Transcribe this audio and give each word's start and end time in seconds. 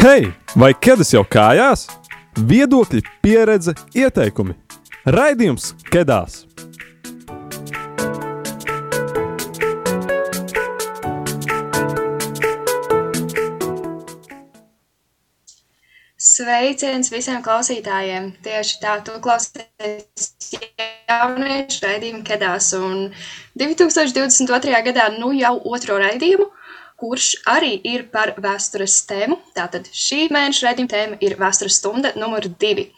Hei, 0.00 0.30
vai 0.56 0.70
ķēdes 0.72 1.10
jau 1.12 1.20
kājās? 1.28 1.82
Viedokļi, 2.48 3.02
pieredze, 3.20 3.74
ieteikumi. 3.92 4.54
Raidījums 5.04 5.74
Kedās! 5.92 6.46
Sveiciens 16.16 17.12
visiem 17.12 17.44
klausītājiem! 17.44 18.30
Tieši 18.40 18.80
tā, 18.80 18.94
tu 19.04 19.18
klausies 19.20 20.32
jauniešu 21.12 21.84
raidījumu 21.84 22.24
Kedās, 22.24 22.72
un 22.80 23.10
2022. 23.60 24.80
gadā 24.88 25.10
nu 25.20 25.34
jau 25.36 25.58
otro 25.74 26.00
raidījumu, 26.00 26.48
kurš 27.00 27.28
arī 27.48 27.72
ir 27.88 28.04
par 28.12 28.34
vēstures 28.40 28.98
tēmu. 29.08 29.38
Tātad 29.56 29.88
šī 29.88 30.26
mēneša 30.34 30.66
raidījuma 30.66 30.92
tēma 30.92 31.18
ir 31.24 31.36
vēstures 31.40 31.78
stunda 31.80 32.12
numur 32.20 32.46
divi. 32.60 32.90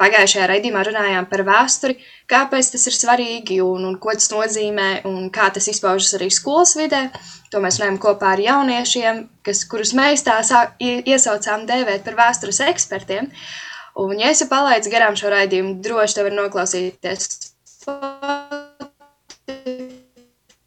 Pagājušajā 0.00 0.46
raidījumā 0.52 0.84
runājām 0.88 1.28
par 1.30 1.42
vēsturi, 1.48 1.98
kāpēc 2.30 2.72
tas 2.74 2.86
ir 2.90 2.96
svarīgi 2.96 3.60
un, 3.64 3.88
un 3.90 3.98
ko 4.00 4.14
tas 4.14 4.30
nozīmē 4.32 4.88
un 5.10 5.28
kā 5.34 5.50
tas 5.54 5.68
izpaužas 5.72 6.14
arī 6.18 6.30
skolas 6.34 6.76
vidē. 6.78 7.08
To 7.52 7.62
mēs 7.64 7.80
runājam 7.80 8.00
kopā 8.02 8.34
ar 8.36 8.44
jauniešiem, 8.44 9.24
kas, 9.46 9.64
kurus 9.70 9.94
mēs 9.98 10.22
tā 10.26 10.38
sā, 10.46 10.68
iesaucām 10.80 11.66
dēvēt 11.68 12.06
par 12.06 12.18
vēstures 12.22 12.62
ekspertiem. 12.68 13.32
Un, 13.98 14.14
ja 14.20 14.30
esi 14.30 14.46
palaidis 14.46 14.92
garām 14.92 15.18
šo 15.18 15.32
raidījumu, 15.34 15.80
droši 15.82 16.20
te 16.20 16.28
var 16.28 16.38
noklausīties 16.38 17.32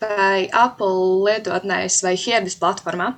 vai 0.01 0.47
Apple 0.51 1.21
lietotnēs 1.27 2.01
vai 2.05 2.15
Hiedas 2.17 2.57
platformā. 2.61 3.13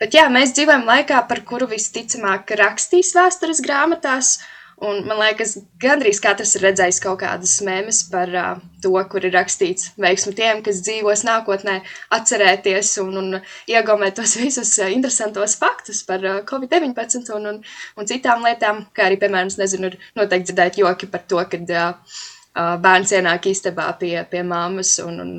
Bet 0.00 0.16
jā, 0.16 0.26
mēs 0.32 0.52
dzīvojam 0.56 0.88
laikā, 0.88 1.22
par 1.30 1.44
kuru 1.46 1.68
visticamāk 1.70 2.50
rakstīs 2.58 3.14
vēstures 3.14 3.62
grāmatās, 3.62 4.34
un 4.82 5.04
man 5.06 5.20
liekas, 5.20 5.54
gandrīz 5.80 6.18
katrs 6.22 6.56
ir 6.58 6.64
redzējis 6.66 6.98
kaut 7.04 7.20
kādas 7.22 7.54
mēmes 7.64 8.00
par 8.10 8.32
uh, 8.34 8.50
to, 8.82 8.92
kur 9.10 9.24
ir 9.24 9.36
rakstīts 9.36 9.92
veiksmi 10.02 10.34
tiem, 10.34 10.64
kas 10.66 10.82
dzīvos 10.84 11.22
nākotnē, 11.28 11.78
atcerēties 12.18 12.90
un, 13.04 13.14
un 13.22 13.38
iegūmēt 13.70 14.18
tos 14.18 14.34
visus 14.42 14.74
uh, 14.82 14.90
interesantos 14.90 15.54
faktus 15.62 16.02
par 16.08 16.26
uh, 16.26 16.42
Covid-19 16.50 17.30
un, 17.38 17.50
un, 17.52 17.62
un 17.96 18.10
citām 18.10 18.42
lietām, 18.44 18.84
kā 18.98 19.06
arī, 19.06 19.22
piemēram, 19.22 19.54
nezinu, 19.62 19.94
ir 19.94 20.12
noteikti 20.18 20.50
dzirdēt 20.50 20.82
joki 20.82 21.08
par 21.14 21.22
to, 21.30 21.38
kad 21.54 21.70
uh, 21.70 22.18
bērns 22.54 23.14
ienāk 23.18 23.48
istabā 23.50 23.88
pie, 23.98 24.16
pie 24.30 24.42
mammas 24.46 24.96
un, 25.02 25.18
un 25.24 25.32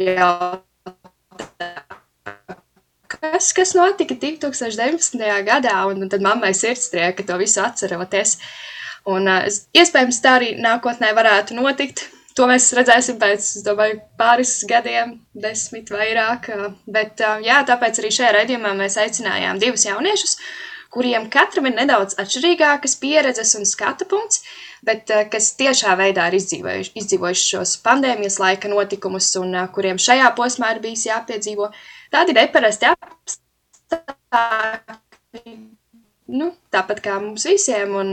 jautā, 0.00 1.70
kas, 3.12 3.52
kas 3.56 3.74
notika 3.76 4.16
2019. 4.20 5.20
gadā, 5.46 5.76
un, 5.90 6.04
un 6.04 6.12
tad 6.12 6.24
mammai 6.24 6.54
sirdstrieka 6.56 7.26
to 7.26 7.38
visu 7.40 7.62
atceroties. 7.64 8.38
Un, 9.10 9.28
uh, 9.28 9.46
iespējams, 9.76 10.20
tā 10.24 10.38
arī 10.38 10.52
nākotnē 10.60 11.12
varētu 11.16 11.56
notikt. 11.58 12.06
To 12.34 12.48
mēs 12.50 12.72
redzēsim 12.74 13.18
pēc, 13.20 13.46
domāju, 13.62 14.00
pāris 14.18 14.56
gadiem, 14.66 15.18
desmit 15.38 15.92
vairāk. 15.94 16.48
Bet, 16.88 17.20
uh, 17.20 17.42
jā, 17.44 17.60
tāpēc 17.68 18.00
arī 18.00 18.12
šajā 18.16 18.32
raidījumā 18.38 18.72
mēs 18.78 18.96
aicinājām 19.04 19.60
divus 19.62 19.84
jauniešus, 19.86 20.38
kuriem 20.94 21.28
katram 21.30 21.68
ir 21.68 21.76
nedaudz 21.76 22.16
atšķirīgākas 22.22 22.96
pieredzes 23.02 23.54
un 23.58 23.68
skatu 23.68 24.06
punkts, 24.10 24.42
bet 24.86 25.10
uh, 25.12 25.24
kas 25.32 25.46
tiešā 25.58 25.92
veidā 26.00 26.22
ir 26.30 26.36
izdzīvojuši, 26.38 26.92
izdzīvojuši 27.02 27.44
šos 27.52 27.70
pandēmijas 27.84 28.40
laika 28.42 28.66
notikumus 28.72 29.28
un 29.40 29.50
uh, 29.56 29.68
kuriem 29.74 29.98
šajā 30.00 30.28
posmā 30.38 30.66
ir 30.74 30.80
bijis 30.84 31.06
jāpiedzīvo 31.10 31.66
tādi 32.14 32.30
neparasti 32.36 32.84
apstākļi, 33.94 34.64
nu, 36.38 36.46
tāpat 36.74 36.98
kā 37.04 37.14
mums 37.22 37.44
visiem. 37.48 37.90
Un, 38.00 38.08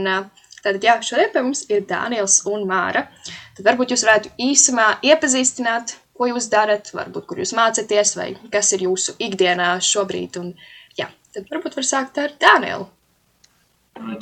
Tātad, 0.62 0.84
jā, 0.86 0.92
šodien 1.02 1.30
pie 1.34 1.40
mums 1.42 1.64
ir 1.74 1.82
Dānijas 1.90 2.36
un 2.46 2.62
Māra. 2.70 3.08
Tad 3.56 3.66
varbūt 3.66 3.94
jūs 3.94 4.04
varētu 4.06 4.30
īsumā 4.46 4.84
iepazīstināt, 5.10 5.96
ko 6.14 6.28
jūs 6.30 6.46
darat, 6.52 6.92
varbūt 6.94 7.26
kur 7.26 7.40
jūs 7.42 7.54
mācāties, 7.58 8.14
vai 8.14 8.28
kas 8.52 8.70
ir 8.76 8.84
jūsu 8.86 9.16
ikdienā 9.26 9.72
šobrīd. 9.82 10.38
Un, 10.38 10.52
jā, 10.98 11.08
tad 11.34 11.50
varbūt 11.50 11.80
var 11.80 11.88
sākt 11.88 12.22
ar 12.22 12.36
Dānielu. 12.38 12.86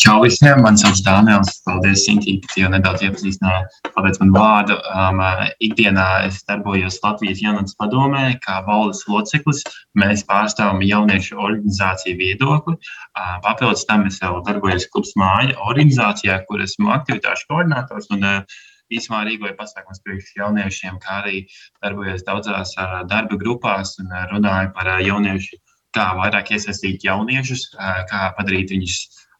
Čau 0.02 0.20
visiem, 0.24 0.60
man 0.64 0.76
sauc 0.80 0.98
Dānēls. 1.06 1.60
Paldies, 1.66 2.02
Sinti, 2.04 2.36
ka 2.44 2.58
jau 2.58 2.70
nedaudz 2.72 3.04
iepazīstināji. 3.06 3.90
Paldies 3.94 4.18
man 4.22 4.32
vārdu. 4.34 4.76
Um, 4.92 5.20
ikdienā 5.62 6.06
es 6.26 6.40
darbojos 6.48 6.98
Latvijas 7.04 7.42
jaunatnes 7.44 7.76
padomē 7.80 8.24
kā 8.44 8.60
valdes 8.66 9.04
loceklis. 9.08 9.62
Mēs 10.02 10.24
pārstāvam 10.28 10.82
jauniešu 10.84 11.38
organizāciju 11.38 12.18
viedokli. 12.18 12.76
Uh, 13.14 13.36
papildus 13.46 13.86
tam 13.88 14.04
es 14.10 14.18
vēl 14.22 14.42
darbojos 14.48 14.88
klubs 14.90 15.14
māja 15.20 15.54
organizācijā, 15.70 16.42
kur 16.50 16.66
esmu 16.66 16.90
aktivitāšu 16.96 17.48
koordinators. 17.52 18.10
Un, 18.16 18.26
uh, 18.26 18.60
īsumā 18.90 19.22
rīkoju 19.28 19.54
pasākumus 19.58 20.02
priekš 20.04 20.34
jauniešiem, 20.40 20.98
kā 21.02 21.20
arī 21.22 21.44
darbojos 21.78 22.26
daudzās 22.26 22.74
uh, 22.76 23.00
darba 23.10 23.38
grupās 23.38 23.96
un 24.02 24.10
uh, 24.10 24.26
runāju 24.34 24.74
par 24.74 24.96
uh, 24.96 25.00
jauniešu, 25.06 25.62
kā 25.94 26.10
vairāk 26.18 26.52
iesaistīt 26.56 27.06
jauniešus, 27.06 27.68
uh, 27.78 28.02
kā 28.10 28.30
padarīt 28.38 28.74
viņus 28.74 28.98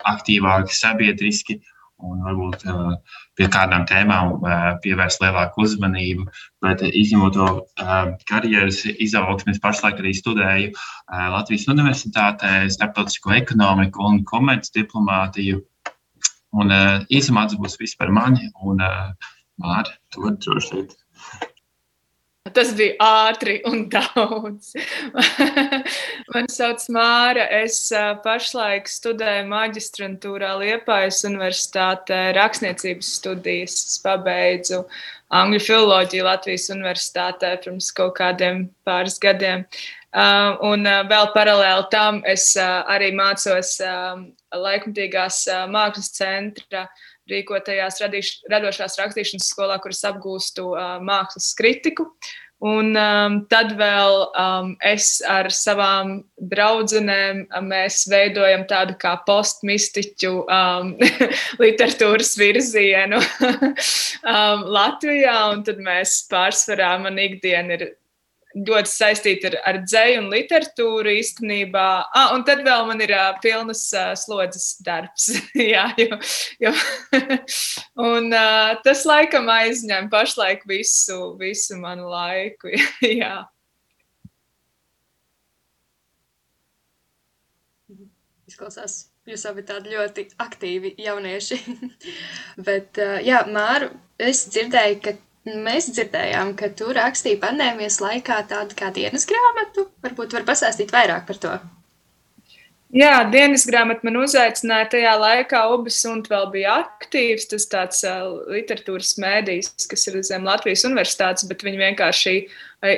aktīvāki 0.08 0.76
sabiedriski 0.76 1.60
un 2.00 2.22
varbūt 2.24 2.62
uh, 2.70 2.94
pie 3.36 3.48
kādām 3.52 3.84
tēmām 3.88 4.38
uh, 4.38 4.52
pievērst 4.84 5.20
lielāku 5.20 5.66
uzmanību. 5.66 6.26
Bet 6.64 6.84
izņemot 6.86 7.36
to 7.36 7.48
uh, 7.60 8.12
karjeras 8.30 8.82
izaugsmu, 8.90 9.52
es 9.52 9.60
pašlaik 9.62 10.00
arī 10.00 10.14
studēju 10.16 10.72
Latvijas 11.10 11.66
Universitātē 11.68 12.54
starptautisko 12.72 13.34
ekonomiku 13.36 14.06
un 14.06 14.22
komercdiplomātiju. 14.28 15.60
Un 16.60 16.72
īsumā 17.12 17.44
tas 17.46 17.60
būs 17.60 17.76
viss 17.78 17.98
par 17.98 18.10
mani. 18.14 18.48
Un, 18.66 18.80
Māri, 19.60 19.92
tu 20.08 20.24
vari 20.24 20.40
droši 20.40 20.70
teikt. 20.72 21.49
Tas 22.48 22.70
bija 22.72 22.94
ātri 23.04 23.58
un 23.68 23.82
daudz. 23.92 24.70
Mani 26.32 26.48
sauc 26.48 26.86
Māra. 26.96 27.44
Es 27.52 27.82
pašlaik 28.24 28.88
studēju 28.88 29.44
maģistrantūrā 29.50 30.54
Liepājas 30.62 31.20
Universitātē 31.28 32.22
rakstniecības 32.38 33.10
studijas. 33.18 33.76
Es 33.90 34.00
pabeidzu 34.00 34.86
angļu 35.36 35.60
filoloģiju 35.66 36.24
Latvijas 36.30 36.70
Universitātē 36.72 37.52
pirms 37.60 37.92
kaut 37.92 38.16
kādiem 38.16 38.70
pāris 38.88 39.20
gadiem. 39.20 39.68
Un 40.64 40.88
vēl 41.12 41.30
paralēli 41.36 41.86
tam 41.92 42.22
es 42.24 42.54
arī 42.64 43.12
mācos 43.20 43.76
laikmatīgās 44.56 45.44
mākslas 45.68 46.08
centra 46.16 46.88
rīkotajās 47.32 48.00
radīš, 48.02 48.34
radošās 48.50 48.98
rakstīšanas 49.00 49.50
skolā, 49.52 49.80
kuras 49.82 50.04
apgūstu 50.10 50.70
uh, 50.74 50.94
mākslas 51.04 51.52
kritiku. 51.58 52.10
Un 52.60 52.92
um, 52.92 53.36
tad 53.48 53.70
vēl 53.78 54.18
um, 54.36 54.74
es 54.84 55.22
ar 55.24 55.46
savām 55.48 56.18
draudzenēm 56.52 57.46
mēs 57.64 58.02
veidojam 58.12 58.66
tādu 58.68 58.98
kā 59.00 59.14
postmistiķu 59.24 60.32
um, 60.44 60.90
literatūras 61.62 62.34
virzienu 62.36 63.22
um, 64.34 64.66
Latvijā. 64.76 65.38
Un 65.54 65.64
tad 65.64 65.80
mēs 65.80 66.18
pārsvarā 66.28 66.98
man 67.00 67.16
ikdiena 67.24 67.78
ir 67.78 67.86
ļoti 68.56 68.90
saistīta 68.90 69.50
ar, 69.50 69.56
ar 69.68 69.78
dzēju 69.84 70.22
un 70.24 70.28
literatūru 70.32 71.12
īstenībā. 71.20 71.86
Ah, 72.16 72.32
un 72.34 72.44
tad 72.46 72.64
vēl 72.66 72.86
man 72.88 73.02
ir 73.04 73.12
uh, 73.14 73.30
pilnas 73.42 73.84
uh, 73.94 74.10
slodzes 74.18 74.72
darbs. 74.86 75.30
Jā, 75.72 75.86
jo, 76.00 76.18
jo 76.62 76.74
un 78.10 78.30
uh, 78.34 78.74
tas 78.84 79.06
laikam 79.08 79.50
aizņem 79.52 80.10
pašlaik 80.12 80.66
visu, 80.70 81.36
visu 81.40 81.78
manu 81.80 82.10
laiku. 82.10 82.74
Jā. 83.22 83.46
Izklausās, 88.50 89.04
jūs 89.30 89.46
abi 89.46 89.62
tādi 89.62 89.94
ļoti 89.94 90.26
aktīvi 90.42 90.96
jaunieši. 90.98 91.60
Bet, 92.66 92.98
uh, 92.98 93.20
jā, 93.22 93.44
Māru, 93.46 93.92
es 94.18 94.48
dzirdēju, 94.50 95.02
ka 95.04 95.14
Mēs 95.64 95.90
dzirdējām, 95.94 96.54
ka 96.58 96.70
tu 96.76 96.92
rakstīji 96.96 97.40
pandēmijas 97.42 98.00
laikā 98.04 98.40
tādu 98.50 98.78
kā 98.78 98.92
dienas 98.94 99.26
grāmatu. 99.28 99.88
Varbūt 100.04 100.38
var 100.38 100.48
pastāstīt 100.48 100.94
vairāk 100.94 101.26
par 101.28 101.42
to. 101.42 101.58
Jā, 102.90 103.20
dienas 103.30 103.62
grāmata 103.70 104.02
man 104.02 104.16
uzaicināja 104.18 104.88
tajā 104.96 105.12
laikā. 105.20 105.60
Ubis 105.76 106.00
un 106.10 106.24
vēl 106.26 106.48
bija 106.50 106.72
aktīvs. 106.80 107.46
Tas 107.52 107.68
tāds 107.70 108.00
literatūras 108.50 109.12
mēdījis, 109.22 109.86
kas 109.92 110.08
ir 110.10 110.18
zem 110.26 110.48
Latvijas 110.48 110.82
universitātes, 110.88 111.46
bet 111.46 111.62
viņi 111.62 111.78
vienkārši 111.84 112.34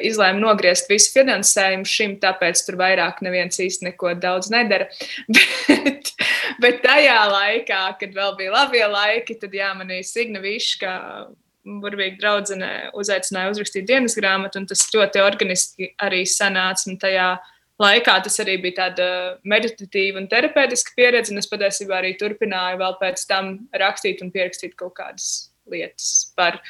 izlēma 0.09 0.41
nogriezt 0.41 0.89
visu 0.89 1.13
finansējumu 1.13 1.85
šim, 1.85 2.17
tāpēc 2.23 2.65
tur 2.65 2.81
vairāk 2.81 3.21
neviens 3.27 3.61
īsti 3.61 3.91
neko 3.91 4.15
daudz 4.23 4.49
nedara. 4.55 4.89
bet, 5.69 6.15
bet 6.65 6.81
tajā 6.87 7.21
laikā, 7.35 7.85
kad 8.01 8.17
vēl 8.17 8.37
bija 8.41 8.57
labie 8.57 8.87
laiki, 8.89 9.37
tad 9.45 9.53
jā, 9.61 9.75
manī 9.77 10.01
Signa 10.09 10.41
Viška 10.41 10.97
burvīgi 11.65 12.19
draudzenē 12.21 12.71
uzaicināja 12.99 13.53
uzrakstīt 13.53 13.87
dienas 13.89 14.17
grāmatu, 14.19 14.61
un 14.61 14.69
tas 14.71 14.85
ļoti 14.95 15.23
organiski 15.23 15.91
arī 16.03 16.23
sanāca. 16.29 16.89
Un 16.91 16.99
tajā 17.03 17.29
laikā 17.83 18.15
tas 18.27 18.39
arī 18.45 18.59
bija 18.63 18.79
tāda 18.83 19.09
meditatīva 19.49 20.23
un 20.23 20.29
terapeitiska 20.31 20.97
pieredze. 20.99 21.33
Un 21.35 21.43
es 21.43 21.51
patiesībā 21.51 22.01
arī 22.01 22.15
turpināju 22.21 22.81
vēl 22.83 22.97
pēc 23.03 23.27
tam 23.31 23.45
rakstīt 23.85 24.25
un 24.25 24.33
pierakstīt 24.35 24.77
kaut 24.79 24.97
kādas 24.99 25.29
lietas 25.71 26.33
par 26.37 26.61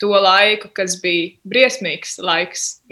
to 0.00 0.10
laiku, 0.16 0.70
kas 0.74 0.96
bija 1.02 1.36
briesmīgs 1.46 2.18
laiks. 2.24 2.70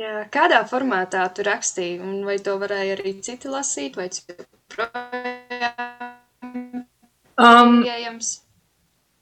Jā, 0.00 0.24
kādā 0.32 0.62
formātā 0.70 1.26
tu 1.34 1.44
rakstīji, 1.44 1.98
un 2.00 2.22
vai 2.24 2.38
to 2.40 2.54
varēja 2.62 2.94
arī 2.96 3.16
citi 3.26 3.50
lasīt, 3.50 3.98
vai 3.98 4.08
tas 4.08 4.22
joprojām 4.24 6.00
Um, 7.40 7.80
pieejams? 7.82 8.42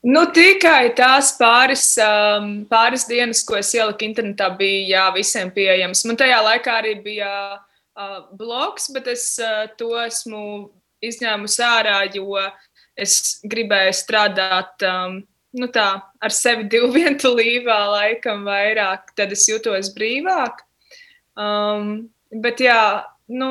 Nu, 0.08 0.22
tikai 0.32 0.94
tās 0.96 1.34
pāris, 1.36 1.84
um, 2.00 2.62
pāris 2.70 3.04
dienas, 3.08 3.42
ko 3.44 3.58
es 3.58 3.74
ieliku 3.76 4.06
internetā, 4.06 4.46
bija 4.56 4.84
jā, 4.88 5.06
visiem 5.18 5.50
pieejams. 5.52 6.04
Man 6.08 6.16
tajā 6.16 6.38
laikā 6.46 6.76
arī 6.80 6.94
bija 7.04 7.32
uh, 7.58 8.20
blogs, 8.38 8.88
bet 8.94 9.10
es 9.12 9.34
uh, 9.42 9.66
to 9.76 9.90
esmu 10.00 10.40
izņēmusi 11.04 11.60
ārā, 11.66 11.98
jo 12.14 12.38
es 12.96 13.18
gribēju 13.52 13.98
strādāt 13.98 14.86
um, 14.88 15.20
nu 15.58 15.68
tā, 15.74 15.88
ar 16.24 16.34
sevi 16.34 16.64
divu 16.72 16.88
vientulībā, 16.98 17.78
laikam 17.92 18.46
vairāk, 18.48 19.12
tad 19.18 19.34
es 19.36 19.44
jutos 19.50 19.92
brīvāk. 19.96 20.64
Um, 21.38 22.08
bet 22.32 22.64
jā, 22.64 23.04
nu, 23.28 23.50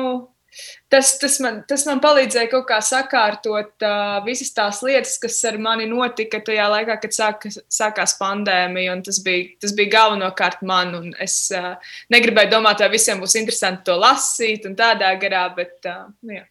tas, 0.92 1.12
tas, 1.20 1.38
man, 1.44 1.60
tas 1.68 1.84
man 1.88 2.00
palīdzēja 2.04 2.50
kaut 2.52 2.66
kā 2.70 2.78
sakārtot 2.84 3.86
uh, 3.86 4.18
visas 4.26 4.52
tās 4.56 4.80
lietas, 4.86 5.16
kas 5.22 5.38
ar 5.48 5.58
mani 5.62 5.88
notika 5.90 6.40
tajā 6.44 6.68
laikā, 6.72 6.98
kad 7.02 7.16
sāka, 7.16 7.52
sākās 7.52 8.16
pandēmija. 8.20 8.96
Tas 9.06 9.20
bija, 9.24 9.50
tas 9.62 9.74
bija 9.76 9.94
galvenokārt 9.96 10.64
man. 10.66 11.12
Es 11.22 11.40
uh, 11.56 11.76
negribēju 12.14 12.54
domāt, 12.56 12.82
vai 12.84 12.92
visiem 12.96 13.20
būs 13.22 13.36
interesanti 13.40 13.86
to 13.90 13.98
lasīt 14.00 14.66
un 14.68 14.78
tādā 14.78 15.12
garā, 15.20 15.44
bet 15.56 15.90
uh, 15.90 16.08
nu, 16.22 16.40
jā. 16.40 16.46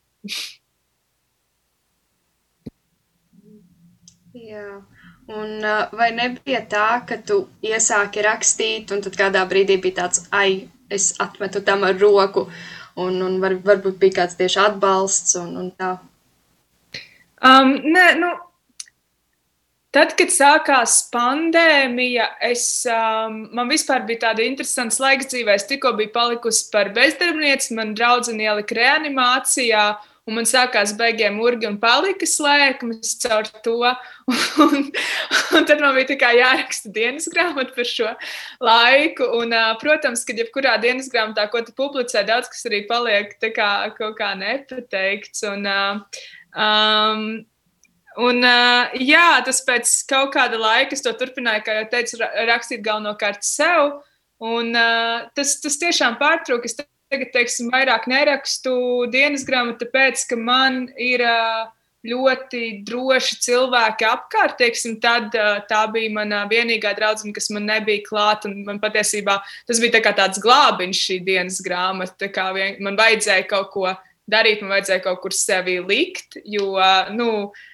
Jā. 4.37 4.69
Un, 5.27 5.57
uh, 5.59 5.89
vai 5.91 6.11
nebija 6.15 6.61
tā, 6.71 6.87
ka 7.07 7.17
tu 7.27 7.41
iesāki 7.65 8.23
rakstīt, 8.23 8.93
un 8.95 9.01
tad 9.03 9.17
kādā 9.19 9.41
brīdī 9.49 9.75
bija 9.83 10.03
tāds, 10.03 10.23
ai, 10.31 10.69
es 10.93 11.09
atmetu 11.19 11.59
tam 11.67 11.83
ar 11.83 11.97
roku, 11.99 12.45
un, 12.97 13.21
un 13.23 13.39
var, 13.43 13.55
varbūt 13.65 13.97
bija 14.01 14.21
kāds 14.21 14.37
tieši 14.39 14.61
atbalsts 14.63 15.37
un, 15.39 15.55
un 15.61 15.71
tā. 15.77 15.95
Um, 17.45 17.75
nē, 17.85 18.05
nu, 18.17 18.31
tad, 19.93 20.15
kad 20.17 20.33
sākās 20.33 20.99
pandēmija, 21.13 22.31
es, 22.49 22.65
um, 22.89 23.43
man 23.55 23.69
vispār 23.69 24.05
bija 24.07 24.27
tāda 24.27 24.45
interesanta 24.45 25.03
laiks 25.05 25.29
dzīvē. 25.31 25.57
Es 25.57 25.67
tikko 25.69 25.93
biju 25.99 26.13
palikusi 26.15 26.67
par 26.73 26.91
bezdarbnieci, 26.95 27.75
man 27.77 27.93
draudzene 27.97 28.49
ielika 28.49 28.77
reanimācijā. 28.79 29.87
Un 30.27 30.35
man 30.35 30.47
sākās 30.47 30.91
beigiem 30.99 31.37
urgi 31.39 31.69
un 31.69 31.77
palika 31.79 32.27
slēgums 32.27 33.15
caur 33.23 33.47
to. 33.63 33.79
Un, 34.57 34.87
un 35.55 35.65
tad 35.69 35.79
man 35.79 35.93
bija 35.95 36.31
jāraksta 36.35 36.89
dienas 36.91 37.29
grāmata 37.31 37.75
par 37.75 37.87
šo 37.87 38.13
laiku. 38.63 39.27
Un, 39.39 39.53
protams, 39.79 40.25
ka 40.27 40.35
jebkurā 40.35 40.75
dienas 40.83 41.07
grāmatā, 41.13 41.45
ko 41.51 41.61
tu 41.63 41.75
publicē, 41.77 42.25
daudz 42.27 42.49
kas 42.51 42.65
arī 42.67 42.81
paliek 42.89 43.37
kā, 43.55 43.69
kaut 43.95 44.17
kā 44.19 44.33
nepateikts. 44.39 45.45
Un, 45.53 45.69
um, 46.57 47.29
Un, 48.17 48.41
uh, 48.41 48.95
jā, 48.97 49.43
tas 49.45 49.59
pēc 49.61 49.91
kaut 50.09 50.31
kāda 50.33 50.57
laika 50.57 50.95
es 50.97 51.03
to 51.05 51.11
turpināju, 51.13 51.61
kā 51.67 51.75
jau 51.75 51.83
teicu, 51.91 52.17
rakstīt 52.49 52.81
galvenokārt 52.81 53.45
sev. 53.45 53.99
Un, 54.41 54.71
uh, 54.73 55.27
tas, 55.37 55.51
tas 55.61 55.77
tiešām 55.77 56.17
pārtrūka. 56.17 56.65
Es 56.65 56.79
tagad, 57.11 57.31
teiksim, 57.33 57.71
vairāk 57.73 58.07
nerakstu 58.11 58.75
dienas 59.13 59.45
grāmatu, 59.47 59.85
tāpēc, 59.85 60.27
ka 60.29 60.39
man 60.39 60.85
ir 60.99 61.23
ļoti 62.07 62.63
droši 62.87 63.37
cilvēki 63.43 64.07
apkārt. 64.07 64.57
Teiksim, 64.61 64.97
tad 65.03 65.33
tā 65.69 65.83
bija 65.93 66.13
mana 66.13 66.43
vienīgā 66.49 66.93
draudzene, 66.97 67.33
kas 67.35 67.49
man 67.53 67.67
nebija 67.67 68.05
klāta. 68.05 68.51
Man 68.51 68.81
patiesībā 68.83 69.39
tas 69.67 69.81
bija 69.83 69.97
tā 69.97 70.13
tāds 70.15 70.41
glābiņš 70.43 71.05
šī 71.09 71.21
dienas 71.25 71.61
grāmata. 71.65 72.29
Vien, 72.55 72.77
man 72.85 72.99
vajadzēja 72.99 73.47
kaut 73.49 73.71
ko 73.73 73.89
darīt, 74.27 74.61
man 74.61 74.75
vajadzēja 74.75 75.03
kaut 75.05 75.21
kur 75.23 75.35
sevi 75.35 75.77
likt. 75.83 76.39
Jo, 76.45 76.75
nu, 77.15 77.29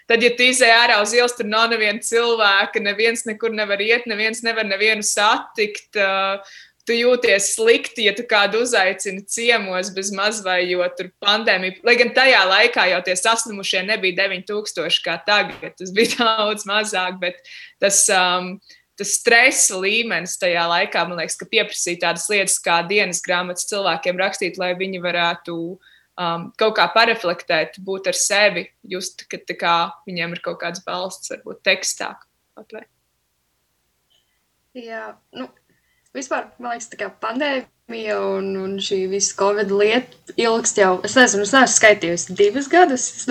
tad, 0.10 0.24
ja 0.24 0.34
tu 0.38 0.46
izēj 0.48 0.76
ārā 0.76 1.00
uz 1.04 1.16
ielas, 1.18 1.36
tur 1.38 1.50
nav 1.50 1.72
neviena 1.74 2.02
cilvēka, 2.04 2.82
neviens 2.84 3.26
nekur 3.30 3.54
nevar 3.54 3.82
iet, 3.84 4.08
neviens 4.10 4.44
nevar 4.46 4.68
nevienu 4.70 5.06
satikt. 5.06 5.92
Uh, 5.98 6.62
tu 6.88 6.96
jūties 6.96 7.54
slikti, 7.56 8.08
ja 8.08 8.14
tu 8.16 8.26
kādu 8.28 8.64
uzaicini 8.66 9.24
ciemos 9.30 9.92
bez 9.96 10.12
mazvai, 10.16 10.62
jo 10.70 10.86
tur 10.98 11.10
pandēmija, 11.24 11.80
lai 11.88 11.96
gan 12.00 12.14
tajā 12.16 12.44
laikā 12.50 12.88
jau 12.92 13.02
tie 13.06 13.16
saslimušie 13.20 13.86
nebija 13.88 14.28
9000 14.28 15.02
kā 15.06 15.18
tagad, 15.28 15.76
tas 15.80 15.94
bija 15.96 16.18
daudz 16.24 16.68
mazāk, 16.70 17.20
bet 17.24 17.40
tas, 17.84 18.04
um, 18.14 18.58
tas 19.00 19.16
stresa 19.20 19.80
līmenis 19.80 20.36
tajā 20.42 20.68
laikā, 20.76 21.08
man 21.08 21.24
liekas, 21.24 21.40
ka 21.40 21.50
pieprasīja 21.50 22.04
tādas 22.08 22.28
lietas 22.32 22.60
kā 22.64 22.82
dienas 22.90 23.24
grāmatas 23.26 23.70
cilvēkiem 23.72 24.20
rakstīt, 24.20 24.60
lai 24.62 24.74
viņi 24.80 25.04
varētu 25.04 25.58
um, 26.20 26.50
kaut 26.60 26.78
kā 26.80 26.90
pareflektēt, 26.96 27.80
būt 27.84 28.12
ar 28.12 28.20
sevi, 28.20 28.68
just, 28.84 29.26
ka 29.32 29.40
kā, 29.56 29.78
viņiem 30.10 30.36
ir 30.36 30.44
kaut 30.44 30.60
kāds 30.66 30.84
balsts, 30.86 31.32
varbūt 31.32 31.64
tekstā. 31.64 32.16
Pat, 32.54 32.76
Jā, 34.74 35.12
nu, 35.38 35.46
vispār, 36.18 36.48
man 36.62 36.74
liekas, 36.74 36.90
tā 36.92 37.00
kā 37.00 37.10
pandēmija 37.24 38.18
un, 38.38 38.50
un 38.64 38.76
šī 38.84 39.04
visa 39.12 39.36
covid 39.40 39.72
lieta 39.74 40.36
ilgst 40.40 40.82
jau, 40.82 40.96
es 41.06 41.18
nezinu, 41.20 41.46
es 41.48 41.54
neesmu 41.56 41.78
skaitījusi 41.78 42.38
divus 42.40 42.70
gadus, 42.72 43.08
es 43.18 43.26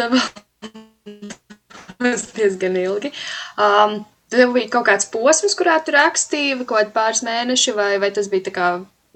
tas 2.03 2.27
diezgan 2.39 2.81
ilgi. 2.81 3.13
Um, 3.61 4.03
Tev 4.33 4.55
bija 4.55 4.71
kaut 4.73 4.87
kāds 4.87 5.05
posms, 5.13 5.53
kurā 5.53 5.75
tu 5.85 5.93
rakstīji, 5.93 6.55
kaut 6.63 6.71
kādi 6.79 6.95
pāris 6.95 7.21
mēneši, 7.27 7.75
vai, 7.77 7.91
vai 8.01 8.09
tas 8.17 8.31
bija 8.33 8.47
tā 8.47 8.53
kā, 8.55 8.69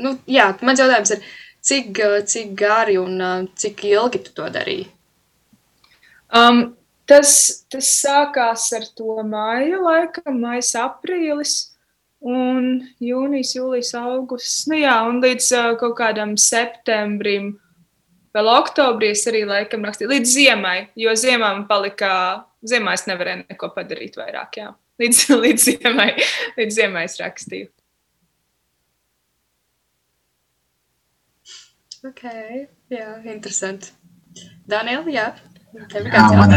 nu, 0.05 0.11
jā, 0.29 0.51
mans 0.61 0.83
jautājums 0.83 1.15
ir, 1.15 1.23
cik, 1.65 2.01
cik 2.29 2.51
gari 2.59 2.99
un 3.01 3.15
uh, 3.17 3.47
cik 3.57 3.81
ilgi 3.89 4.21
tu 4.27 4.35
to 4.37 4.51
darīji? 4.53 4.91
Um, 6.37 6.61
tas, 7.09 7.33
tas 7.73 7.89
sākās 8.03 8.67
ar 8.77 8.85
to 8.99 9.17
māju 9.25 9.81
laikam, 9.87 10.37
mājas 10.43 10.75
aprīlis. 10.83 11.57
Un 12.27 12.65
jūnijas, 13.03 13.53
jūlijas, 13.55 13.93
augusts. 14.01 14.65
Nu 14.71 14.81
jā, 14.81 14.97
un 15.07 15.21
līdz 15.23 15.51
uh, 15.55 15.69
kaut 15.79 15.95
kādam 16.01 16.35
septembrim, 16.41 17.53
vēl 18.35 18.51
oktobrī 18.51 19.13
es 19.15 19.23
arī 19.31 19.45
laikam 19.47 19.87
rakstīju. 19.87 20.11
Līdz 20.11 20.33
ziemai, 20.33 20.77
jo 20.99 21.15
ziemā 21.15 21.53
man 21.53 21.65
palika, 21.71 22.11
ziemā 22.67 22.97
es 22.99 23.07
nevarēju 23.07 23.47
neko 23.47 23.71
padarīt 23.77 24.19
vairāk. 24.19 24.59
Jā. 24.59 24.73
Līdz, 25.03 25.23
līdz, 25.45 25.69
ziemai, 25.71 26.11
līdz 26.59 26.81
ziemai 26.81 27.07
es 27.07 27.19
rakstīju. 27.23 27.71
Ok, 32.07 32.23
jā, 32.93 33.07
interesanti. 33.27 33.95
Daniela, 34.69 35.07
jā. 35.11 35.31
Jā 35.75 36.27
man, 36.33 36.53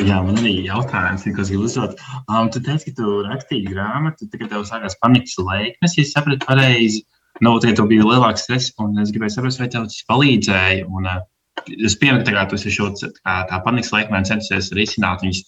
jā, 0.00 0.16
man 0.24 0.38
arī 0.40 0.54
jautājums, 0.66 1.26
ko 1.26 1.42
es 1.42 1.50
gribu 1.52 1.66
uzdot. 1.68 2.00
Um, 2.24 2.48
tu 2.52 2.62
teici, 2.64 2.90
ka 2.90 3.02
tu 3.02 3.18
rakstīji 3.26 3.68
grāmatu, 3.68 4.26
tad, 4.26 4.40
kad 4.40 4.50
tev 4.54 4.64
sākās 4.68 4.96
panikas 5.02 5.36
laikmes, 5.38 5.98
ja 5.98 6.06
sapratu 6.08 6.48
pareizi. 6.48 7.04
Nu, 7.44 7.54
tagad 7.62 7.78
tev 7.80 7.90
bija 7.90 8.06
lielāks 8.08 8.46
stress, 8.46 8.72
un 8.82 8.96
es 9.02 9.12
gribēju 9.14 9.36
saprast, 9.36 9.60
vai 9.62 9.68
tev 9.70 9.86
tas 9.90 10.00
palīdzēja. 10.10 10.88
Un, 10.88 11.10
uh, 11.10 11.20
es 11.76 11.98
pieņemu, 12.00 12.24
ka 12.26 12.48
tu 12.50 12.58
esi 12.58 12.72
šo 12.74 12.90
tā, 12.96 13.36
tā 13.50 13.60
panikas 13.66 13.92
laikmē 13.94 14.24
centies 14.26 14.72
risināt 14.74 15.22
viņus 15.26 15.44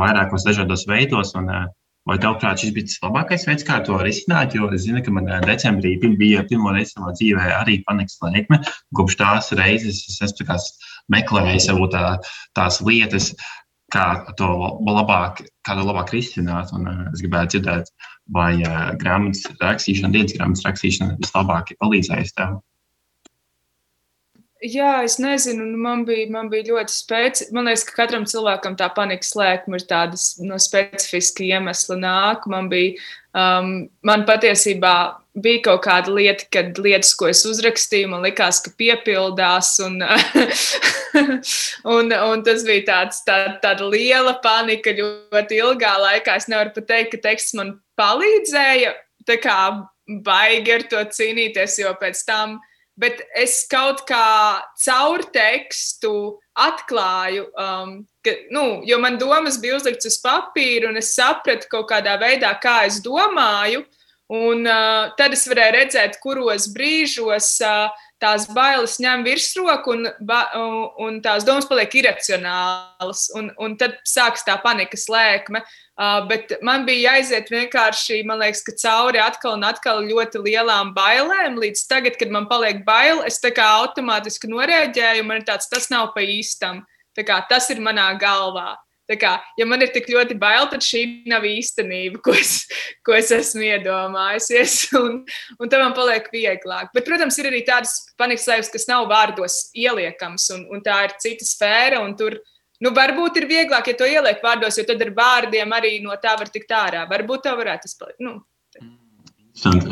vairākos 0.00 0.46
dažādos 0.48 0.86
veidos. 0.88 1.34
Un, 1.40 1.52
uh, 1.52 1.68
Vai 2.08 2.16
tavuprāt, 2.16 2.62
šis 2.62 2.70
bija 2.72 2.88
tas 2.88 3.00
labākais 3.04 3.42
veids, 3.44 3.64
kā 3.68 3.76
to 3.84 3.98
risināt? 4.00 4.54
Jo 4.56 4.70
es 4.72 4.86
zinu, 4.86 5.02
ka 5.04 5.12
man 5.12 5.26
decembrī 5.44 5.92
bija 6.18 6.46
pirmo 6.48 6.72
reizi 6.72 6.94
savā 6.94 7.12
dzīvē 7.12 7.50
arī 7.58 7.76
panikas 7.84 8.16
laikme. 8.24 8.56
Kopš 8.96 9.18
tās 9.20 9.50
reizes 9.58 10.00
es 10.08 10.16
esmu 10.24 10.48
meklēju 11.12 11.64
sev 11.66 11.82
tā, 11.92 12.04
tās 12.56 12.80
lietas, 12.86 13.32
kā 13.90 14.06
to 14.38 14.48
labāk, 14.86 15.44
kā 15.66 15.76
to 15.76 15.84
labāk 15.86 16.14
risināt. 16.14 16.72
Un, 16.76 16.88
uh, 16.88 17.04
es 17.12 17.22
gribētu 17.24 17.58
dzirdēt, 17.58 17.92
vai 18.34 18.54
uh, 18.62 18.90
grāmatas 19.00 19.46
rakstīšana, 19.62 20.14
dienas 20.14 20.36
grāmatas 20.36 20.66
rakstīšana 20.68 21.20
vislabāk 21.20 21.72
ir 21.74 21.80
palīdzējusi 21.82 22.36
tev. 22.38 22.58
Jā, 24.60 24.98
es 25.08 25.14
nezinu, 25.16 25.64
man 25.80 26.02
bija, 26.04 26.26
man 26.28 26.50
bija 26.52 26.74
ļoti 26.74 26.92
spēcīga. 26.92 27.54
Man 27.56 27.70
liekas, 27.70 27.84
ka 27.88 27.94
katram 28.02 28.26
cilvēkam 28.28 28.74
tā 28.76 28.90
panikas 28.92 29.32
lēkme 29.38 29.80
ir 29.80 29.86
tādas 29.88 30.34
no 30.44 30.58
specifiska 30.60 31.46
iemesla 31.46 31.96
nāk. 31.96 32.44
Man 32.52 32.68
bija, 32.68 32.98
um, 33.32 33.70
man 34.04 34.26
patiesībā 34.28 34.92
bija 35.42 35.62
kaut 35.68 35.84
kāda 35.86 36.12
lieta, 36.14 36.46
kad 36.52 36.78
lietas, 36.82 37.12
ko 37.18 37.28
es 37.30 37.42
uzrakstīju, 37.48 38.12
man 38.12 38.24
likās, 38.26 38.62
ka 38.64 38.72
piepildās. 38.80 39.74
Un, 39.84 40.00
un, 41.96 42.14
un 42.14 42.44
tas 42.46 42.64
bija 42.66 42.86
tāds, 42.88 43.22
tā, 43.26 43.38
tāda 43.62 43.88
liela 43.90 44.36
panika 44.44 44.94
ļoti 44.96 45.60
ilgā 45.60 45.94
laikā. 46.06 46.38
Es 46.40 46.48
nevaru 46.50 46.74
pateikt, 46.78 47.14
ka 47.16 47.24
teksts 47.30 47.56
man 47.58 47.76
palīdzēja 48.00 48.96
baigi 50.26 50.72
ar 50.74 50.88
to 50.90 51.04
cīnīties, 51.14 51.78
jo 51.84 51.92
pēc 52.00 52.24
tam 52.26 52.58
bet 53.00 53.22
es 53.38 53.62
kaut 53.70 54.04
kā 54.08 54.60
caur 54.84 55.24
tekstu 55.32 56.12
atklāju, 56.60 57.46
um, 57.56 57.94
ka, 58.24 58.34
nu, 58.52 58.82
jo 58.88 58.98
man 59.00 59.16
domas 59.20 59.58
bija 59.62 59.78
uzliktas 59.78 60.10
uz 60.10 60.18
papīra, 60.22 60.90
un 60.90 61.00
es 61.00 61.14
sapratu 61.16 61.70
kaut 61.70 61.88
kādā 61.92 62.18
veidā, 62.20 62.52
kā 62.60 62.82
es 62.88 63.00
domāju. 63.04 63.84
Un 64.30 64.62
uh, 64.62 65.10
tad 65.18 65.34
es 65.34 65.42
varēju 65.50 65.74
redzēt, 65.74 66.20
kuros 66.22 66.68
brīžos 66.70 67.56
uh, 67.66 67.88
tās 68.22 68.44
bailes 68.54 68.98
ņem 69.02 69.24
virsroku 69.26 69.94
un, 69.96 70.06
un, 70.06 70.74
un 71.02 71.16
tās 71.24 71.42
domas 71.46 71.66
paliek 71.66 71.96
iracionālas. 71.98 73.24
Un, 73.34 73.48
un 73.58 73.74
tad 73.80 73.96
sākas 74.06 74.46
tā 74.46 74.54
panikas 74.62 75.08
lēkme. 75.10 75.64
Uh, 76.00 76.20
bet 76.30 76.54
man 76.62 76.86
bija 76.86 77.16
jāiziet 77.16 77.50
vienkārši, 77.50 78.20
man 78.28 78.38
liekas, 78.44 78.62
ka 78.68 78.76
cauri 78.78 79.18
atkal 79.18 79.56
un 79.58 79.66
atkal 79.66 80.04
ļoti 80.06 80.44
lielām 80.44 80.94
bailēm. 80.94 81.58
Līdz 81.58 81.82
tagad, 81.90 82.20
kad 82.20 82.30
man 82.30 82.46
paliek 82.50 82.84
bail, 82.86 83.24
es 83.26 83.40
tā 83.42 83.50
kā 83.56 83.66
automātiski 83.80 84.52
noreaģēju, 84.52 85.26
man 85.26 85.42
ir 85.42 85.48
tāds, 85.50 85.66
tas 85.72 85.90
nav 85.90 86.12
pa 86.14 86.22
īstam. 86.22 86.84
Tā 87.18 87.26
kā, 87.26 87.40
tas 87.50 87.66
ir 87.74 87.82
manā 87.82 88.12
galvā. 88.20 88.76
Tā 89.10 89.16
kā, 89.18 89.30
ja 89.58 89.66
man 89.66 89.82
ir 89.82 89.90
tik 89.90 90.06
ļoti 90.06 90.36
bail, 90.38 90.68
tad 90.70 90.84
šī 90.86 91.00
nav 91.30 91.42
īstenība, 91.48 92.20
ko 92.22 92.34
es, 92.38 92.68
ko 93.06 93.16
es 93.16 93.32
esmu 93.34 93.66
iedomājusies. 93.66 94.76
Un, 95.00 95.20
un 95.58 95.70
tam 95.72 95.82
man 95.82 95.94
paliek 95.96 96.28
vieglāk. 96.30 96.92
Bet, 96.94 97.06
protams, 97.08 97.38
ir 97.40 97.48
arī 97.48 97.64
tādas 97.66 97.94
panikas 98.20 98.46
sajūtas, 98.46 98.70
kas 98.74 98.86
nav 98.90 99.08
vārdos 99.10 99.56
ieliekams, 99.78 100.46
un, 100.54 100.64
un 100.70 100.82
tā 100.84 100.98
ir 101.06 101.14
cita 101.22 101.46
sfēra. 101.46 102.02
Tur 102.18 102.36
nu, 102.84 102.92
varbūt 102.96 103.40
ir 103.40 103.48
vieglāk, 103.50 103.90
ja 103.90 103.98
to 103.98 104.08
ieliek 104.08 104.42
vārdos, 104.44 104.78
jo 104.78 104.86
tad 104.86 105.02
ar 105.02 105.12
vārdiem 105.16 105.74
arī 105.76 105.96
no 106.04 106.14
tā 106.22 106.36
var 106.38 106.52
tikt 106.52 106.74
ārā. 106.76 107.06
Varbūt 107.10 107.46
tā 107.48 107.56
varētu 107.58 107.88
tas 107.88 107.98
palikt. 107.98 108.20
Nu. 108.22 108.38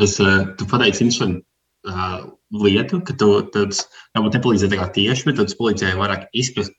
Es, 0.05 0.19
eh, 0.23 0.43
tu 0.57 0.67
pateici 0.69 1.03
interesantu 1.05 1.43
uh, 1.89 2.21
lietu, 2.55 3.01
ka 3.05 3.15
tu 3.19 3.31
tāds, 3.53 3.83
nepalīdzēji 4.15 4.91
tieši, 4.95 5.27
bet 5.27 5.41
tas 5.41 5.57
palīdzēja 5.59 5.99
vairāk 5.99 6.29
izprast, 6.37 6.75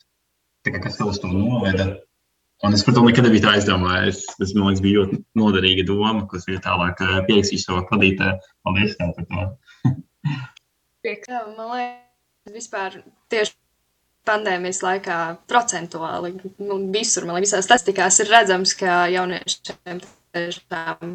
kā, 0.67 0.79
kas 0.81 0.99
tev 0.99 1.13
uz 1.13 1.21
to 1.23 1.31
noveda. 1.33 1.93
Un 2.61 2.77
es 2.77 2.83
par 2.85 2.93
to 2.93 3.03
nekad 3.07 3.25
nebiju 3.25 3.49
aizdomājies. 3.49 4.21
Tas 4.37 4.53
man 4.57 4.69
liekas, 4.69 4.83
bija 4.85 5.01
ļoti 5.01 5.21
noderīga 5.41 5.87
doma, 5.89 6.27
es 6.37 6.45
arī 6.45 6.59
tālāk 6.67 7.01
eh, 7.07 7.17
pierakstīšu 7.29 7.67
savā 7.71 7.87
kladītē. 7.89 8.35
Paldies 8.67 8.99
tev 8.99 9.15
par 9.17 9.29
to. 9.31 9.47
Man 11.01 11.71
liekas, 11.73 12.53
vispār 12.53 12.99
tieši 13.33 13.55
pandēmijas 14.29 14.83
laikā 14.85 15.19
procentuāli 15.49 16.35
nu, 16.61 16.77
visur, 16.93 17.25
man 17.25 17.39
liekas, 17.39 17.55
visās 17.55 17.69
statistikās 17.71 18.21
ir 18.21 18.29
redzams, 18.29 18.75
ka 18.77 19.07
jauniešiem 19.09 20.03
tiešām 20.35 21.15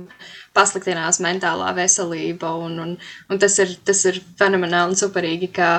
pasliktinās 0.56 1.20
mentālā 1.24 1.72
veselība. 1.78 2.52
Un, 2.66 2.78
un, 2.84 2.94
un 3.32 3.42
tas, 3.42 3.58
ir, 3.64 3.76
tas 3.88 4.04
ir 4.10 4.20
fenomenāli 4.40 4.94
un 4.94 5.00
superīgi, 5.00 5.52
ka, 5.56 5.70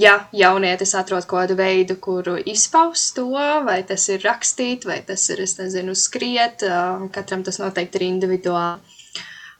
ja 0.00 0.16
jaunietis 0.34 0.94
atrod 0.98 1.26
kādu 1.30 1.58
veidu, 1.58 1.98
kuru 2.02 2.36
izpaust 2.54 3.14
to, 3.18 3.30
vai 3.66 3.80
tas 3.86 4.06
ir 4.12 4.24
rakstīt, 4.26 4.86
vai 4.88 5.00
tas 5.06 5.26
ir, 5.32 5.42
es 5.44 5.56
nezinu, 5.60 5.96
skriet, 5.98 6.66
katram 7.14 7.44
tas 7.46 7.60
noteikti 7.62 8.00
ir 8.00 8.08
individuāli. 8.12 9.00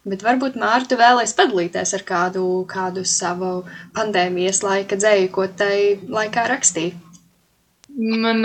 Bet 0.05 0.21
varbūt 0.21 0.59
Mārta 0.61 0.99
vēlēs 1.01 1.33
padalīties 1.37 1.95
ar 1.97 2.03
kādu, 2.05 2.45
kādu 2.69 3.07
savu 3.09 3.63
pandēmijas 3.97 4.61
laika 4.61 4.99
dzēju, 5.01 5.31
ko 5.33 5.47
tai 5.49 5.97
laikā 6.13 6.45
rakstīja. 6.51 6.93
Man 7.97 8.45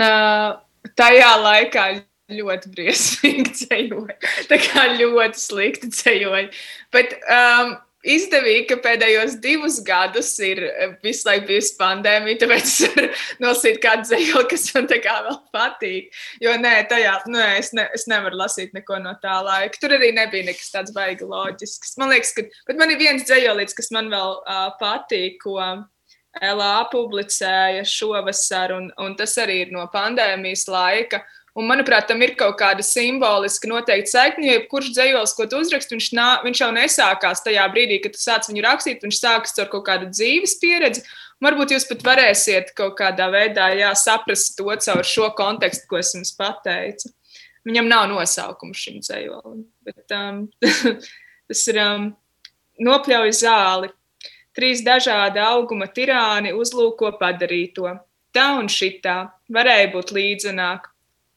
tajā 0.96 1.34
laikā 1.42 1.84
ļoti 2.34 2.72
briesmīgi 2.74 3.54
ceļoja. 3.64 4.18
Tā 4.50 4.58
kā 4.62 4.88
ļoti 4.96 5.40
slikti 5.40 5.92
ceļoja. 5.94 6.48
Bet 6.94 7.16
um, 7.26 7.76
izdevīgi, 8.06 8.64
ka 8.70 8.78
pēdējos 8.84 9.36
divus 9.44 9.78
gadus 9.84 10.32
ir 10.44 10.62
eh, 10.64 10.94
visu 11.04 11.28
laiku 11.28 11.50
bijusi 11.50 11.74
pandēmija, 11.80 12.40
tāpēc 12.42 12.64
es 12.64 12.78
varu 12.94 13.08
nosīt 13.44 13.80
kādu 13.82 14.08
zēlu, 14.08 14.44
kas 14.50 14.66
man 14.76 14.88
tā 14.90 15.00
kā 15.04 15.16
vēl 15.26 15.38
patīk. 15.54 16.10
Jo 16.42 16.56
nē, 16.60 16.74
tajā, 16.90 17.18
nē 17.30 17.46
es, 17.58 17.72
ne, 17.76 17.86
es 17.96 18.06
nevaru 18.10 18.40
lasīt 18.40 18.74
neko 18.76 19.00
no 19.04 19.14
tā 19.22 19.40
laika. 19.44 19.80
Tur 19.82 19.96
arī 19.98 20.12
nebija 20.16 20.48
nekas 20.48 20.72
tāds 20.72 20.96
baigi 20.96 21.28
loģisks. 21.28 21.96
Man 22.00 22.12
liekas, 22.14 22.34
ka, 22.36 22.46
bet 22.70 22.80
man 22.80 22.92
ir 22.92 23.00
viens 23.00 23.26
dzējolīts, 23.28 23.76
kas 23.76 23.92
man 23.96 24.12
vēl 24.12 24.38
uh, 24.40 24.68
patīk, 24.80 25.42
ko 25.44 25.58
LA 26.40 26.74
publicēja 26.92 27.82
šovasar, 27.88 28.72
un, 28.76 28.88
un 29.02 29.16
tas 29.18 29.34
arī 29.42 29.64
ir 29.64 29.72
no 29.74 29.82
pandēmijas 29.92 30.68
laika. 30.70 31.24
Un, 31.60 31.66
manuprāt, 31.68 32.06
tam 32.08 32.22
ir 32.24 32.32
kaut 32.40 32.54
kāda 32.60 32.84
simboliska 32.84 33.68
noteikta 33.68 34.08
saikne. 34.14 34.46
Jo 34.48 34.60
kurš 34.70 34.94
dzējols, 34.96 35.34
ko 35.36 35.44
tu 35.50 35.60
uzraksti, 35.60 35.96
viņš, 35.96 36.06
nā, 36.16 36.28
viņš 36.46 36.62
jau 36.62 36.70
nesākās 36.72 37.42
tajā 37.44 37.66
brīdī, 37.74 37.98
kad 38.00 38.14
tu 38.16 38.20
sāc 38.22 38.48
viņu 38.48 38.64
rakstīt. 38.64 39.04
Viņš 39.04 39.18
sākas 39.20 39.58
ar 39.60 39.68
kaut 39.72 39.84
kādu 39.88 40.08
dzīves 40.08 40.56
pieredzi. 40.62 41.04
Varbūt 41.44 41.74
jūs 41.74 41.86
pat 41.88 42.04
varēsiet 42.04 42.72
kaut 42.76 42.96
kādā 42.98 43.28
veidā 43.32 43.70
jā, 43.76 43.92
saprast 43.96 44.56
to 44.56 44.72
caur 44.86 45.06
šo 45.06 45.30
kontekstu, 45.36 45.88
ko 45.90 46.00
es 46.00 46.12
jums 46.16 46.32
pateicu. 46.36 47.12
Viņam 47.68 47.88
nav 47.88 48.06
nosaukuma 48.08 48.76
šim 48.76 49.00
dzējolim, 49.04 49.64
bet 49.84 50.14
um, 50.16 50.46
tas 51.50 51.64
ir 51.68 51.80
um, 51.82 52.06
nopļauj 52.80 53.34
zāli. 53.42 53.90
Trīs 54.56 54.80
dažādi 54.84 55.42
auguma 55.44 55.90
tirāni 55.92 56.54
uzlūko 56.56 57.12
padarīto. 57.20 57.92
Tā 58.34 58.46
un 58.58 58.70
šitā 58.72 59.18
varēja 59.52 59.90
būt 59.92 60.14
līdzenāk 60.16 60.88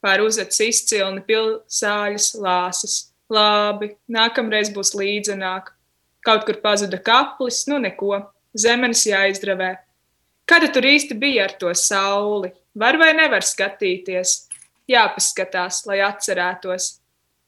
pār 0.03 0.23
uzvedas 0.25 0.59
izcilni 0.63 1.23
pilsāļas 1.27 2.33
lāsas. 2.43 2.97
Labi, 3.33 3.93
nākamreiz 4.11 4.69
būs 4.75 4.93
līdzenāk. 4.99 5.71
Kaut 6.23 6.45
kur 6.47 6.59
pazuda 6.63 6.99
kaplis, 7.01 7.63
nu 7.71 7.79
neko, 7.81 8.19
zemenes 8.55 9.05
jāizdravē. 9.07 9.73
Kāda 10.47 10.69
tur 10.75 10.85
īsti 10.87 11.15
bija 11.19 11.47
ar 11.47 11.55
to 11.59 11.71
sauli? 11.77 12.51
Var 12.75 12.97
vai 12.99 13.13
nevar 13.15 13.45
skatīties? 13.47 14.43
Jāpaskatās, 14.91 15.85
lai 15.87 16.01
atcerētos. 16.03 16.97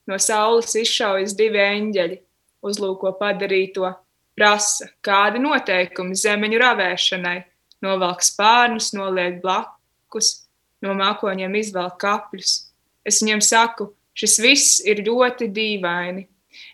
No 0.08 0.20
saules 0.22 0.76
izšaujas 0.80 1.34
divi 1.36 1.60
eņģeļi, 1.60 2.18
uzlūko 2.66 3.12
padarīto, 3.20 3.90
prasa, 4.38 4.88
kādi 5.04 5.42
noteikumi 5.42 6.16
zemeņu 6.20 6.62
ravēšanai, 6.62 7.40
novelk 7.84 8.24
spārnus, 8.24 8.92
noliek 8.96 9.42
blakus, 9.44 10.45
no 10.86 10.96
mākoņiem 10.98 11.58
izvelk 11.60 11.98
kapļus. 12.02 12.56
Es 13.06 13.22
viņiem 13.22 13.42
saku, 13.46 13.90
šis 14.18 14.40
viss 14.42 14.80
ir 14.86 15.04
ļoti 15.06 15.50
dīvaini. 15.54 16.26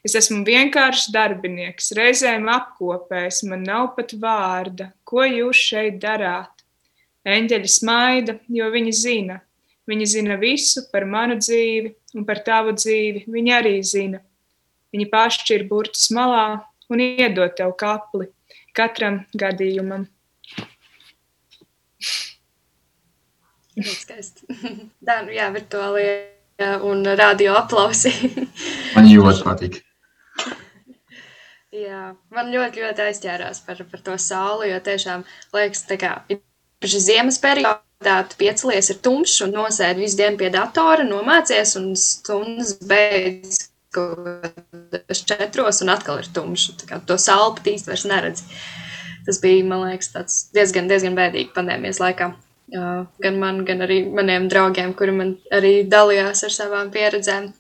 Es 0.06 0.14
esmu 0.18 0.44
vienkāršs 0.46 1.10
darbinieks, 1.14 1.92
reizēm 1.98 2.48
apkopējs, 2.54 3.42
man 3.50 3.64
nav 3.66 3.94
pat 3.98 4.14
vārda. 4.22 4.92
Ko 5.04 5.26
jūs 5.26 5.62
šeit 5.72 5.98
darāt? 6.04 6.62
Eņģeļi 7.26 7.70
smaida, 7.70 8.38
jo 8.50 8.70
viņi 8.74 8.94
zina. 8.98 9.40
Viņi 9.90 10.08
zina 10.10 10.38
visu 10.42 10.86
par 10.94 11.06
manu 11.10 11.38
dzīvi 11.42 11.96
un 12.18 12.26
par 12.26 12.42
tavu 12.46 12.74
dzīvi. 12.78 13.26
Viņi 13.30 13.54
arī 13.58 13.74
zina. 13.86 14.22
Viņi 14.94 15.08
paši 15.10 15.56
ir 15.58 15.66
burtus 15.70 16.10
malā 16.14 16.62
un 16.92 17.02
iedod 17.04 17.54
tev 17.58 17.74
kapli 17.80 18.30
katram 18.78 19.22
gadījumam. 19.38 20.08
Ļoti 23.80 23.98
skaisti. 23.98 24.60
Tā, 25.08 25.22
nu 25.26 25.36
jā, 25.36 25.48
virtuāli 25.54 26.06
un 26.88 27.06
radio 27.18 27.56
aplausi. 27.60 28.12
man 28.96 29.08
ļoti 29.10 29.46
patīk. 29.48 29.80
jā, 31.74 32.04
man 32.36 32.52
ļoti, 32.54 32.84
ļoti 32.86 33.06
aizķērās 33.08 33.64
par, 33.66 33.82
par 33.92 34.04
to 34.06 34.18
sauli, 34.22 34.72
jo 34.74 34.82
tiešām 34.84 35.26
liekas, 35.56 35.86
tā 35.90 35.98
kā 36.02 36.12
šis 36.82 37.08
ziemas 37.08 37.40
periodā 37.42 38.20
tu 38.30 38.38
piecelies 38.42 38.92
ir 38.92 39.02
tumšs 39.06 39.42
un 39.46 39.56
nosēdi 39.56 40.06
visu 40.06 40.20
dienu 40.20 40.40
pie 40.42 40.52
datora, 40.54 41.08
nomācies 41.08 41.76
un 41.80 41.94
stundas 41.98 42.76
beidz 42.90 43.68
četros 45.28 45.82
un 45.84 45.92
atkal 45.94 46.22
ir 46.22 46.30
tumšs. 46.34 46.78
Tā 46.82 46.88
kā 46.90 47.02
to 47.06 47.18
sauli 47.20 47.58
pat 47.58 47.74
īsti 47.74 47.92
vairs 47.92 48.08
neredzi. 48.10 48.48
Tas 49.26 49.38
bija, 49.42 49.66
man 49.68 49.84
liekas, 49.86 50.10
tāds 50.16 50.38
diezgan, 50.56 50.88
diezgan 50.90 51.18
bēdīgi 51.18 51.54
pandēmijas 51.54 52.02
laikā. 52.02 52.32
Gan 52.72 53.40
man, 53.40 53.66
gan 53.68 53.84
arī 53.84 54.04
maniem 54.16 54.48
draugiem, 54.52 54.94
kuri 54.96 55.16
man 55.16 55.34
arī 55.52 55.82
dalījās 55.92 56.46
ar 56.48 56.56
savām 56.56 56.92
pieredzēm. 56.94 57.52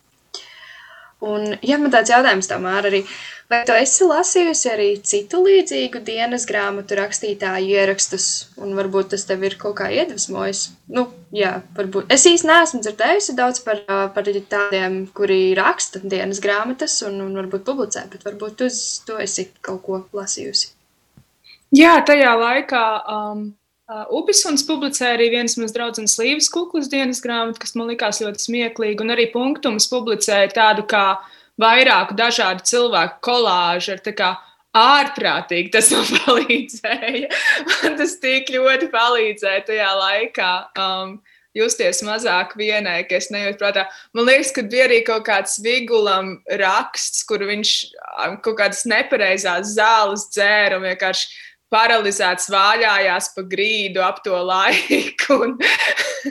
Un, 1.21 1.51
ja 1.61 1.77
man 1.77 1.91
tāds 1.93 2.09
jautājums 2.09 2.47
tomēr 2.49 2.87
arī, 2.89 3.03
vai 3.51 3.59
tu 3.67 3.75
esi 3.77 4.07
lasījusi 4.09 4.69
arī 4.71 4.87
citu 5.05 5.43
līdzīgu 5.45 5.99
dienas 6.07 6.47
grāmatu 6.49 6.97
rakstītāju 6.97 7.75
ierakstus, 7.75 8.25
un 8.57 8.73
varbūt 8.77 9.11
tas 9.13 9.27
tev 9.29 9.45
ir 9.45 9.57
kaut 9.61 9.75
kā 9.77 9.91
iedvesmojis? 9.93 10.63
Nu, 10.95 11.05
jā, 11.35 11.59
varbūt. 11.77 12.09
Es 12.15 12.25
īsti 12.25 12.49
neesmu 12.49 12.81
dzirdējusi 12.81 13.37
daudz 13.37 13.61
par, 13.67 13.83
par 13.85 14.33
tādiem, 14.55 15.03
kuri 15.13 15.51
raksta 15.59 16.01
dienas 16.01 16.41
grāmatas 16.41 16.97
un, 17.05 17.21
un 17.27 17.37
varbūt 17.37 17.67
publicē, 17.69 18.07
bet 18.09 18.25
varbūt 18.25 18.57
tu, 18.63 18.71
tu 19.05 19.21
esi 19.21 19.51
kaut 19.61 19.83
ko 19.85 20.03
lasījusi. 20.17 20.71
Jā, 21.77 21.99
tajā 22.07 22.33
laikā 22.35 22.85
um, 23.13 23.51
Uh, 23.91 24.05
Upisuns 24.21 24.61
publicēja 24.63 25.17
arī 25.17 25.25
vienas 25.33 25.57
manas 25.59 25.73
draudzenes 25.75 26.13
Līves 26.15 26.47
kuklas 26.53 26.87
dienas 26.87 27.19
grāmatu, 27.19 27.59
kas 27.59 27.73
man 27.75 27.89
likās 27.91 28.21
ļoti 28.23 28.39
smieklīga, 28.39 29.03
un 29.03 29.11
arī 29.11 29.25
punktums 29.33 29.89
publicēja 29.91 30.53
tādu 30.55 30.85
kā 30.87 31.17
vairāku 31.59 32.15
dažādu 32.15 32.63
cilvēku 32.69 33.19
kolāžu 33.27 33.97
ar 33.97 33.99
tā 34.05 34.13
kā 34.15 34.29
ārprātīgi 34.79 35.73
tas 35.75 35.91
man 35.91 36.07
palīdzēja. 36.21 37.41
Man 37.73 37.99
tas 37.99 38.15
tik 38.23 38.53
ļoti 38.55 38.87
palīdzēja 38.95 39.67
tajā 39.67 39.91
laikā. 40.05 40.53
Um, 40.79 41.17
justies 41.51 41.99
mazāk 42.07 42.55
vienai, 42.55 43.01
ka 43.09 43.17
es 43.19 43.27
nejūtu 43.33 43.59
prātā. 43.59 43.85
Man 44.15 44.23
liekas, 44.29 44.53
ka 44.55 44.63
bija 44.71 44.87
arī 44.87 45.01
kaut 45.03 45.25
kāds 45.27 45.57
vigulam 45.63 46.37
raksts, 46.61 47.25
kur 47.27 47.43
viņš 47.43 47.73
um, 47.91 48.39
kaut 48.45 48.55
kādas 48.61 48.85
nepareizās 48.87 49.75
zāles 49.75 50.29
dzēra 50.31 50.79
un 50.79 50.87
vienkārši 50.87 51.50
paralizēts 51.71 52.49
vāļājās 52.51 53.31
pa 53.35 53.45
grīdu 53.53 54.03
ap 54.03 54.19
to 54.25 54.35
laiku. 54.35 55.37
Un, 55.45 55.55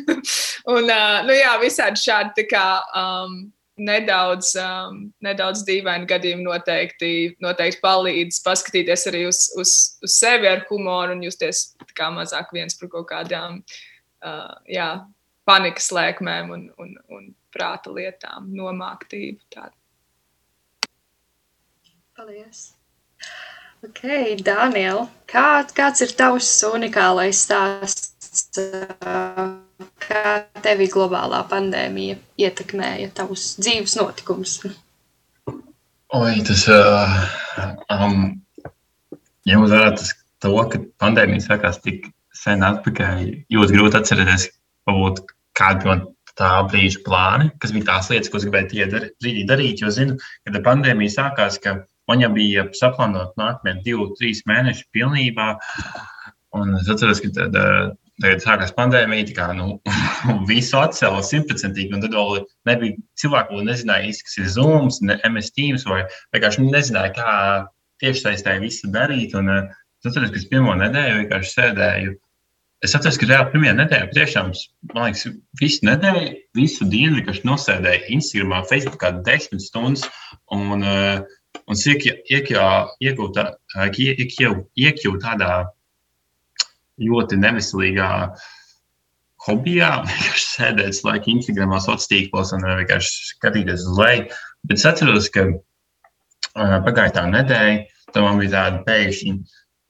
un 0.74 0.92
nu 1.26 1.38
jā, 1.38 1.54
visādi 1.62 2.04
šādi 2.08 2.46
kā. 2.50 2.66
Um, 2.96 3.40
nedaudz, 3.80 4.52
um, 4.60 5.06
nedaudz 5.24 5.62
dīvaini 5.64 6.08
gadījumi 6.08 6.44
noteikti, 6.44 7.12
noteikti 7.42 7.80
palīdz 7.80 8.40
paskatīties 8.44 9.06
arī 9.10 9.22
uz, 9.28 9.44
uz, 9.60 9.74
uz 10.04 10.16
sevi 10.20 10.50
ar 10.50 10.64
humoru 10.68 11.16
un 11.16 11.24
justies 11.24 11.70
kā 11.96 12.10
mazāk 12.14 12.52
viens 12.56 12.76
par 12.76 12.92
kaut 12.92 13.08
kādām 13.10 13.60
uh, 13.62 14.52
jā, 14.68 14.90
panikas 15.48 15.90
lēkmēm 15.96 16.52
un, 16.56 16.66
un, 16.82 16.96
un 17.08 17.30
prāta 17.54 17.92
lietām, 17.94 18.50
nomāktību. 18.56 19.40
Tādu. 19.54 19.74
Paldies! 22.16 22.79
Ok, 23.80 24.02
Daniel, 24.44 25.06
kā, 25.30 25.62
kāds 25.72 26.02
ir 26.04 26.10
tavs 26.12 26.48
unikālais 26.68 27.38
stāsts? 27.46 28.42
Uh, 28.60 29.56
kā 30.04 30.34
tevi 30.60 30.88
globālā 30.92 31.40
pandēmija 31.48 32.18
ietekmēja 32.44 33.08
tavus 33.16 33.54
dzīves 33.56 33.96
notikumus? 33.96 34.58
Oi, 35.48 36.34
tas 36.44 36.66
uh, 36.68 37.16
um, 37.96 38.20
ņemot 39.48 39.72
vērā 39.72 39.94
tas, 39.96 40.12
to, 40.44 40.52
ka 40.72 40.82
pandēmija 41.00 41.46
sākās 41.46 41.80
tik 41.80 42.10
sen 42.36 42.64
atpakaļ, 42.66 43.24
ļoti 43.56 43.78
grūti 43.78 44.00
atcerēties, 44.00 44.48
varbūt 44.90 45.24
kādi 45.56 45.88
man 45.88 46.04
tā 46.36 46.50
brīža 46.68 47.00
plāni, 47.06 47.48
kas 47.60 47.72
bija 47.72 47.88
tās 47.94 48.12
lietas, 48.12 48.28
ko 48.28 48.40
es 48.40 48.44
gribēju 48.44 49.00
brīdī 49.20 49.48
darīt. 49.48 49.80
Jo 49.80 49.92
zinu, 49.92 50.20
kad 50.44 50.60
pandēmija 50.68 51.16
sākās, 51.16 51.56
ka 51.64 51.80
man 52.10 52.26
jau 52.26 52.32
bija 52.34 52.66
saplānot 52.76 53.38
nākamie 53.40 53.78
divi, 53.86 54.10
trīs 54.18 54.44
mēneši 54.50 54.88
pilnībā. 54.96 55.54
Un 56.58 56.74
es 56.80 56.90
atceros, 56.90 57.22
ka 57.22 57.30
tad, 57.36 57.58
Tagad 58.20 58.42
sākās 58.44 58.72
pandēmija, 58.76 59.30
tā 59.30 59.34
kā 59.36 59.46
nu, 59.56 59.78
visu 60.50 60.76
atcēla 60.76 61.22
simtprocentīgi. 61.24 62.00
Tad 62.02 62.16
vēl 62.16 62.42
nebija 62.68 62.98
cilvēku, 63.20 63.56
kas 63.56 63.68
nezināja, 63.68 64.16
kas 64.26 64.40
ir 64.42 64.50
Zoom, 64.56 64.90
ne 65.08 65.16
MS 65.28 65.54
Teams, 65.56 65.86
vai 65.88 66.02
vienkārši 66.36 66.66
nezināja, 66.66 67.14
kā 67.16 67.36
tiešsaistē 68.04 68.58
visu 68.60 68.90
darīt. 68.92 69.32
Un, 69.38 69.48
uh, 69.48 69.78
es 70.02 70.10
atceros, 70.10 70.34
ka 70.34 70.40
es 70.42 70.50
pirmo 70.50 70.76
nedēļu 70.82 71.22
vienkārši 71.22 71.54
sēdēju. 71.54 72.18
Es 72.84 72.96
atceros, 72.96 73.16
ka 73.20 73.28
reāli 73.28 73.54
pirmajā 73.54 73.74
nedēļā 73.78 74.12
tiešām, 74.16 74.52
man 74.92 75.08
liekas, 75.08 75.26
visu 75.60 75.88
nedēļu, 75.88 76.28
visu 76.60 76.88
dienu 76.92 77.20
vienkārši 77.20 77.48
nosēdēju 77.48 78.14
Instagramā, 78.18 78.62
Facebookā 78.68 79.14
desmit 79.24 79.64
stundas. 79.64 80.04
Un, 80.52 80.84
uh, 80.84 81.24
un 81.70 81.78
iekļūt 84.78 85.22
tādā 85.22 85.52
ļoti 87.00 87.38
neveselīgā 87.40 88.10
hobijā, 89.46 89.90
vienkārši 90.08 90.46
sēdēt 90.48 91.02
laiku 91.06 91.34
Instagramā, 91.36 91.80
sociālos 91.80 92.10
tīklos 92.10 92.54
un 92.56 92.66
vienkārši 92.66 93.30
skatīties 93.34 93.86
uz 93.86 94.02
leju. 94.02 94.26
Bet 94.68 94.82
es 94.82 94.88
atceros, 94.90 95.30
ka 95.32 95.46
pagāja 96.86 97.16
tā 97.16 97.24
nedēļa, 97.30 97.80
tad 98.10 98.26
man 98.26 98.42
bija 98.42 98.52
tāda 98.56 98.82
pēkšņa 98.88 99.36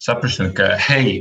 saprašana, 0.04 0.52
ka 0.56 0.68
hei, 0.88 1.18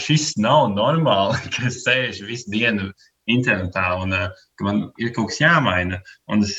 šis 0.00 0.32
nav 0.40 0.70
normāli, 0.76 1.40
ka 1.54 1.66
es 1.70 1.82
sēžu 1.86 2.28
visu 2.28 2.52
dienu 2.52 2.92
internetā 3.30 3.92
un 4.02 4.14
ka 4.14 4.66
man 4.66 4.86
ir 5.00 5.12
kaut 5.16 5.32
kas 5.32 5.42
jāmaina. 5.42 6.00
Un 6.32 6.44
es, 6.46 6.56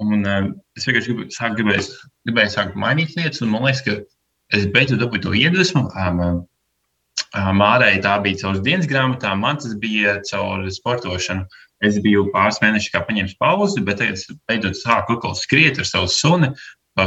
un, 0.00 0.22
uh, 0.24 0.50
es 0.78 0.86
vienkārši 0.88 1.12
gribu, 1.12 1.28
sāk, 1.34 1.56
gribēju, 1.58 1.86
gribēju 2.28 2.54
sākt 2.54 2.78
mainīt 2.80 3.16
lietas, 3.18 3.42
un 3.44 3.52
man 3.54 3.66
liekas, 3.68 3.84
ka 3.86 3.98
es 4.56 4.66
beidzot 4.74 5.02
dabūju 5.02 5.26
to 5.26 5.36
iedvesmu. 5.38 5.86
Um, 5.94 6.46
Mārai 7.30 8.00
tā 8.02 8.16
bija 8.24 8.40
caur 8.40 8.58
dienas 8.64 8.88
grāmatām, 8.90 9.42
man 9.44 9.58
tas 9.62 9.74
bija 9.78 10.18
caur 10.26 10.64
sportošanu. 10.72 11.46
Es 11.86 11.96
biju 12.02 12.26
pāris 12.34 12.58
mēnešus 12.60 13.04
paņēmis 13.06 13.36
pauzi, 13.40 13.82
bet 13.86 14.00
tagad 14.00 14.18
es 14.18 14.26
beidzot 14.50 14.76
sāku 14.76 15.16
atkal 15.16 15.36
skriet 15.38 15.78
ar 15.78 15.86
savu 15.88 16.10
suni. 16.12 16.50
Pa, 16.98 17.06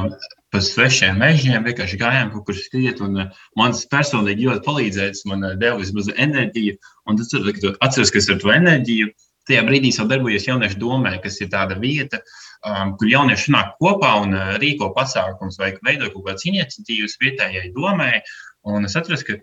pa 0.54 0.62
svešiem 0.64 1.20
mežiem 1.20 1.66
vienkārši 1.68 2.00
gājām 2.00 2.32
kaut 2.32 2.46
kur 2.48 2.56
skriet, 2.58 3.02
un 3.04 3.20
man 3.60 3.76
tas 3.76 3.84
personīgi 3.92 4.48
ļoti 4.48 4.64
palīdzēja. 4.66 5.20
Man 5.30 5.44
deva 5.60 5.76
vismaz 5.82 6.10
enerģiju, 6.14 6.78
un 7.10 7.20
tas 7.20 7.36
ir 7.36 7.76
atceros, 7.84 8.14
kas 8.16 8.32
ar 8.32 8.40
to 8.42 8.54
enerģiju. 8.56 9.12
Tajā 9.44 9.66
brīdī 9.68 9.92
jau 9.92 10.08
darbojos 10.08 10.48
jauniešu 10.48 10.80
domē, 10.80 11.18
kas 11.24 11.42
ir 11.44 11.50
tāda 11.52 11.76
vieta, 11.76 12.22
um, 12.70 12.96
kur 13.00 13.10
jaunieši 13.12 13.54
nāk 13.56 13.76
kopā 13.82 14.14
un 14.24 14.38
uh, 14.38 14.54
rīko 14.62 14.92
pasākumus 14.96 15.60
vai 15.62 15.74
veido 15.86 16.12
kaut 16.14 16.30
kādas 16.30 16.48
iniciatīvas 16.50 17.20
vietējai 17.22 17.74
domē. 17.76 18.14
Un 18.70 18.88
es 18.88 18.96
atceros, 18.96 19.26
ka 19.28 19.40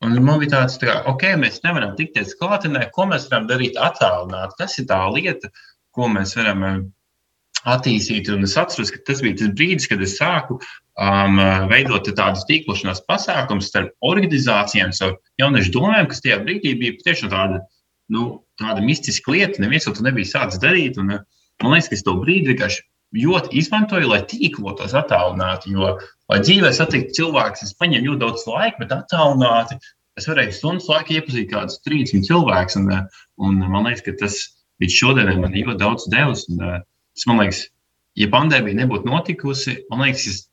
Un 0.00 0.16
man 0.24 0.38
bija 0.40 0.54
tāds, 0.54 0.78
ka, 0.80 1.02
ok, 1.10 1.26
mēs 1.40 1.60
nevaram 1.60 1.92
tikties 1.96 2.32
klātienē, 2.40 2.86
ko 2.94 3.04
mēs 3.10 3.26
varam 3.28 3.48
darīt 3.50 3.76
attālināti. 3.76 4.56
Tas 4.56 4.78
ir 4.80 4.86
tā 4.88 5.00
lieta, 5.12 5.50
ko 5.96 6.08
mēs 6.08 6.32
varam 6.38 6.62
eh, 6.64 6.78
attīstīt. 7.68 8.30
Un 8.32 8.46
es 8.48 8.56
atceros, 8.60 8.92
ka 8.94 9.02
tas 9.10 9.20
bija 9.24 9.36
tas 9.42 9.50
brīdis, 9.58 9.90
kad 9.90 10.00
es 10.06 10.16
sāku 10.16 10.56
um, 10.56 11.36
veidot 11.68 12.08
tādus 12.16 12.46
tīklošanās 12.48 13.04
pasākumus 13.10 13.68
starp 13.68 13.92
organizācijām, 14.12 14.94
starp 14.96 15.20
jauniešu 15.42 15.74
domēm, 15.76 16.08
kas 16.08 16.24
tajā 16.24 16.40
brīdī 16.46 16.72
bija 16.80 16.96
patiešām 16.96 17.34
tāda, 17.34 17.60
nu, 18.16 18.30
tāda 18.62 18.80
mistiska 18.80 19.36
lieta. 19.36 19.60
Neviens 19.60 19.84
to 19.84 20.06
nebija 20.06 20.32
sācis 20.32 20.64
darīt. 20.64 20.96
Un, 21.02 21.18
eh, 21.18 21.39
man 21.62 21.76
liekas, 21.76 21.90
ka 21.90 21.98
es 21.98 22.06
to 22.06 22.16
brīdi 22.20 22.52
vienkārši 22.52 22.84
ļoti 23.20 23.58
izmantoju, 23.58 24.10
lai 24.10 24.20
tīklotos 24.30 24.94
attālināti. 24.98 25.74
Jo, 25.74 25.96
lai 26.30 26.38
dzīvē 26.44 26.70
satiktu 26.74 27.20
cilvēkus, 27.20 27.64
es 27.66 27.74
paņēmu 27.80 28.10
ļoti 28.10 28.22
daudz 28.22 28.46
laika, 28.46 28.82
bet 28.82 28.94
attālināti 28.94 29.80
es 30.18 30.28
varēju 30.28 30.54
stundas 30.54 30.88
laikā 30.90 31.16
iepazīt 31.16 31.50
kādus 31.52 31.80
300 31.86 32.22
cilvēkus. 32.28 32.78
Un, 32.80 32.90
un 33.46 33.58
man 33.72 33.88
liekas, 33.88 34.04
ka 34.06 34.16
tas 34.20 34.38
līdz 34.82 34.96
šodienai 35.00 35.36
man 35.40 35.56
ļoti 35.56 35.80
daudz 35.80 36.06
devis. 36.12 36.46
Un, 36.52 36.62
tas, 36.62 37.26
man 37.30 37.42
liekas, 37.42 37.64
ja 38.20 38.30
pandēmija 38.32 38.82
nebūtu 38.82 39.10
notikusi, 39.10 39.80
man 39.90 40.04
liekas, 40.06 40.26
es 40.30 40.46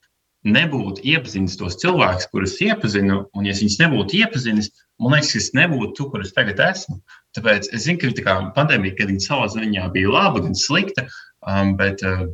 nebūtu 0.47 1.03
iepazinis 1.03 1.57
tos 1.59 1.77
cilvēkus, 1.81 2.29
kurus 2.31 2.57
iepazinu. 2.63 3.25
Un, 3.35 3.47
ja 3.49 3.55
viņas 3.57 3.79
nebūtu 3.83 4.21
iepazinis, 4.21 4.71
man 5.01 5.17
liekas, 5.17 5.35
es 5.41 5.51
nebūtu 5.57 5.93
tur, 5.97 6.11
kur 6.13 6.25
es 6.25 6.33
tagad 6.35 6.61
esmu. 6.69 7.01
Tāpēc 7.35 7.69
es 7.75 7.85
zinu, 7.85 8.13
ka 8.23 8.37
pandēmija, 8.55 8.95
kad 8.97 9.11
viņa 9.11 9.25
savā 9.25 9.49
ziņā 9.53 9.89
bija 9.93 10.13
laba, 10.13 10.41
gan 10.45 10.55
slikta. 10.57 11.07
Um, 11.47 11.75
bet, 11.79 12.01
uh, 12.05 12.27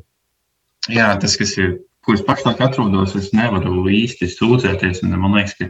jā, 0.91 1.10
tas, 1.19 1.38
kas 1.39 1.56
ir, 1.60 1.77
kur 2.06 2.17
es 2.17 2.25
pašlaik 2.25 2.62
atrodos, 2.63 3.15
es 3.19 3.32
nevaru 3.36 3.88
īsti 3.91 4.29
sūdzēties. 4.32 5.03
Un, 5.06 5.17
man 5.19 5.38
liekas, 5.38 5.58
ka 5.60 5.69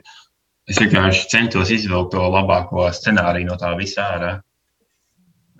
es 0.70 0.82
vienkārši 0.82 1.30
centos 1.34 1.74
izvilkt 1.74 2.14
to 2.16 2.26
labāko 2.36 2.88
scenāriju 2.94 3.52
no 3.52 3.60
tā 3.62 3.74
visa 3.80 4.10
ārā. 4.16 4.34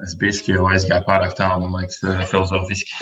Es 0.04 0.18
biju 0.20 0.58
jau 0.58 0.68
aizgāju 0.72 1.06
pārāk 1.08 1.38
tālu, 1.38 1.70
man 1.70 1.86
liekas, 1.86 2.02
eh, 2.04 2.26
filozofiski. 2.32 3.00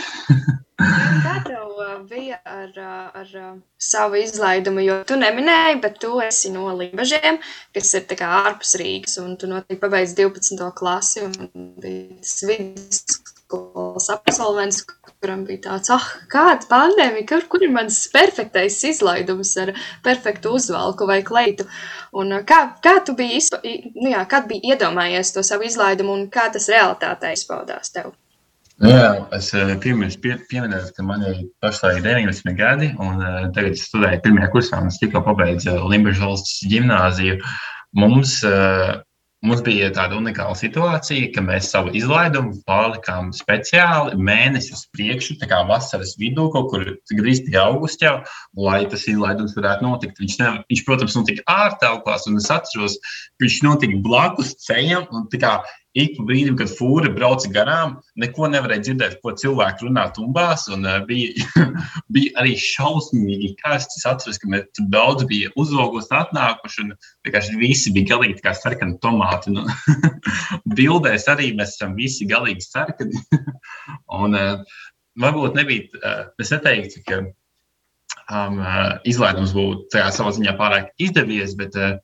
Kā 2.02 2.08
bija 2.10 2.38
ar, 2.50 2.72
ar 3.14 3.34
savu 3.78 4.18
izlaidumu? 4.18 4.82
Jo 4.82 4.94
tu 5.06 5.14
neminēji, 5.22 5.76
bet 5.84 6.00
tu 6.02 6.16
esi 6.26 6.50
no 6.50 6.72
Limbažiem, 6.74 7.38
kas 7.78 7.92
ir 8.00 8.24
ārpus 8.26 8.72
Rīgas, 8.82 9.20
un 9.22 9.36
tu 9.38 9.50
noteikti 9.52 9.78
pabeidz 9.84 10.16
12. 10.18 10.64
klasi 10.80 11.22
un 11.28 11.36
biji 11.84 12.48
vidusskolas 12.50 14.10
absolvents, 14.16 14.82
kuram 15.12 15.44
bija 15.46 15.62
tāds, 15.68 15.92
ah, 15.94 16.08
kāda 16.34 16.66
pandēmija, 16.72 17.28
kur, 17.30 17.46
kur 17.54 17.68
ir 17.68 17.76
mans 17.76 18.00
perfektais 18.16 18.80
izlaidums 18.90 19.54
ar 19.62 19.76
perfektu 20.02 20.56
uzvalku 20.58 21.06
vai 21.06 21.20
kleitu. 21.28 21.70
Un 22.18 22.40
kā, 22.50 22.64
kā 22.82 22.96
tu 23.06 23.14
biji, 23.22 23.44
izpa, 23.44 23.62
nu 24.02 24.16
jā, 24.16 24.26
kad 24.34 24.50
biji 24.50 24.74
iedomājies 24.74 25.36
to 25.38 25.46
savu 25.46 25.70
izlaidumu 25.70 26.18
un 26.18 26.28
kā 26.34 26.50
tas 26.50 26.66
realitātē 26.74 27.36
izpaudās 27.38 27.94
tev? 27.94 28.16
Nu 28.82 28.90
jā, 28.90 29.10
es 29.38 29.52
pirms 29.84 30.16
pie, 30.22 30.36
pieminēju, 30.50 30.94
ka 30.98 31.06
man 31.06 31.22
ir 31.28 31.44
pašlaik 31.62 32.02
19 32.06 32.56
gadi, 32.58 32.90
un 32.98 33.22
uh, 33.22 33.44
tagad 33.54 33.78
es 33.78 33.86
studēju 33.92 34.24
pirmajā 34.26 34.50
kursā, 34.56 34.82
un 34.82 34.90
es 34.90 34.98
tikko 35.02 35.22
pabeidzu 35.28 35.76
Limbaģa 35.92 36.26
valsts 36.26 36.66
gimnāziju. 36.72 37.38
Mums 38.02 38.40
Mums 39.42 39.64
bija 39.66 39.88
tāda 39.90 40.20
unikāla 40.20 40.54
situācija, 40.54 41.32
ka 41.34 41.42
mēs 41.42 41.72
savu 41.74 41.90
izlaidumu 41.98 42.60
palikām 42.70 43.32
speciāli 43.34 44.20
mēnesi 44.22 44.76
uz 44.76 44.84
priekšu, 44.94 45.40
tā 45.42 45.48
kā 45.50 45.64
vasaras 45.66 46.12
vidū, 46.22 46.46
kaut 46.54 46.68
kur 46.70 46.84
gandrīz 47.10 47.42
pie 47.48 47.58
augusta 47.58 48.06
jau, 48.06 48.14
lai 48.68 48.84
tas 48.92 49.08
izlaidums 49.10 49.56
varētu 49.58 49.88
notikt. 49.88 50.22
Viņš, 50.22 50.36
ne, 50.44 50.52
viņš 50.70 50.84
protams, 50.86 51.18
notika 51.18 51.46
ārtelpās, 51.50 52.30
un 52.30 52.38
es 52.38 52.52
atceros, 52.54 53.00
ka 53.02 53.48
viņš 53.48 53.58
notika 53.66 54.04
blakus 54.06 54.54
ceļam, 54.62 55.10
un 55.10 55.26
ik 55.98 56.20
brīdim, 56.24 56.56
kad 56.60 56.72
fūra 56.72 57.10
brauca 57.12 57.50
garām, 57.52 57.98
neko 58.20 58.48
nevarēja 58.52 58.86
dzirdēt, 58.88 59.18
ko 59.24 59.34
cilvēki 59.38 59.88
runā 59.88 60.06
tumbās. 60.16 60.68
Un, 60.72 60.86
uh, 60.88 61.02
bija, 61.08 61.48
bija 62.16 62.36
arī 62.42 62.56
šausmīgi 62.60 63.54
karsts. 63.60 64.00
Es 64.00 64.08
atceros, 64.08 64.40
ka 64.42 64.52
mēs 64.52 64.70
tur 64.78 64.88
daudz 64.94 65.28
bija 65.30 65.52
uzlogos 65.60 66.12
atnākuši, 66.16 66.86
un 66.86 66.96
vienkārši 67.28 67.60
visi 67.60 67.94
bija 67.96 68.14
galīgi 68.14 68.40
kā 68.46 68.56
sarkani 68.58 69.00
tomāti. 69.04 69.56
Nu, 69.56 69.66
bildēs 70.80 71.28
arī 71.32 71.52
mēs 71.58 71.76
esam 71.76 71.98
visi 72.00 72.30
galīgi 72.30 72.64
sarkani. 72.68 73.26
un, 74.22 74.38
uh, 74.38 74.80
varbūt 75.20 75.60
nebija, 75.60 75.90
uh, 76.02 76.24
es 76.40 76.54
neteiktu, 76.56 77.04
ka 77.10 77.20
um, 77.26 78.62
uh, 78.62 78.96
izlaidums 79.08 79.52
būtu 79.56 80.06
savā 80.16 80.32
ziņā 80.38 80.56
pārāk 80.60 80.96
izdevies, 81.04 81.58
bet 81.60 81.76
uh, 81.80 82.00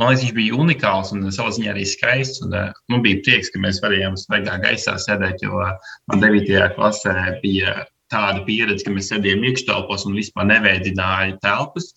man 0.00 0.10
liekas, 0.10 0.24
viņš 0.24 0.34
bija 0.36 0.58
unikāls 0.58 1.12
un 1.14 1.26
savā 1.34 1.52
ziņā 1.54 1.74
arī 1.74 1.84
skaists. 1.88 2.40
Un, 2.46 2.56
man 2.92 3.04
bija 3.04 3.20
prieks, 3.26 3.52
ka 3.52 3.60
mēs 3.62 3.80
varējām 3.84 4.16
svaigā 4.18 4.56
gaisā 4.64 4.96
sēdēt, 5.00 5.44
jo 5.44 5.60
uh, 5.60 5.74
man 6.10 6.24
9. 6.24 6.48
klasē 6.76 7.14
bija 7.44 7.82
tāda 8.10 8.42
pieredze, 8.46 8.82
ka 8.86 8.94
mēs 8.94 9.12
sēdējām 9.12 9.44
iekštelpos 9.50 10.08
un 10.08 10.16
vispār 10.18 10.48
neveidināja 10.48 11.36
telpas, 11.44 11.92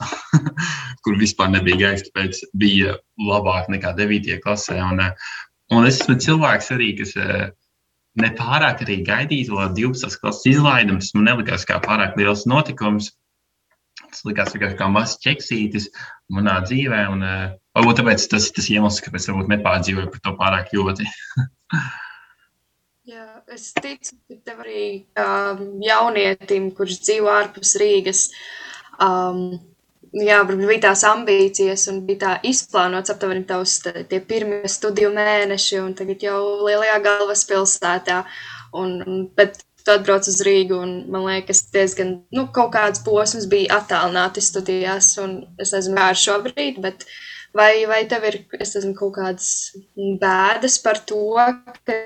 kur 1.05 1.17
vispār 1.21 1.53
nebija 1.55 1.79
gaisa. 1.85 2.11
Tāpēc 2.11 2.43
bija 2.59 2.97
labāk 3.31 3.71
nekā 3.73 3.95
9. 3.97 4.37
klasē. 4.43 4.77
Un, 4.83 5.01
uh, 5.07 5.33
un 5.73 5.89
es 5.89 6.01
esmu 6.03 6.19
cilvēks 6.27 6.73
arī, 6.77 6.93
kas. 7.01 7.17
Nepārāk 8.13 8.83
arī 8.83 8.99
gaidīju 9.01 9.47
to 9.49 9.63
12. 9.73 10.19
klases 10.21 10.45
izlaidumu. 10.51 10.99
Tas 11.01 11.15
man 11.15 11.23
nelikās 11.31 11.63
kā 11.65 11.79
pārāk 11.81 12.13
liels 12.19 12.43
notikums. 12.45 13.07
Tas 14.13 14.23
likās 14.29 14.53
vienkārši 14.53 14.79
kā 14.79 14.87
mazs 14.93 15.19
ķeksītis 15.25 15.89
manā 16.33 16.59
dzīvē. 16.67 17.03
Un, 17.15 17.25
uh, 17.25 17.51
Varbūt 17.73 18.03
tāpēc 18.03 18.23
tas 18.29 18.47
ir 18.47 18.53
tas 18.53 18.69
iemesls, 18.69 19.01
kāpēc 19.01 19.27
varbūt 19.31 19.47
nepārdzīvoju 19.49 20.09
par 20.13 20.21
to 20.21 20.31
pārāk 20.37 20.73
ļoti. 20.77 21.09
Jā, 23.13 23.25
es 23.51 23.71
ticu, 23.75 24.15
ka 24.29 24.35
tev 24.47 24.61
arī 24.63 24.83
um, 25.19 25.63
jaunietim, 25.83 26.69
kurš 26.77 27.01
dzīvo 27.03 27.31
ārpus 27.33 27.73
Rīgas, 27.81 28.21
um, 29.01 29.57
jā, 30.15 30.37
bija 30.47 30.77
tās 30.85 31.03
ambīcijas 31.09 31.83
un 31.91 31.99
bija 32.07 32.21
tā 32.21 32.35
izplānots 32.47 33.11
aptuveni 33.11 33.43
tavs 33.49 33.73
tie 33.83 34.21
pirmie 34.23 34.71
studiju 34.71 35.09
mēneši 35.17 35.81
un 35.81 35.91
tagad 35.99 36.23
jau 36.23 36.39
lielajā 36.61 37.01
galvaspilsētā. 37.09 38.21
Un, 38.79 38.95
bet 39.35 39.59
tu 39.83 39.93
atbrauc 39.93 40.27
uz 40.31 40.39
Rīgu 40.47 40.79
un 40.79 40.95
man 41.11 41.27
liekas, 41.27 41.65
diezgan, 41.75 42.15
nu, 42.35 42.47
kaut 42.55 42.71
kāds 42.75 43.03
posms 43.03 43.49
bija 43.51 43.81
attālināti 43.81 44.43
studijās 44.43 45.13
un 45.23 45.41
es 45.59 45.75
nezinu, 45.75 45.99
kā 45.99 46.09
ar 46.13 46.19
šobrīd, 46.19 46.79
bet 46.83 47.03
uh, 47.03 47.15
Vai, 47.53 47.85
vai 47.85 48.01
tev 48.09 48.23
ir 48.25 48.39
esmu, 48.65 48.95
kaut 48.97 49.13
kādas 49.19 49.49
bēdas 50.21 50.79
par 50.81 50.97
to, 51.09 51.37
ka 51.85 51.97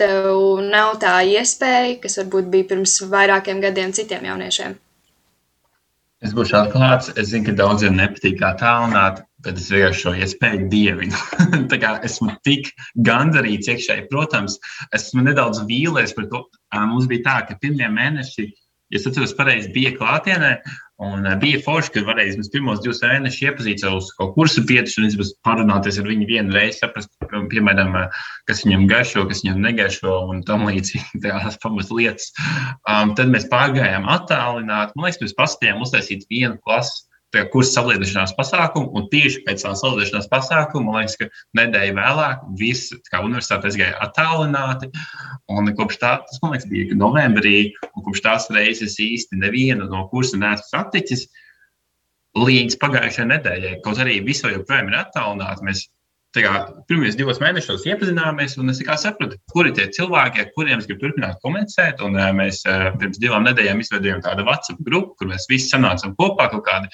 tev 0.00 0.38
nav 0.66 0.96
tā 1.04 1.20
iespēja, 1.36 2.00
kas 2.02 2.18
varbūt 2.18 2.48
bija 2.50 2.66
pirms 2.72 2.96
vairākiem 3.12 3.60
gadiem 3.62 3.94
citiem 3.94 4.26
jauniešiem? 4.26 4.74
Es 6.22 6.34
būšu 6.34 6.58
atklāts. 6.58 7.12
Es 7.14 7.30
zinu, 7.30 7.46
ka 7.48 7.54
daudziem 7.62 7.94
nepatīk 7.98 8.40
kā 8.42 8.50
tālrunāt, 8.58 9.22
bet 9.44 9.60
es 9.60 9.68
vienkārši 9.72 10.04
šo 10.04 10.14
iespēju 10.24 10.68
dievinu. 10.72 11.20
esmu 12.08 12.36
tik 12.46 12.72
gandarīts 13.08 13.70
iekšēji. 13.72 14.08
Protams, 14.10 14.58
esmu 14.94 15.26
nedaudz 15.28 15.64
vīlies 15.68 16.16
par 16.18 16.28
to. 16.32 16.44
Mums 16.74 17.08
bija 17.10 17.26
tā, 17.28 17.36
ka 17.48 17.58
pirmie 17.62 17.90
mēneši, 17.92 18.48
ja 18.92 19.00
es 19.00 19.08
atceros 19.08 19.36
pareizi, 19.38 19.72
bija 19.74 19.94
klātienē, 19.98 20.56
Un 21.02 21.24
bija 21.42 21.58
forši, 21.64 21.90
ka 21.96 22.02
varēja 22.06 22.30
vismaz 22.30 22.50
pirmos 22.52 22.80
divus 22.82 23.00
mēnešus 23.02 23.42
iepazīt 23.42 23.82
savus 23.82 24.10
kursu 24.36 24.62
pietus 24.68 24.94
un 25.00 25.08
vismaz 25.08 25.32
parunāties 25.46 25.98
ar 25.98 26.06
viņu 26.06 26.28
vienu 26.28 26.54
reizi, 26.54 26.78
saprast, 26.78 27.10
piemēram, 27.50 27.96
kas 28.46 28.62
viņam 28.62 28.84
garšo, 28.90 29.24
kas 29.30 29.42
viņam 29.42 29.64
negaršo 29.64 30.18
un 30.30 30.44
tam 30.46 30.68
līdzīgi 30.68 31.22
tās 31.24 31.58
pamat 31.64 31.90
lietas. 31.96 32.30
Um, 32.86 33.16
tad 33.18 33.32
mēs 33.34 33.48
pārgājām 33.50 34.06
attālināt. 34.14 34.94
Man 34.94 35.08
liekas, 35.08 35.22
mēs 35.24 35.34
paspējām 35.40 35.82
uztaisīt 35.82 36.28
vienu 36.30 36.60
klasu 36.62 37.08
kursa 37.52 37.80
saliedēšanās 37.80 38.34
pasākumu, 38.36 38.90
un 38.98 39.06
tieši 39.12 39.42
pēc 39.46 39.64
tā 39.64 39.72
saliedēšanās 39.78 40.28
pasākuma, 40.32 40.84
man 40.88 40.98
liekas, 41.00 41.16
ka 41.20 41.28
nedēļa 41.58 41.94
vēlāk 41.96 42.42
viss 42.60 42.92
universitāte 42.92 43.70
aizgāja 43.70 44.00
attālināti. 44.04 44.90
Un 45.52 45.72
kopš 45.78 46.00
tā, 46.02 46.12
tas 46.28 46.42
man 46.42 46.54
liekas, 46.54 46.68
bija 46.72 46.98
novembrī, 46.98 47.56
un 47.92 48.04
kopš 48.08 48.24
tās 48.26 48.50
reizes 48.52 48.98
īsti 49.00 49.40
nevienu 49.40 49.88
no 49.88 50.04
kursa 50.12 50.40
neesmu 50.40 50.68
saticis. 50.68 51.26
Līdz 52.36 52.78
pagājušajai 52.80 53.28
nedēļai, 53.28 53.74
kaut 53.84 53.98
arī 54.00 54.20
visu 54.24 54.48
joprojām 54.48 54.88
ir 54.88 55.02
attālināti, 55.02 55.66
mēs 55.68 55.82
pirmos 56.32 57.16
divos 57.18 57.40
mēnešos 57.42 57.84
iepazināmies, 57.84 58.56
un 58.60 58.72
es 58.72 58.80
sapratu, 58.80 59.36
kuri 59.52 59.72
tie 59.76 59.88
cilvēki, 59.92 60.40
ar 60.40 60.52
kuriem 60.56 60.80
es 60.80 60.86
gribu 60.88 61.04
turpināt 61.04 61.40
komunicēt. 61.44 62.00
Un, 62.00 62.16
uh, 62.16 62.30
mēs 62.32 62.62
uh, 62.64 62.88
pirms 62.96 63.20
divām 63.20 63.44
nedēļām 63.44 63.82
izveidojām 63.84 64.22
tādu 64.24 64.46
WhatsApp 64.48 64.80
grupu, 64.86 65.14
kur 65.18 65.28
mēs 65.28 65.48
visi 65.50 65.68
sanācām 65.68 66.16
kopā 66.16 66.48
kaut 66.52 66.64
kādi 66.64 66.88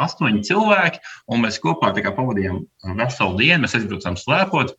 astoņi 0.00 0.42
cilvēki, 0.48 1.00
un 1.32 1.44
mēs 1.44 1.60
kopā 1.62 1.92
pavadījām 1.94 2.62
veselu 2.98 3.38
dienu, 3.38 3.62
mēs 3.64 3.76
aizbraucām 3.78 4.18
slēpot. 4.20 4.74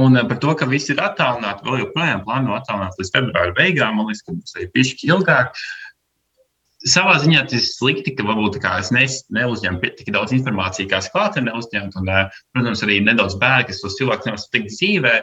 Un 0.00 0.16
par 0.26 0.38
to, 0.42 0.54
ka 0.58 0.66
viss 0.66 0.90
ir 0.90 1.02
attālināti, 1.02 1.66
vēl 1.66 1.84
joprojām 1.84 2.24
plāno 2.24 2.56
attālināt 2.56 2.96
līdz 2.98 3.12
februāra 3.14 3.54
beigām, 3.54 3.98
man 3.98 4.08
liekas, 4.08 4.24
ka 4.26 4.34
tas 4.34 4.56
ir 4.58 4.70
pišķi 4.74 5.10
ilgāk. 5.12 5.52
Savā 6.88 7.18
ziņā 7.20 7.42
tas 7.44 7.58
ir 7.58 7.66
slikti, 7.66 8.14
ka 8.16 8.24
varbūt 8.24 8.56
es 8.64 8.90
ne, 8.94 9.04
neuzņemu 9.36 9.92
tik 9.98 10.08
daudz 10.16 10.32
informācijas, 10.32 10.88
kā 10.88 11.02
es 11.04 11.10
klātienē 11.12 11.52
neuzņemu. 11.52 11.92
Un, 12.00 12.10
protams, 12.54 12.82
arī 12.86 13.02
nedaudz 13.04 13.36
bērni, 13.42 13.68
kas 13.68 13.82
tos 13.84 13.98
cilvēkus 14.00 14.30
nevar 14.30 14.40
satikt 14.40 14.72
dzīvē. 14.72 15.14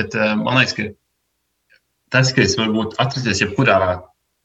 Bet 0.00 0.16
man 0.40 0.56
liekas, 0.56 0.72
ka 0.78 0.88
tas, 2.16 2.32
ka 2.32 2.46
es 2.46 2.56
varu 2.56 2.88
atrasties 2.96 3.44
jebkurā 3.44 3.76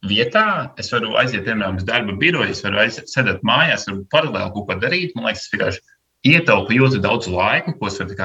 vietā 0.05 0.73
es 0.77 0.91
varu 0.93 1.15
aiziet, 1.17 1.45
piemēram, 1.47 1.79
uz 1.79 1.87
darba 1.87 2.13
biroju, 2.19 2.53
es 2.53 2.61
varu 2.65 2.83
sēdēt 2.87 3.41
mājās, 3.47 3.87
varu 3.89 4.03
paralēli 4.13 4.53
kaut 4.53 4.67
ko 4.67 4.77
darīt. 4.83 5.15
Man 5.15 5.29
liekas, 5.29 5.47
tas 5.47 5.55
vienkārši 5.55 5.81
ietaupa 6.33 6.77
ļoti 6.77 7.01
daudz 7.01 7.31
laika, 7.31 7.73
ko 7.79 7.89
es 7.89 7.99
varu 8.01 8.17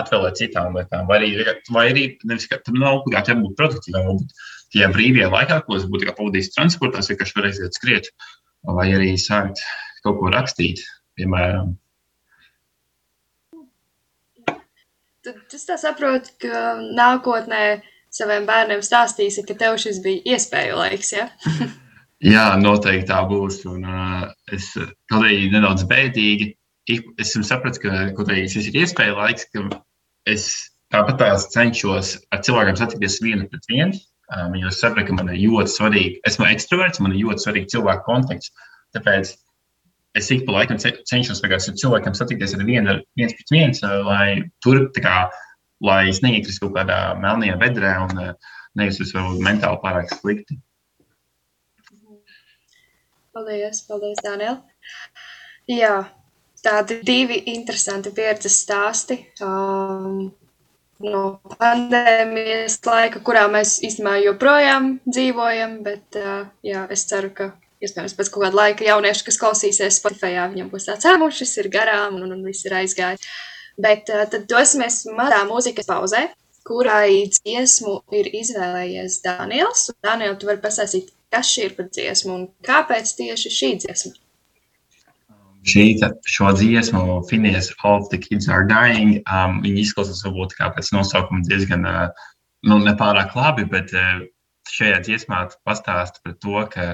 atvēlēt 0.00 0.38
citām 0.38 0.76
lietām. 0.78 1.06
Vai 1.10 1.20
arī, 1.20 1.30
vai 1.74 1.84
arī 1.90 2.06
nevis, 2.24 2.46
ka 2.50 2.60
tam 2.64 2.78
nav 2.80 3.00
obligāti 3.00 3.34
jābūt 3.34 3.56
produktīvam, 3.58 4.06
varbūt 4.06 4.34
tajā 4.72 4.90
brīvajā 4.94 5.28
laikā, 5.34 5.60
ko 5.66 5.76
es 5.76 5.86
būtu 5.90 6.14
pavadījis 6.14 6.52
transportā, 6.54 7.02
es 7.02 7.10
vienkārši 7.10 7.36
varu 7.36 7.50
aiziet 7.50 7.78
skriet, 7.78 8.10
vai 8.78 8.88
arī 8.94 9.14
sākt 9.18 9.62
kaut 10.04 10.20
ko 10.20 10.32
rakstīt, 10.32 10.84
piemēram. 11.18 11.74
Tad 15.20 15.52
es 15.52 15.66
saprotu, 15.82 16.32
ka 16.40 16.78
nākotnē 16.96 17.64
saviem 18.14 18.46
bērniem 18.48 18.82
stāstīsi, 18.84 19.44
ka 19.48 19.56
tev 19.58 19.78
šis 19.82 20.00
bija 20.04 20.36
iespēju 20.36 20.78
laiks. 20.80 21.12
Ja? 21.16 21.28
Jā, 22.34 22.46
noteikti 22.60 23.08
tā 23.08 23.22
būs. 23.28 23.62
Un, 23.70 23.86
uh, 23.86 24.26
es 24.52 24.72
kaut 24.76 25.22
arī 25.22 25.48
nedaudz 25.52 25.86
bēdīgi. 25.90 26.54
Es 27.22 27.36
sapratu, 27.46 27.84
ka 27.84 28.08
kaut 28.16 28.32
arī 28.32 28.48
šis 28.50 28.68
ir 28.70 28.82
iespēja 28.82 29.14
laiks, 29.16 29.46
ka 29.54 29.62
es 30.28 30.48
tāpat 30.90 31.20
tās 31.20 31.46
cenšos 31.54 32.16
ar 32.34 32.42
cilvēkiem 32.46 32.78
satikties 32.78 33.20
vienu 33.22 33.46
pret 33.50 33.68
vienu. 33.70 34.00
Um, 34.30 34.54
jo 34.54 34.70
es 34.70 34.78
saprotu, 34.78 35.08
ka 35.08 35.16
man 35.18 35.30
ir 35.32 35.40
ļoti 35.42 35.72
svarīgi, 35.72 36.18
esmu 36.28 36.46
ekstraverts, 36.46 37.00
man 37.02 37.14
ir 37.14 37.24
ļoti 37.24 37.44
svarīgi 37.46 37.72
cilvēku 37.72 38.06
konteksts. 38.06 38.52
Tāpēc 38.94 39.32
es 40.18 40.30
ik 40.34 40.44
pa 40.46 40.58
laikam 40.58 40.78
cenšos 40.78 41.42
ar 41.46 41.56
cilvēkiem 41.66 42.14
satikties 42.18 42.54
ar 42.54 42.62
vienu, 42.66 42.98
viens 43.18 43.34
pret 43.38 43.52
viens, 43.54 43.82
lai 44.06 44.42
tur 44.64 44.84
kā, 44.98 45.16
lai 45.84 46.08
es 46.10 46.20
neiekristu 46.24 46.66
kaut 46.66 46.78
kādā 46.78 46.98
melnajā 47.20 47.58
vedrē 47.60 47.92
un 48.04 48.24
eh, 48.24 48.34
nejustos 48.78 49.14
varbūt 49.16 49.44
mentāli 49.44 49.80
pārāk 49.84 50.12
slikti. 50.14 50.58
Paldies, 53.30 53.84
paldies, 53.86 54.18
Daniel. 54.26 54.58
Jā, 55.70 55.94
tādi 56.64 56.98
divi 57.06 57.38
interesanti 57.52 58.10
pieredzes 58.14 58.56
stāsti. 58.64 59.20
Um, 59.44 60.32
no 61.00 61.22
pandēmijas 61.60 62.80
laika, 62.84 63.22
kurā 63.24 63.46
mēs 63.52 63.78
īstenībā 63.86 64.18
joprojām 64.24 64.92
dzīvojam, 65.06 65.78
bet 65.86 66.18
uh, 66.20 66.48
jā, 66.66 66.84
es 66.92 67.06
ceru, 67.08 67.30
ka 67.36 67.52
iespējams 67.80 68.16
pēc 68.18 68.32
kāda 68.34 68.56
laika 68.56 68.84
jaunieši, 68.84 69.24
kas 69.28 69.40
klausīsies 69.40 70.00
Spotify, 70.02 70.34
viņam 70.52 70.68
būs 70.72 70.90
tāds 70.90 71.08
ēmušs, 71.08 71.40
šis 71.40 71.56
ir 71.62 71.70
garām 71.72 72.18
un, 72.20 72.34
un 72.34 72.44
viss 72.44 72.66
ir 72.68 72.76
aizgājis. 72.82 73.30
Bet 73.78 74.10
uh, 74.12 74.24
tad 74.30 74.48
dosimies 74.50 75.04
mazā 75.16 75.44
mūzikas 75.48 75.88
pauzē, 75.90 76.26
kurai 76.66 77.28
dziesmu 77.32 78.00
ir 78.16 78.30
izvēlējies 78.40 79.20
Daniels. 79.24 79.88
Daniel, 80.04 80.36
tu 80.38 80.50
vari 80.50 80.62
pasāstīt, 80.62 81.12
kas 81.32 81.52
šī 81.52 81.68
ir 81.68 81.76
par 81.78 81.88
dziesmu 81.92 82.34
un 82.34 82.48
kāpēc 82.66 83.14
tieši 83.18 83.54
šī 83.54 83.70
dziesma? 83.84 84.12
Šī 85.70 85.86
šo 86.24 86.50
dziesmu, 86.56 87.20
Phineas 87.28 87.68
of 87.84 88.08
the 88.10 88.18
Kids 88.18 88.48
Are 88.48 88.64
Dying, 88.68 89.20
um, 89.28 89.60
viņi 89.64 89.84
izklausās 89.84 90.22
varbūt 90.24 90.56
kā 90.56 90.70
pēc 90.76 90.88
nosaukuma 90.96 91.44
diezgan 91.48 91.84
uh, 91.88 92.28
nu, 92.64 92.80
nepārāk 92.80 93.36
labi, 93.36 93.66
bet 93.68 93.92
uh, 93.92 94.22
šajā 94.70 95.02
dziesmā 95.04 95.42
pastāsta 95.68 96.22
par 96.24 96.38
to, 96.40 96.64
ka 96.72 96.86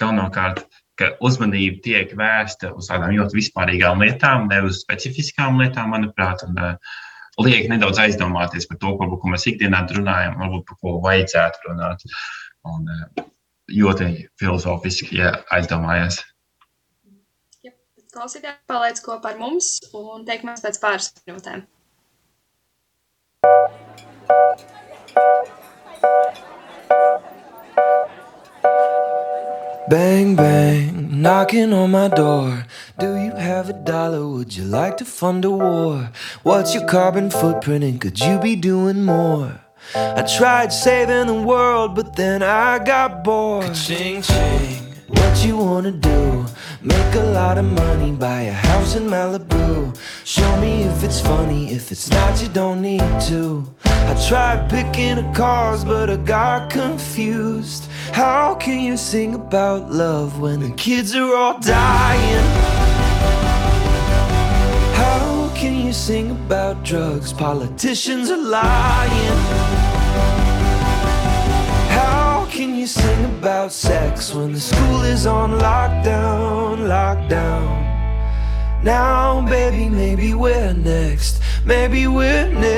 galvenokārt 0.00 0.64
ka 1.00 1.14
uzmanība 1.24 1.80
tiek 1.86 2.12
vērsta 2.18 2.74
uz 2.76 2.90
tādām 2.92 3.16
ļoti 3.16 3.40
vispārīgām 3.40 4.04
lietām, 4.04 4.46
ne 4.52 4.60
uz 4.68 4.82
specifiskām 4.84 5.58
lietām, 5.62 5.90
manuprāt. 5.96 6.44
Un, 6.46 6.60
uh, 6.60 7.00
liek 7.40 7.70
nedaudz 7.72 7.98
aizdomāties 8.02 8.68
par 8.68 8.78
to, 8.82 8.94
ko, 9.00 9.08
ko 9.16 9.32
mēs 9.32 9.48
ikdienā 9.48 9.86
runājam, 9.96 10.36
varbūt 10.42 10.66
par 10.68 10.80
ko 10.84 10.96
vajadzētu 11.06 11.70
runāt. 11.70 12.04
Un, 12.68 12.88
ļoti 13.70 14.10
filozofiski 14.40 15.20
ja 15.20 15.32
aizdomājies. 15.54 16.20
Ja, 17.64 17.74
klausītāji 18.14 18.58
paliec 18.70 19.02
kopā 19.04 19.34
ar 19.34 19.40
mums 19.42 19.76
un 19.94 20.26
tiekamies 20.28 20.64
pēc 20.66 20.82
pāris 20.82 21.12
minūtēm. 21.26 21.66
Bang, 29.90 30.36
bang, 30.36 31.20
knocking 31.20 31.72
on 31.72 31.90
my 31.90 32.06
door. 32.06 32.64
Do 33.00 33.16
you 33.16 33.32
have 33.32 33.68
a 33.68 33.72
dollar? 33.72 34.24
Would 34.24 34.56
you 34.56 34.62
like 34.62 34.96
to 34.98 35.04
fund 35.04 35.44
a 35.44 35.50
war? 35.50 36.10
What's 36.44 36.72
your 36.74 36.86
carbon 36.86 37.28
footprint 37.28 37.82
and 37.82 38.00
could 38.00 38.20
you 38.20 38.38
be 38.38 38.54
doing 38.54 39.04
more? 39.04 39.60
I 39.96 40.22
tried 40.22 40.72
saving 40.72 41.26
the 41.26 41.42
world, 41.42 41.96
but 41.96 42.14
then 42.14 42.40
I 42.40 42.78
got 42.78 43.24
bored. 43.24 43.74
Ching 43.74 44.22
ching. 44.22 44.94
What 45.08 45.44
you 45.44 45.56
wanna 45.56 45.90
do? 45.90 46.46
Make 46.82 47.14
a 47.16 47.24
lot 47.34 47.58
of 47.58 47.64
money, 47.64 48.12
buy 48.12 48.42
a 48.42 48.52
house 48.52 48.94
in 48.94 49.08
Malibu. 49.08 49.98
Show 50.24 50.60
me 50.60 50.84
if 50.84 51.02
it's 51.02 51.20
funny, 51.20 51.72
if 51.72 51.90
it's 51.90 52.08
not, 52.08 52.40
you 52.40 52.48
don't 52.48 52.80
need 52.80 53.02
to. 53.22 53.66
I 54.08 54.26
tried 54.28 54.70
picking 54.70 55.18
a 55.18 55.34
cause, 55.34 55.84
but 55.84 56.10
I 56.10 56.16
got 56.16 56.70
confused. 56.70 57.88
How 58.12 58.54
can 58.54 58.80
you 58.80 58.96
sing 58.96 59.34
about 59.34 59.90
love 59.90 60.40
when 60.40 60.60
the 60.60 60.70
kids 60.70 61.14
are 61.14 61.34
all 61.34 61.58
dying? 61.60 62.46
How 64.94 65.50
can 65.54 65.86
you 65.86 65.92
sing 65.92 66.30
about 66.30 66.84
drugs? 66.84 67.32
Politicians 67.32 68.30
are 68.30 68.36
lying. 68.36 69.38
How 71.90 72.46
can 72.50 72.74
you 72.74 72.86
sing 72.86 73.24
about 73.38 73.72
sex 73.72 74.34
when 74.34 74.52
the 74.52 74.60
school 74.60 75.02
is 75.02 75.26
on 75.26 75.58
lockdown? 75.58 76.78
Lockdown. 76.88 77.89
Now, 78.82 79.42
baby, 79.46 79.90
maybe 79.90 80.32
we're 80.32 80.72
next. 80.72 81.42
Maybe 81.66 82.06
we're 82.06 82.48
next. 82.48 82.70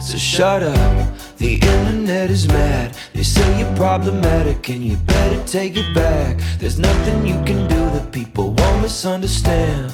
So 0.00 0.16
shut 0.16 0.62
up. 0.62 1.18
The 1.36 1.54
internet 1.54 2.30
is 2.30 2.48
mad. 2.48 2.96
They 3.12 3.22
say 3.22 3.58
you're 3.58 3.76
problematic 3.76 4.70
and 4.70 4.82
you 4.82 4.96
better 4.96 5.44
take 5.44 5.76
it 5.76 5.94
back. 5.94 6.38
There's 6.58 6.78
nothing 6.78 7.26
you 7.26 7.34
can 7.44 7.68
do 7.68 7.90
that 7.90 8.10
people 8.10 8.52
won't 8.52 8.82
misunderstand. 8.82 9.92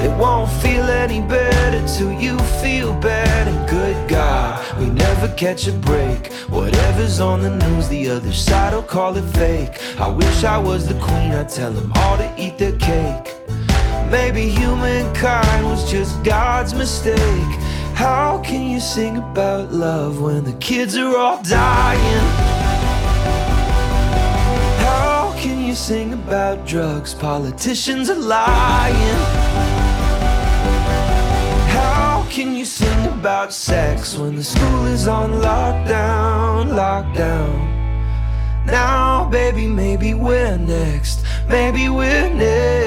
It 0.00 0.16
won't 0.16 0.50
feel 0.62 0.84
any 0.84 1.20
better 1.20 1.86
till 1.88 2.12
you 2.12 2.38
feel 2.62 2.94
bad. 3.00 3.48
And 3.48 3.68
good 3.68 4.08
God, 4.08 4.78
we 4.78 4.86
never 4.86 5.26
catch 5.34 5.66
a 5.66 5.72
break. 5.72 6.32
Whatever's 6.48 7.18
on 7.18 7.42
the 7.42 7.50
news, 7.50 7.88
the 7.88 8.08
other 8.10 8.32
side 8.32 8.74
will 8.74 8.82
call 8.82 9.16
it 9.16 9.28
fake. 9.36 9.80
I 9.98 10.08
wish 10.08 10.44
I 10.44 10.56
was 10.56 10.86
the 10.86 10.94
queen, 11.00 11.32
I'd 11.32 11.48
tell 11.48 11.72
them 11.72 11.92
all 11.96 12.16
to 12.16 12.32
eat 12.38 12.58
their 12.58 12.76
cake. 12.78 13.34
Maybe 14.10 14.48
humankind 14.48 15.64
was 15.66 15.90
just 15.90 16.22
God's 16.22 16.74
mistake. 16.74 17.52
How 17.94 18.40
can 18.44 18.70
you 18.70 18.78
sing 18.78 19.16
about 19.16 19.72
love 19.72 20.20
when 20.20 20.44
the 20.44 20.54
kids 20.54 20.96
are 20.96 21.16
all 21.16 21.42
dying? 21.42 22.28
How 24.78 25.34
can 25.36 25.64
you 25.64 25.74
sing 25.74 26.12
about 26.12 26.64
drugs? 26.64 27.14
Politicians 27.14 28.08
are 28.08 28.14
lying. 28.14 29.77
Can 32.30 32.54
you 32.54 32.66
sing 32.66 33.06
about 33.06 33.52
sex 33.52 34.16
when 34.16 34.36
the 34.36 34.44
school 34.44 34.86
is 34.86 35.08
on 35.08 35.32
lockdown? 35.32 36.68
Lockdown. 36.68 37.76
Now, 38.66 39.28
baby, 39.30 39.66
maybe 39.66 40.12
we're 40.14 40.58
next. 40.58 41.24
Maybe 41.48 41.88
we're 41.88 42.28
next. 42.28 42.77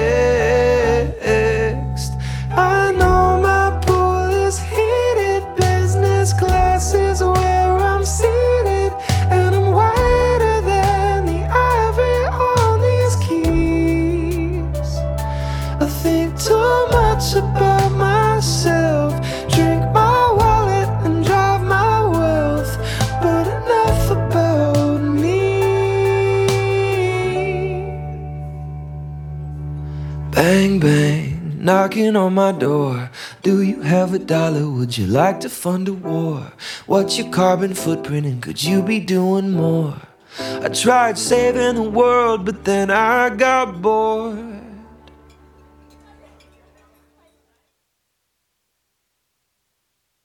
On 32.22 32.34
my 32.34 32.52
door. 32.52 33.10
Do 33.42 33.60
you 33.62 33.82
have 33.82 34.14
a 34.14 34.18
dollar? 34.18 34.68
Would 34.70 34.96
you 34.96 35.06
like 35.06 35.40
to 35.40 35.48
fund 35.48 35.88
a 35.88 35.92
war? 35.92 36.52
What's 36.86 37.18
your 37.18 37.28
carbon 37.30 37.74
footprint 37.74 38.26
and 38.26 38.40
could 38.40 38.62
you 38.62 38.82
be 38.82 39.00
doing 39.00 39.50
more? 39.50 39.96
I 40.38 40.68
tried 40.68 41.18
saving 41.18 41.74
the 41.74 41.90
world, 41.90 42.46
but 42.46 42.64
then 42.64 42.90
I 42.90 43.30
got 43.30 43.82
bored. 43.82 44.60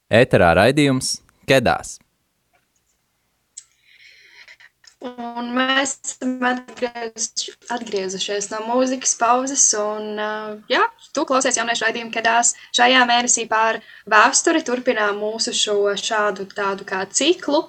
Ēterā 0.08 0.54
raidījums 0.56 1.18
Kedās. 1.50 1.98
Un 5.06 5.52
mēs 5.54 5.92
esam 6.02 6.40
atgriezuši, 6.42 7.52
atgriezušies 7.76 8.48
no 8.50 8.64
mūzikas 8.66 9.14
pauzes. 9.20 9.66
Un, 9.78 10.18
jā, 10.72 10.88
tu 11.14 11.26
klausies 11.30 11.60
jauniešu 11.60 11.86
raidījumu, 11.86 12.10
kadās 12.16 12.56
šajā 12.74 13.04
mēnesī 13.06 13.46
pār 13.52 13.78
vēsturi 14.10 14.64
turpinām 14.66 15.22
mūsu 15.22 15.54
šo 15.54 15.78
šādu 16.02 16.48
tādu 16.56 16.88
kā 16.90 17.04
ciklu. 17.20 17.68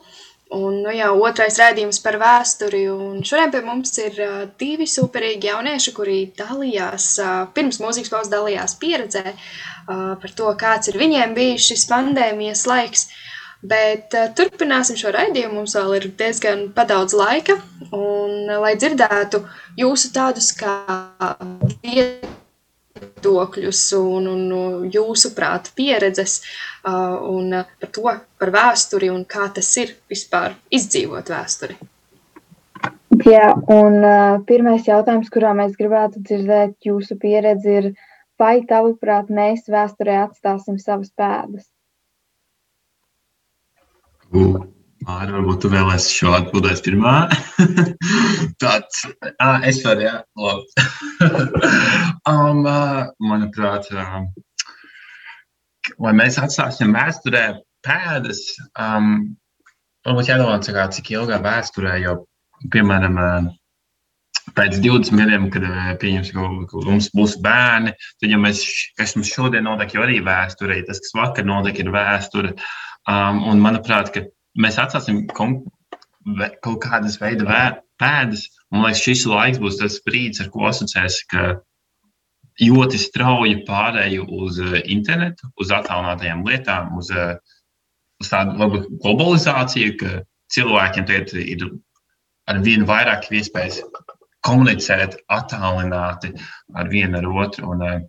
Un 0.56 0.78
nu, 0.80 0.88
jau 0.96 1.10
otrais 1.28 1.58
raidījums 1.60 2.00
par 2.00 2.16
vēsturi. 2.16 2.86
Šodien 3.28 3.52
pie 3.52 3.60
mums 3.66 3.92
ir 4.00 4.16
divi 4.56 4.86
superīgi 4.88 5.50
jaunieši, 5.50 5.92
kuri 5.92 6.18
dalījās, 6.38 7.10
pirms 7.52 7.82
mūzikas 7.84 8.14
pauzes 8.14 8.32
dalījās 8.32 8.78
pieredzē 8.80 9.34
par 9.84 10.32
to, 10.40 10.48
kāds 10.56 10.88
ir 10.88 10.96
viņiem 10.96 11.36
bijis 11.36 11.68
šis 11.68 11.84
pandēmijas 11.92 12.64
laiks. 12.70 13.10
Bet 13.62 14.14
uh, 14.14 14.28
turpināsim 14.38 14.96
šo 14.98 15.10
raidījumu. 15.14 15.54
Mums 15.58 15.74
vēl 15.74 15.94
ir 15.98 16.04
diezgan 16.18 16.72
daudz 16.76 17.14
laika. 17.18 17.56
Un, 17.90 18.46
uh, 18.46 18.58
lai 18.62 18.76
dzirdētu 18.78 19.42
jūsu 19.80 20.12
tādus 20.14 20.52
kā 20.54 20.86
viedokļus 21.82 23.92
un, 23.98 24.26
un, 24.30 24.52
un 24.54 24.90
jūsu 24.94 25.34
prāta 25.34 25.70
pieredzes 25.74 26.42
uh, 26.86 27.18
un 27.18 27.50
par 27.80 27.90
to, 27.94 28.02
par 28.38 28.50
vēsturi 28.54 29.10
un 29.10 29.24
kā 29.26 29.50
tas 29.54 29.76
ir 29.82 29.96
vispār 30.10 30.54
izdzīvot 30.70 31.28
vēsturi. 31.34 31.76
Jā, 33.26 33.56
un 33.74 34.04
uh, 34.04 34.38
pirmais 34.46 34.86
jautājums, 34.86 35.30
kurā 35.34 35.50
mēs 35.56 35.74
gribētu 35.78 36.20
dzirdēt 36.22 36.76
jūsu 36.86 37.16
pieredzi, 37.18 37.70
ir, 37.80 37.90
vai 38.38 38.62
tavuprāt 38.68 39.30
mēs 39.34 39.66
vēsturē 39.66 40.20
atstāsim 40.28 40.78
savas 40.78 41.10
pēdas? 41.18 41.66
Māri, 44.32 45.32
varbūt 45.32 45.62
tu 45.62 45.70
vēlēsi 45.72 46.16
šo 46.18 46.32
atbildēt 46.36 46.82
pirmā. 46.84 47.14
Tāds, 48.62 49.04
ā, 49.40 49.52
es 49.68 49.78
varu, 49.84 50.04
jā, 50.04 50.14
labi. 50.36 50.84
um, 52.32 52.66
manuprāt, 53.24 53.88
um, 53.94 54.26
vai 56.02 56.12
mēs 56.18 56.36
atstāsim 56.42 56.92
vēsturē 56.96 57.44
pēdas, 57.86 58.42
um, 58.74 59.14
varbūt 60.04 60.32
jādomā, 60.32 60.58
kā, 60.66 60.88
cik 60.92 61.14
ilgā 61.14 61.38
vēsturē, 61.46 61.94
jo, 62.02 62.18
piemēram, 62.74 63.16
pēc 64.58 64.80
20 64.82 65.22
gadiem, 65.22 65.48
kad 65.54 65.64
pieņems, 66.02 66.34
ka, 66.34 66.50
ka 66.68 66.84
mums 66.84 67.08
būs 67.16 67.38
bērni, 67.44 67.94
tad, 68.18 68.28
ja 68.28 68.40
mēs, 68.40 68.64
kas 68.98 69.16
mums 69.16 69.32
šodien 69.32 69.64
notiek, 69.68 69.94
jau 69.96 70.04
arī 70.04 70.20
vēsturē, 70.26 70.82
tas, 70.88 71.00
kas 71.04 71.16
vakar 71.16 71.48
notiek, 71.48 71.80
ir 71.80 71.92
vēsture. 71.94 72.54
Um, 73.08 73.40
un, 73.48 73.60
manuprāt, 73.64 74.10
ka 74.12 74.26
mēs 74.60 74.76
atstāsim 74.80 75.22
kaut 75.32 76.80
kādas 76.84 77.16
veida 77.22 77.46
pēdas. 78.00 78.44
Man 78.68 78.84
liekas, 78.84 79.00
šis 79.06 79.24
laiks 79.30 79.60
būs 79.62 79.78
tas 79.80 79.96
brīdis, 80.04 80.42
ar 80.44 80.50
ko 80.52 80.66
asociēs, 80.68 81.22
ka 81.30 81.46
ļoti 82.60 83.00
strauji 83.00 83.62
pārēju 83.68 84.26
uz 84.42 84.58
internetu, 84.84 85.48
uz 85.62 85.72
attālinātajām 85.72 86.44
lietām, 86.44 86.98
uz, 87.00 87.08
uz 88.20 88.32
tādu 88.32 88.58
labu 88.60 88.82
globalizāciju, 88.98 89.96
ka 90.02 90.12
cilvēkiem 90.52 91.08
tagad 91.08 91.32
ir 91.40 91.64
ar 92.48 92.60
vien 92.64 92.84
vairāk 92.88 93.30
iespējas 93.32 93.80
komunicēt 94.46 95.18
attālināti 95.32 96.34
ar 96.76 96.92
vienu 96.92 97.22
ar 97.22 97.32
otru. 97.46 97.72
Un, 97.72 98.08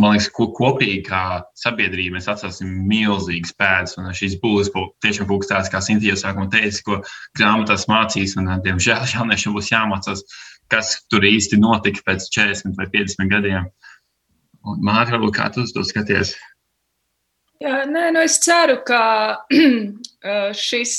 man 0.00 0.14
liekas, 0.14 0.28
ko 0.36 0.48
kopīgi 0.56 1.02
kā 1.08 1.22
sabiedrība 1.58 2.16
mēs 2.16 2.28
atstāsim 2.30 2.72
milzīgas 2.88 3.54
pēdas. 3.58 3.96
Un 4.00 4.10
šīs 4.16 4.38
būs 4.42 4.72
tiešām 5.04 5.28
būs 5.30 5.50
tādas, 5.50 5.70
kā 5.72 5.80
Sintīna 5.84 6.18
sākumā 6.20 6.50
teica, 6.52 6.82
ko 6.86 6.98
grāmatās 7.38 7.86
mācīs. 7.90 8.36
Un, 8.40 8.50
diemžēl, 8.64 9.06
jauniešiem 9.14 9.56
būs 9.56 9.72
jāmācās, 9.72 10.24
kas 10.72 10.96
tur 11.12 11.26
īsti 11.26 11.60
notika 11.62 12.04
pēc 12.10 12.28
40 12.34 12.76
vai 12.78 12.90
50 12.92 13.32
gadiem. 13.32 13.70
Mārķis, 14.66 15.32
kā 15.36 15.48
tu 15.54 15.64
to 15.70 15.84
skaties? 15.86 16.34
Jā, 17.62 17.84
nē, 17.88 18.10
nu 18.12 18.20
es 18.26 18.36
ceru, 18.44 18.80
ka 18.84 19.46
šis, 20.66 20.96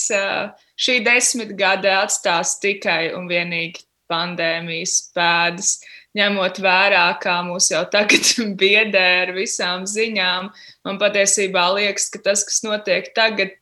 šī 0.80 0.96
desmitgade 1.06 1.92
atstās 1.94 2.56
tikai 2.64 3.12
un 3.14 3.28
vienīgi 3.30 3.84
pandēmijas 4.10 4.96
pēdas. 5.14 5.76
Ņemot 6.18 6.58
vērā, 6.64 7.06
kā 7.22 7.36
mūs 7.46 7.70
jau 7.74 7.84
tagad 7.94 8.26
biedē 8.62 9.06
ar 9.26 9.34
visām 9.36 9.86
ziņām, 9.90 10.50
man 10.88 11.00
patiesībā 11.02 11.68
liekas, 11.78 12.10
ka 12.14 12.24
tas, 12.26 12.46
kas 12.48 12.64
notiek 12.66 13.12
tagad, 13.18 13.58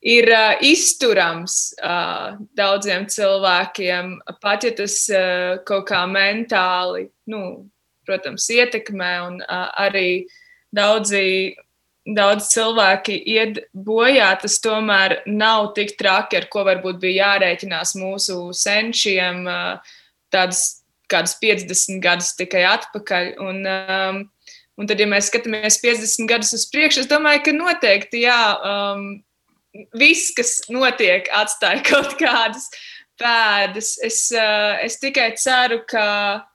ir 0.00 0.32
izturams 0.66 1.56
daudziem 2.58 3.06
cilvēkiem, 3.08 4.18
pat 4.42 4.68
ja 4.68 4.74
tas 4.76 4.98
kaut 5.68 5.88
kā 5.88 6.04
mentāli, 6.10 7.08
nu, 7.32 7.70
protams, 8.08 8.50
ietekmē 8.52 9.12
un 9.30 9.42
arī 9.48 10.28
daudzi. 10.74 11.56
Daudz 12.10 12.46
cilvēki 12.48 13.12
iet 13.28 13.58
bojā, 13.76 14.30
tas 14.40 14.54
tomēr 14.64 15.18
nav 15.28 15.74
tik 15.76 15.92
traki, 16.00 16.38
ar 16.40 16.46
ko 16.50 16.64
varbūt 16.66 16.96
bija 16.98 17.26
jārēķinās 17.36 17.92
mūsu 18.00 18.38
senčiem. 18.56 19.44
Tādas 20.32 20.79
kādus 21.10 21.36
50 21.42 22.00
gadus 22.04 22.34
tikai 22.38 22.64
atpakaļ. 22.68 23.32
Un, 23.42 23.64
um, 23.66 24.22
un 24.80 24.90
tad, 24.90 25.00
ja 25.02 25.08
mēs 25.10 25.30
skatāmies 25.32 25.80
50 25.82 26.30
gadus 26.30 26.54
uz 26.56 26.68
priekšu, 26.72 27.04
es 27.04 27.10
domāju, 27.10 27.44
ka 27.48 27.56
noteikti 27.56 28.24
jā, 28.24 28.40
um, 28.64 29.10
viss, 29.98 30.32
kas 30.36 30.58
notiek, 30.72 31.28
atstāja 31.36 31.84
kaut 31.90 32.16
kādas 32.20 32.70
pēdas. 33.20 33.94
Es, 34.06 34.26
uh, 34.34 34.80
es 34.84 34.98
tikai 35.02 35.32
ceru, 35.38 35.82
ka, 35.88 36.06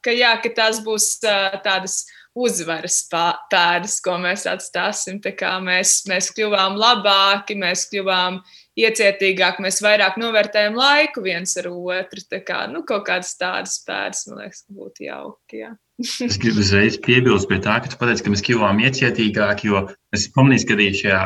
ka, 0.03 0.13
jā, 0.15 0.35
ka 0.43 0.53
tās 0.57 0.81
būs 0.85 1.15
uh, 1.23 1.59
tādas 1.65 2.03
uzvaras 2.35 2.99
pēdas, 3.51 3.99
ko 4.03 4.17
mēs 4.19 4.43
atstāsim. 4.51 5.21
Mēs, 5.63 6.01
mēs 6.09 6.31
kļuvām 6.35 6.75
labāki, 6.79 7.55
mēs 7.59 7.87
kļuvām 7.91 8.41
iecietīgāk, 8.79 9.61
mēs 9.63 9.79
vairāk 9.83 10.17
novērtējam 10.19 10.75
laiku 10.77 11.23
viens 11.25 11.55
ar 11.61 11.69
otru. 11.71 12.23
Tā 12.31 12.41
kā, 12.45 12.65
nu, 12.71 12.83
kaut 12.87 13.05
kādas 13.07 13.33
tādas 13.39 13.77
pēdas, 13.87 14.25
man 14.29 14.43
liekas, 14.43 14.65
būtu 14.71 15.07
jauki. 15.07 15.61
Jā. 15.63 15.71
es 16.27 16.39
gribu 16.41 16.63
uzreiz 16.63 16.99
piebilst 17.03 17.49
pie 17.51 17.61
tā, 17.63 17.77
ka 17.83 17.91
tu 17.91 17.99
pateici, 18.01 18.25
ka 18.25 18.33
mēs 18.33 18.43
kļuvām 18.45 18.81
iecietīgāki, 18.83 19.71
jo 19.71 19.85
es 20.15 20.27
pamanīju, 20.35 20.67
ka 20.67 20.77
arī 20.77 20.89
šajā 20.99 21.21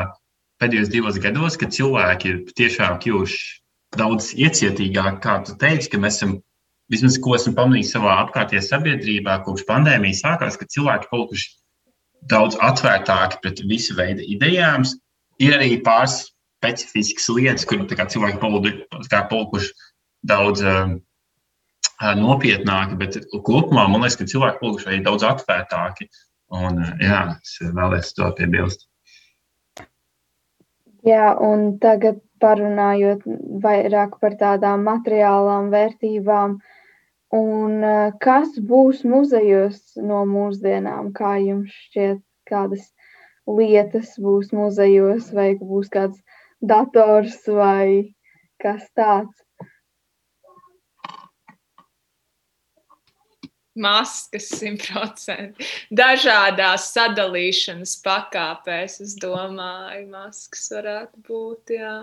pēdējos 0.62 0.92
divos 0.92 1.18
gados, 1.22 1.58
kad 1.58 1.74
cilvēki 1.74 2.30
ir 2.30 2.40
tiešām 2.54 3.00
kļuvuši 3.02 3.40
daudz 3.98 4.30
iecietīgāki, 4.38 5.22
kā 5.24 5.40
tu 5.46 5.56
teici, 5.58 5.90
ka 5.90 5.98
mēs 6.02 6.20
esam, 6.20 6.36
vismaz 6.92 7.16
ko 7.22 7.34
esam 7.34 7.56
pamanījuši 7.58 7.94
savā 7.96 8.18
apkārtējā 8.26 8.62
sabiedrībā, 8.68 9.40
kopš 9.46 9.66
pandēmijas 9.66 10.22
sākās, 10.22 10.58
ka 10.60 10.68
cilvēki 10.70 11.10
palikuši 11.10 11.48
daudz 12.30 12.58
atvērtāki 12.62 13.40
pret 13.42 13.62
visu 13.66 13.96
veidu 13.98 14.22
idejām. 14.36 14.84
Ir 15.40 15.56
arī 15.56 15.78
pāris 15.82 16.28
specifiskas 16.60 17.28
lietas, 17.32 17.64
kur 17.64 17.86
cilvēki 17.88 18.40
palikuši 19.32 19.70
daudz 20.28 20.62
uh, 20.64 20.92
nopietnāki, 22.20 22.98
bet 23.00 23.16
kopumā 23.32 23.86
man 23.88 24.04
liekas, 24.04 24.18
ka 24.20 24.28
cilvēki 24.28 24.60
palikuši 24.60 24.90
arī 24.90 25.00
daudz 25.06 25.24
atvērtāki. 25.30 26.10
Un, 26.52 26.82
uh, 26.84 26.92
jā, 27.00 27.22
es 27.40 27.56
vēlēs 27.64 28.12
to 28.18 28.28
piebilst. 28.36 28.86
Jā, 31.06 31.32
un 31.40 31.78
tagad 31.80 32.20
parunājot 32.44 33.24
vairāk 33.64 34.18
par 34.20 34.36
tādām 34.40 34.84
materiālām 34.84 35.70
vērtībām, 35.72 36.58
un 37.36 37.76
uh, 37.80 38.10
kas 38.20 38.52
būs 38.60 39.00
muzejos 39.08 39.96
no 39.96 40.26
mūsdienām, 40.28 41.14
kā 41.16 41.38
jums 41.40 41.72
šķiet, 41.86 42.20
kādas 42.50 42.90
lietas 43.48 44.12
būs 44.20 44.52
muzejos, 44.52 45.30
vai 45.32 45.54
būs 45.56 45.88
kāds 45.92 46.20
dators 46.60 47.40
vai 47.48 48.14
kas 48.60 48.84
tāds. 48.96 49.46
Maskas 53.80 54.50
simtprocentīgi. 54.58 55.66
Dažādās 55.94 56.90
sadalīšanas 56.92 57.94
pakāpēs, 58.04 58.98
es 59.04 59.14
domāju, 59.22 60.08
maskas 60.10 60.66
varētu 60.74 61.22
būt. 61.28 61.76
Jā. 61.78 61.94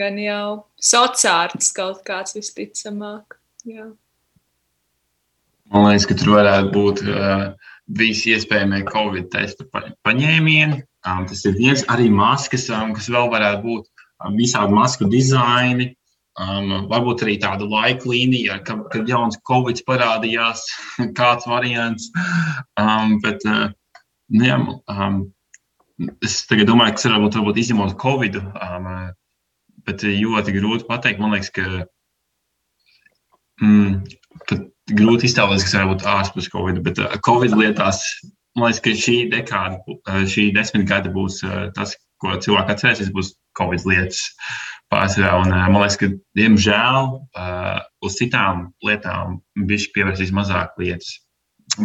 Gan 0.00 0.18
jau 0.22 0.66
sociāls 0.80 1.70
kaut 1.76 2.02
kāds 2.06 2.34
visticamāk. 2.38 3.36
Jā. 3.68 3.90
Man 5.70 5.86
liekas, 5.86 6.08
ka 6.10 6.16
tur 6.18 6.32
varētu 6.40 6.72
būt 6.74 7.02
uh, 7.06 7.44
visi 8.00 8.32
iespējamie 8.34 8.82
Covid 8.88 9.28
testu 9.30 9.68
paņēmieni, 9.70 10.80
Um, 11.06 11.24
tas 11.24 11.44
ir 11.48 11.56
viens 11.56 11.82
arī 11.88 12.10
maskas, 12.12 12.66
um, 12.74 12.92
kas 12.96 13.08
vēl 13.08 13.30
varētu 13.32 13.64
būt 13.64 13.86
um, 14.20 14.36
visādi 14.36 14.76
masku 14.76 15.08
dizaini. 15.08 15.94
Um, 16.40 16.86
varbūt 16.88 17.24
arī 17.24 17.34
tāda 17.42 17.66
laika 17.68 18.08
līnija, 18.08 18.60
kad, 18.64 18.84
kad 18.92 19.08
jauns 19.08 19.36
covid 19.48 19.80
parādījās, 19.88 20.62
kāds 21.18 21.48
variants. 21.48 22.10
Um, 22.80 23.18
bet, 23.24 23.44
uh, 23.48 23.68
nu, 24.36 24.44
jā, 24.46 24.58
um, 24.92 25.22
es 26.24 26.42
domāju, 26.48 26.94
ka 26.94 27.00
tas 27.00 27.08
varbūt, 27.12 27.40
varbūt 27.40 27.62
izņemot 27.64 27.96
covid, 28.00 28.38
um, 28.40 28.90
bet 29.88 30.04
ļoti 30.04 30.56
grūti 30.56 30.88
pateikt. 30.88 31.20
Man 31.20 31.34
liekas, 31.34 31.50
ka 31.56 31.66
mm, 33.64 34.60
grūti 35.00 35.28
iztēloties, 35.28 35.64
kas 35.66 35.76
var 35.80 35.90
būt 35.94 36.06
ārpus 36.08 36.52
covid, 36.52 36.84
bet 36.84 37.00
uh, 37.02 37.16
covid 37.26 37.56
lietās 37.56 38.04
man 38.58 38.70
liekas, 38.70 38.82
ka 38.84 38.94
šī 38.98 39.16
dekāda, 39.32 39.80
eh, 40.08 40.24
šī 40.30 40.50
desmit 40.54 40.88
gadi 40.88 41.12
būs 41.14 41.42
eh, 41.46 41.70
tas, 41.76 41.96
ko 42.20 42.36
cilvēki 42.36 42.74
atcerēsies, 42.74 43.12
būs 43.14 43.34
Covid 43.58 43.86
lietas 43.88 44.20
pārsvarā. 44.92 45.36
Un 45.44 45.54
eh, 45.54 45.66
man 45.70 45.82
liekas, 45.82 45.98
ka, 46.00 46.10
diemžēl, 46.38 47.10
uz 48.06 48.18
citām 48.18 48.70
lietām 48.86 49.40
viņš 49.56 49.90
pievērsīs 49.94 50.34
mazāk 50.36 50.78
lietas. 50.80 51.18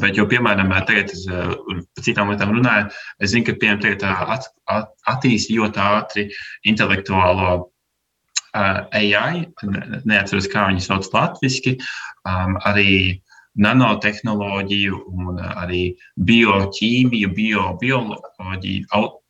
Bet, 0.01 0.17
jo, 0.17 0.25
piemēram, 0.25 0.71
tagad 0.89 1.12
par 1.13 2.01
citām 2.01 2.32
lietām 2.32 2.56
runāju, 2.56 2.89
es 3.21 3.36
zinu, 3.36 3.45
ka 3.45 3.54
piemēram, 3.62 3.84
tagad 3.84 4.34
at, 4.34 4.47
at, 4.73 4.89
attīst 5.13 5.54
ļoti 5.54 5.82
ātri 5.84 6.25
intelektuālo 6.65 7.69
AI, 8.56 9.45
neatceros, 10.08 10.47
kā 10.49 10.65
viņu 10.71 10.82
sauc 10.82 11.10
latviešu, 11.13 11.75
um, 12.25 12.56
arī 12.65 13.21
nanotehnoloģiju 13.56 15.04
un 15.15 15.39
arī 15.39 15.84
bioķīmiju, 16.28 17.30
biobioloģiju. 17.38 18.89
Aut 18.96 19.22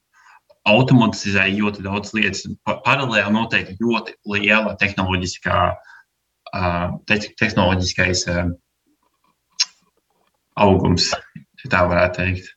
automatizēja 0.66 1.54
ļoti 1.60 1.86
daudz 1.86 2.14
lietas. 2.18 2.46
Paralēli 2.66 3.34
noteikti 3.34 3.78
ļoti 3.82 4.16
liela 4.34 4.74
tehnoloģiskā, 4.82 5.62
te 7.06 7.20
tehnoloģiskais 7.42 8.26
augums, 10.66 11.12
ja 11.62 11.72
tā 11.72 11.86
varētu 11.90 12.22
teikt. 12.22 12.52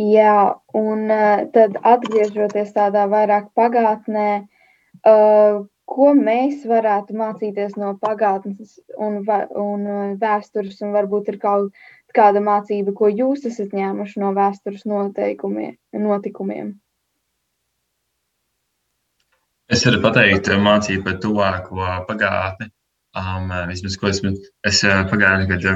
Jā, 0.00 0.56
un 0.74 1.10
tad 1.54 1.76
atgriežoties 1.84 2.70
tādā 2.72 3.04
vairāk 3.10 3.50
pagātnē, 3.58 4.28
ko 5.90 6.12
mēs 6.16 6.66
varētu 6.70 7.16
mācīties 7.18 7.74
no 7.80 7.94
pagātnes 8.00 8.78
un, 8.96 9.20
un 9.64 9.88
vēstures, 10.20 10.78
un 10.86 10.94
varbūt 10.94 11.32
ir 11.32 11.40
kaut 11.42 11.82
kāda 12.14 12.42
mācība, 12.42 12.94
ko 12.96 13.10
jūs 13.10 13.46
esat 13.50 13.74
ņēmuši 13.76 14.22
no 14.22 14.30
vēstures 14.36 14.86
notikumiem? 14.86 16.72
Es 19.70 19.84
varu 19.86 20.00
pateikt, 20.02 20.50
mācību 20.62 21.06
par 21.06 21.18
tuvāko 21.22 21.90
pagātni. 22.08 22.70
Um, 23.20 23.50
vismaz, 23.66 23.96
ko 23.98 24.06
esmu, 24.10 24.30
es 24.66 24.80
pagājušajā 24.86 25.46
gadā 25.50 25.72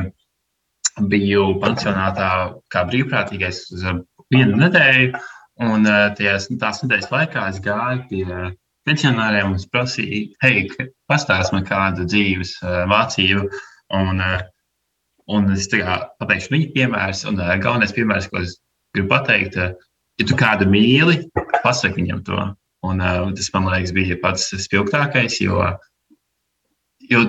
biju 1.11 1.47
pansionātā 1.63 2.29
kā 2.71 2.85
brīvprātīgais 2.91 3.65
uz 3.75 3.87
vienu 4.31 4.59
nedēļu, 4.61 5.23
un 5.67 5.89
tajās, 6.19 6.47
tās 6.61 6.83
nedēļas 6.85 7.11
laikā 7.11 7.49
es 7.51 7.59
gāju 7.63 8.05
pie 8.11 8.27
pensionāriem 8.89 9.55
un 9.55 9.63
prasīja, 9.73 10.27
hei, 10.45 10.67
pastāst 11.11 11.55
man 11.55 11.65
kādu 11.69 12.07
dzīves 12.09 12.57
uh, 12.63 12.83
mācību. 12.91 13.49
Un, 13.95 14.21
uh, 14.25 14.43
un 15.35 15.49
es 15.55 15.69
pateikšu 15.71 16.53
viņu 16.55 16.73
piemērus. 16.77 17.25
Un 17.31 17.41
uh, 17.41 17.55
galvenais 17.63 17.95
piemērs, 17.97 18.29
ko 18.33 18.43
es 18.43 18.59
gribu 18.95 19.13
pateikt, 19.15 19.57
ja 19.59 20.29
tu 20.29 20.37
kādu 20.39 20.69
mīli, 20.71 21.25
pasaki 21.65 22.03
viņam 22.03 22.23
to. 22.27 22.43
Un, 22.85 23.01
tas 23.33 23.49
man 23.55 23.71
liekas, 23.73 23.95
bija 23.97 24.19
pats 24.21 24.51
spilgtākais, 24.61 25.39
jo, 25.41 25.63
jo 27.09 27.23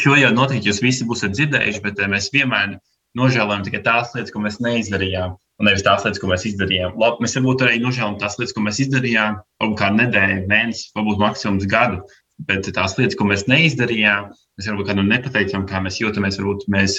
šo 0.00 0.16
jau 0.16 0.30
noteikti 0.32 0.70
jūs 0.70 0.80
visi 0.80 1.06
būsiet 1.08 1.34
dzirdējuši, 1.36 1.82
bet 1.84 2.00
mēs 2.08 2.30
vienmēr 2.32 2.78
nožēlojam 3.18 3.66
tikai 3.66 3.82
tās 3.84 4.14
lietas, 4.14 4.32
ko 4.32 4.40
mēs 4.44 4.60
neizdarījām, 4.64 5.36
un 5.62 5.70
nevis 5.70 5.84
tās 5.86 6.02
lietas, 6.02 6.18
ko 6.18 6.28
mēs 6.32 6.44
izdarījām. 6.50 6.96
Labi, 6.98 7.22
mēs 7.22 7.36
varbūt 7.38 7.62
arī 7.62 7.78
nožēlojam 7.82 8.18
tās 8.18 8.34
lietas, 8.40 8.54
ko 8.56 8.64
mēs 8.66 8.82
izdarījām, 8.82 9.38
varbūt 9.62 9.78
kā 9.78 9.92
nedēļu, 9.94 10.42
mēnesi, 10.50 10.90
varbūt 10.98 11.22
maksimums 11.22 11.68
gadu. 11.70 12.02
Bet 12.42 12.66
tās 12.74 12.96
lietas, 12.98 13.14
ko 13.14 13.28
mēs 13.28 13.44
neizdarījām, 13.46 14.32
mēs 14.58 14.66
varbūt 14.66 14.88
kādam 14.88 15.10
nepateicām, 15.12 15.66
kā 15.70 15.78
mēs 15.84 16.00
jūtamies. 16.00 16.40
Varbūt 16.40 16.64
mēs 16.74 16.96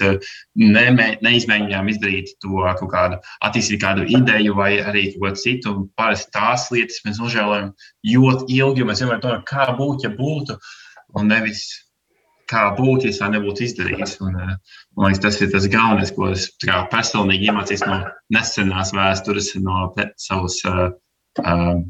ne, 0.61 0.85
neizmēģinājām 1.25 1.91
izdarīt 1.91 2.31
to 2.45 2.63
kaut 2.79 2.91
kādu, 2.93 3.19
attīstīt 3.43 3.81
kādu 3.83 4.07
ideju 4.07 4.55
vai 4.55 4.77
arī 4.79 5.09
kaut 5.17 5.25
ko 5.25 5.33
citu. 5.43 5.75
Parasti 5.99 6.31
tās 6.37 6.69
lietas 6.71 7.03
mēs 7.03 7.19
nožēlojam 7.19 7.73
ļoti 8.13 8.47
ilgi, 8.61 8.85
jo 8.85 8.87
mēs 8.87 9.03
vienmēr 9.03 9.19
domājam, 9.25 9.43
kā 9.51 9.67
būtu, 9.75 10.07
ja 10.07 10.13
būtu, 10.15 10.59
un 11.19 11.33
nevis 11.33 11.65
kā 12.53 12.67
būtu, 12.77 13.09
ja 13.09 13.17
tā 13.17 13.31
nebūtu 13.33 13.65
izdarīts. 13.65 14.19
Un, 14.23 14.37
man 14.37 15.09
liekas, 15.09 15.23
tas 15.25 15.41
ir 15.41 15.51
tas 15.53 15.67
galvenais, 15.73 16.13
ko 16.15 16.29
es 16.31 16.47
personīgi 16.93 17.49
iemācījos 17.49 17.83
no 17.89 17.99
nesenās 18.37 18.93
vēstures, 18.95 19.51
no 19.65 19.89
savas. 20.21 20.61
Uh, 20.69 20.87
uh, 21.43 21.83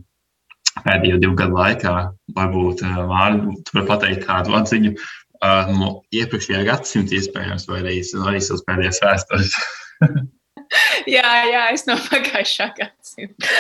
pēdējo 0.81 1.19
divu 1.21 1.37
gadu 1.37 1.57
laikā. 1.57 1.95
Varbūt 2.37 2.83
Mārcis, 3.09 3.63
tu 3.67 3.77
vari 3.77 3.89
pateikt 3.89 4.25
kādu 4.27 4.55
atziņu 4.57 4.93
uh, 4.93 5.73
no 5.73 5.89
iepriekšējā 6.15 6.63
gadsimta, 6.69 7.17
iespējams, 7.19 7.67
vai 7.69 7.81
arī, 7.83 7.99
arī 8.23 8.41
savas 8.43 8.65
pēdējās 8.69 9.01
vēstures. 9.03 9.57
jā, 11.17 11.33
jā, 11.51 11.65
es 11.75 11.85
no 11.89 11.97
pagājušā 12.07 12.69
gadsimta. 12.79 13.53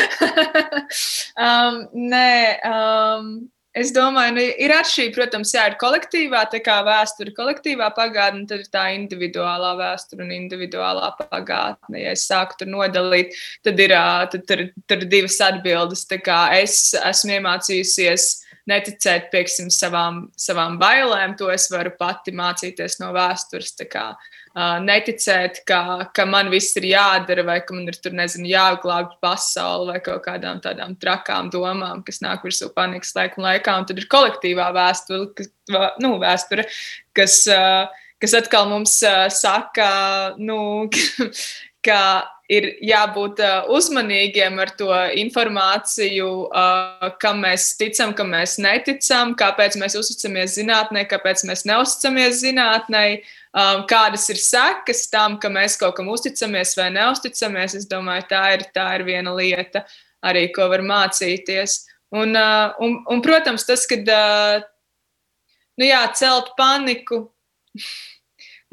um, 1.47 1.83
nē, 2.13 2.33
um, 2.71 3.33
Es 3.73 3.89
domāju, 3.89 4.35
nu, 4.35 4.41
ir 4.61 4.69
atšķirība, 4.75 5.15
protams, 5.15 5.51
jā, 5.55 5.63
ir 5.71 5.75
kolektīvā, 5.81 6.43
tā 6.51 6.59
kā 6.61 6.75
vēsture, 6.85 7.31
kolektīvā 7.33 7.87
pagātne, 7.97 8.43
tad 8.49 8.61
ir 8.61 8.69
tā 8.69 8.83
individuālā 8.93 9.71
vēsture 9.79 10.21
un 10.21 10.29
individuālā 10.35 11.09
pagātne. 11.17 12.03
Ja 12.03 12.11
es 12.13 12.27
sāku 12.29 12.59
tur 12.59 12.69
nodalīt, 12.69 13.33
tad 13.65 13.81
ir, 13.81 13.95
tad, 14.29 14.45
tur, 14.49 14.67
tur 14.85 15.05
divas 15.09 15.39
atbildes. 15.41 16.05
Es 16.59 16.77
esmu 17.01 17.39
iemācījusies 17.39 18.27
neticēt 18.69 19.31
pieksim, 19.33 19.73
savām, 19.73 20.27
savām 20.37 20.77
bailēm, 20.81 21.33
to 21.39 21.49
es 21.49 21.65
varu 21.73 21.95
pati 21.97 22.35
mācīties 22.35 22.99
no 23.01 23.09
vēstures 23.17 23.73
neticēt, 24.55 25.63
ka, 25.65 26.09
ka 26.13 26.25
man 26.29 26.51
viss 26.53 26.77
ir 26.77 26.85
jādara, 26.91 27.45
vai 27.45 27.59
ka 27.65 27.73
man 27.73 27.89
ir 27.89 27.97
tur, 27.97 28.13
nezinu, 28.13 28.45
jāglābj 28.51 29.17
pasauli, 29.23 29.93
vai 29.93 30.01
kaut 30.05 30.21
kādām 30.27 30.61
tādām 30.61 30.93
trakām 31.01 31.49
domām, 31.53 32.03
kas 32.05 32.21
nāk 32.21 32.45
virsū 32.45 32.69
panikas 32.75 33.15
laikam 33.17 33.47
laikā. 33.47 33.79
Un 33.79 33.89
tad 33.89 33.97
ir 33.97 34.09
kolektīvā 34.11 34.69
vēsture, 34.75 35.25
kas, 35.37 35.49
nu, 36.03 36.15
vēsture, 36.21 36.67
kas, 37.17 37.41
kas 38.21 38.37
atkal 38.37 38.69
mums 38.69 38.99
saka, 39.33 39.89
nu, 40.37 40.85
ka 41.85 41.99
ir 42.51 42.67
jābūt 42.85 43.39
uzmanīgiem 43.73 44.59
ar 44.61 44.71
to 44.77 44.91
informāciju, 45.17 46.29
kam 47.23 47.41
mēs 47.41 47.71
ticam, 47.79 48.13
kam 48.13 48.33
mēs 48.35 48.59
neticam, 48.61 49.33
kāpēc 49.39 49.79
mēs 49.81 49.97
uzticamies 49.97 50.59
zinātnē, 50.59 51.07
kāpēc 51.09 51.45
mēs 51.49 51.65
neusticamies 51.69 52.43
zinātnē 52.43 53.05
um, 53.53 53.83
kādas 53.89 54.27
ir 54.33 54.39
sekas 54.41 55.05
tam, 55.11 55.37
ka 55.41 55.51
mēs 55.53 55.77
kaut 55.79 55.95
kam 55.97 56.11
uzticamies 56.13 56.75
vai 56.79 56.89
neusticamies. 56.95 57.77
Es 57.79 57.89
domāju, 57.89 58.27
tā 58.31 58.43
ir, 58.57 58.67
tā 58.75 58.87
ir 58.97 59.05
viena 59.07 59.33
lieta, 59.37 59.85
arī 60.25 60.47
ko 60.55 60.69
var 60.71 60.85
mācīties. 60.85 61.83
Un, 62.13 62.35
uh, 62.37 62.73
un, 62.83 62.99
un 63.09 63.23
protams, 63.25 63.65
tas, 63.65 63.85
kad 63.89 64.09
uh, 64.13 64.65
nu 65.79 65.89
jā, 65.89 66.03
celt 66.17 66.55
paniku. 66.59 67.27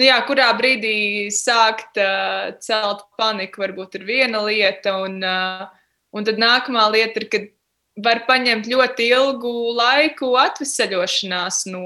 Nu 0.01 0.07
jā, 0.07 0.15
kurā 0.25 0.47
brīdī 0.57 1.29
sākt 1.29 1.99
uh, 2.01 2.55
celt 2.65 3.03
paniku, 3.21 3.61
varbūt 3.61 3.99
ir 3.99 4.07
viena 4.09 4.39
lieta, 4.47 4.95
un, 5.05 5.19
uh, 5.21 5.67
un 6.17 6.25
tad 6.25 6.41
nākamā 6.41 6.87
lieta 6.95 7.21
ir, 7.21 7.27
kad 7.29 7.51
var 8.05 8.25
paņemt 8.29 8.69
ļoti 8.71 9.11
ilgu 9.15 9.53
laiku 9.77 10.33
atvesaļošanās 10.41 11.65
no, 11.73 11.85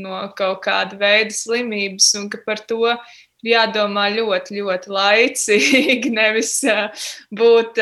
no 0.00 0.20
kaut 0.38 0.62
kāda 0.66 0.98
veida 1.00 1.34
slimības, 1.34 2.12
un 2.20 2.28
ka 2.32 2.42
par 2.46 2.62
to 2.68 2.82
ir 2.90 3.00
jādomā 3.46 4.08
ļoti, 4.14 4.60
ļoti 4.60 4.92
laicīgi. 4.96 6.12
Nevis 6.18 6.58
būt 7.36 7.80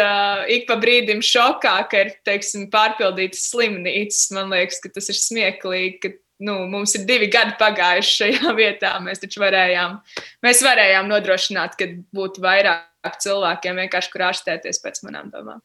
ik 0.54 0.68
pa 0.68 0.78
brīdim 0.80 1.22
šokā, 1.24 1.76
ka 1.90 2.04
ir 2.04 2.14
teiksim, 2.26 2.68
pārpildītas 2.72 3.48
slimnīcas. 3.52 4.28
Man 4.36 4.54
liekas, 4.54 4.82
ka 4.84 4.92
tas 4.94 5.10
ir 5.12 5.18
smieklīgi. 5.18 5.94
Ka, 6.02 6.12
nu, 6.44 6.60
mums 6.70 6.94
ir 6.94 7.06
divi 7.08 7.30
gadi 7.32 7.56
pagājuši 7.60 8.14
šajā 8.22 8.54
vietā. 8.60 8.94
Mēs 9.04 9.24
taču 9.24 9.42
varējām, 9.42 9.98
mēs 10.46 10.62
varējām 10.66 11.10
nodrošināt, 11.10 11.78
ka 11.78 11.90
būtu 12.14 12.44
vairāk 12.44 12.87
cilvēkiem 13.22 13.78
vienkārši 13.82 14.12
kur 14.12 14.24
ārstēties 14.28 14.80
pēc 14.82 15.02
manām 15.06 15.30
domām. 15.34 15.62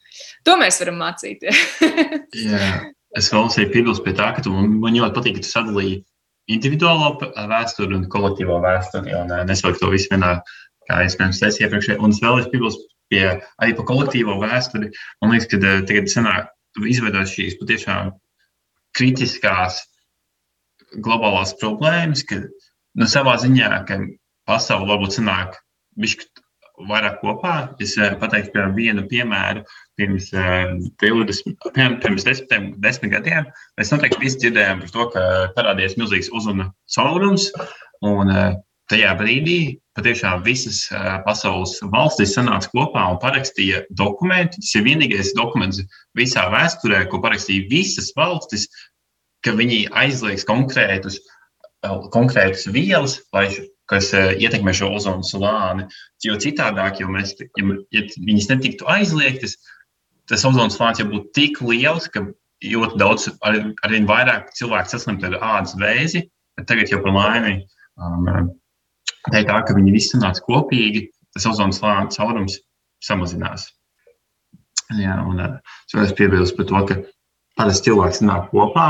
To 0.48 0.58
mēs 0.60 0.80
varam 0.84 1.00
mācīties. 1.02 1.62
Jā, 2.52 2.72
es 3.18 3.30
vēlos 3.34 3.58
arī 3.58 3.70
piebilst 3.74 4.04
pie 4.06 4.16
tā, 4.18 4.32
ka 4.36 4.44
tu, 4.46 4.54
man 4.54 4.98
ļoti 4.98 5.18
patīk, 5.18 5.40
ka 5.40 5.46
tu 5.46 5.52
sadalīji 5.52 6.02
individuālo 6.54 7.14
vēsturi 7.50 7.98
un 7.98 8.10
kolektīvo 8.12 8.60
vēsturi. 8.64 9.14
Un 9.18 9.34
nesaukt 9.50 9.82
to 9.82 9.92
visu 9.94 10.12
vienā, 10.14 10.36
kā 10.90 11.04
es 11.06 11.18
pirms 11.20 11.42
teicu 11.42 11.66
iepriekšēji. 11.66 12.02
Un 12.04 12.14
es 12.16 12.22
vēlos 12.24 12.50
piebilst 12.52 12.84
pie, 13.12 13.24
arī 13.64 13.78
par 13.78 13.88
kolektīvo 13.90 14.38
vēsturi. 14.44 14.92
Man 15.24 15.34
liekas, 15.34 15.50
ka 15.52 15.62
tagad 15.90 16.12
sanāk, 16.12 16.52
izveidot 16.90 17.30
šīs 17.30 17.58
patiešām 17.62 18.14
kritiskās 18.98 19.82
globālās 21.02 21.56
problēmas, 21.58 22.22
ka 22.30 22.44
nu, 22.44 23.10
savā 23.10 23.38
ziņā, 23.42 23.70
ka 23.88 24.00
pasaule 24.50 24.90
varbūt 24.92 25.18
sanāk 25.18 25.58
bišķi 25.98 26.43
vairāk 26.90 27.20
kopā. 27.22 27.54
Es 27.82 27.96
eh, 27.98 28.16
pateiktu 28.20 28.54
piemēram, 28.54 28.76
vienu 28.78 29.06
piemēru. 29.10 29.64
Pirms, 30.00 30.32
20, 30.34 31.54
eh, 31.78 31.96
pirms 32.02 32.26
desmit, 32.26 32.54
desmit 32.82 33.14
gadiem 33.14 33.50
mēs 33.78 33.94
noteikti 33.94 34.22
visi 34.24 34.42
dzirdējām 34.42 34.82
par 34.82 34.94
to, 34.96 35.08
ka 35.14 35.26
parādījās 35.58 35.98
milzīgs 36.00 36.32
uzvana 36.34 36.72
caurums. 36.96 37.52
Un 38.04 38.34
eh, 38.34 38.56
tajā 38.92 39.14
brīdī 39.20 39.60
patiešām 39.94 40.42
visas 40.46 40.88
pasaules 41.28 41.76
valstis 41.94 42.34
sanāca 42.34 42.72
kopā 42.74 43.06
un 43.12 43.20
parakstīja 43.22 43.84
dokumentu. 43.94 44.58
Tas 44.58 44.74
ir 44.80 44.88
vienīgais 44.88 45.36
dokuments 45.38 45.84
visā 46.18 46.48
vēsturē, 46.50 47.06
ko 47.12 47.22
parakstīja 47.22 47.70
visas 47.70 48.10
valstis, 48.18 48.66
ka 49.46 49.54
viņi 49.54 49.86
aizliegs 49.94 50.48
konkrētus, 50.50 51.20
konkrētus 52.16 52.66
vielas, 52.74 53.20
lai 53.36 53.46
kas 53.94 54.10
uh, 54.18 54.34
ietekmē 54.41 54.74
šo 54.76 54.89
ozonu 54.98 55.26
slāni. 55.28 55.88
Jo 56.26 56.38
citādāk, 56.41 57.00
jo 57.04 57.12
mēs, 57.14 57.36
ja, 57.39 57.78
ja 57.94 58.04
viņas 58.18 58.50
netiktu 58.50 58.89
aizliegtas, 58.89 59.56
tas 60.32 60.46
ozonu 60.48 60.74
slānis 60.74 61.04
jau 61.04 61.10
būtu 61.12 61.32
tik 61.38 61.62
liels, 61.62 62.10
ka 62.12 62.26
ļoti 62.64 63.00
daudz, 63.00 63.30
ar, 63.46 63.60
arvien 63.86 64.10
vairāk 64.10 64.52
cilvēku 64.58 64.94
saslimtu 64.94 65.30
ar 65.30 65.39
ādas 65.60 65.76
vēzi. 65.80 66.26
Tagad 66.70 66.91
jau 66.91 67.02
par 67.04 67.16
laimi 67.16 67.56
um, 67.98 68.52
tā 69.32 69.41
ka 69.46 69.76
viņi 69.76 69.96
visi 69.96 70.14
sanāca 70.14 70.44
kopīgi, 70.46 71.08
tas 71.34 71.48
ozonu 71.50 71.76
slānis 71.76 72.20
caurums 72.20 72.60
samazinās. 73.04 73.68
Jā, 75.00 75.18
un 75.26 75.41
uh, 75.41 75.58
es 75.88 75.96
vēlos 75.96 76.16
piebilst 76.18 76.58
par 76.58 76.70
to, 76.70 76.84
ka 76.89 77.00
parasti 77.60 77.89
cilvēks 77.89 78.24
nāk 78.26 78.50
kopā. 78.52 78.88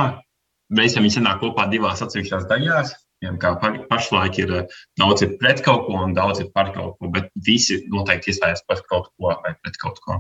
Reizēm 0.74 1.06
viņi 1.06 1.20
sanāk 1.20 1.42
kopā 1.44 1.68
divās 1.72 2.02
atsevišķās 2.04 2.48
daļās, 2.50 2.94
Kā 3.40 3.54
pašlaik 3.90 4.38
ir 4.44 4.54
eh, 4.58 4.78
daudz 5.00 5.24
ir 5.24 5.36
pret 5.40 5.62
kaut 5.64 5.86
ko 5.88 6.00
un 6.04 6.16
daudz 6.18 6.42
ir 6.44 6.50
par 6.56 6.74
kaut 6.76 6.98
ko, 7.00 7.10
bet 7.14 7.30
visi 7.48 7.80
noteikti 7.92 8.34
iestājas 8.34 8.64
par 8.68 8.84
kaut 8.90 9.12
ko 9.16 9.36
vai 9.46 9.54
pret 9.62 9.80
kaut 9.80 10.02
ko. 10.04 10.20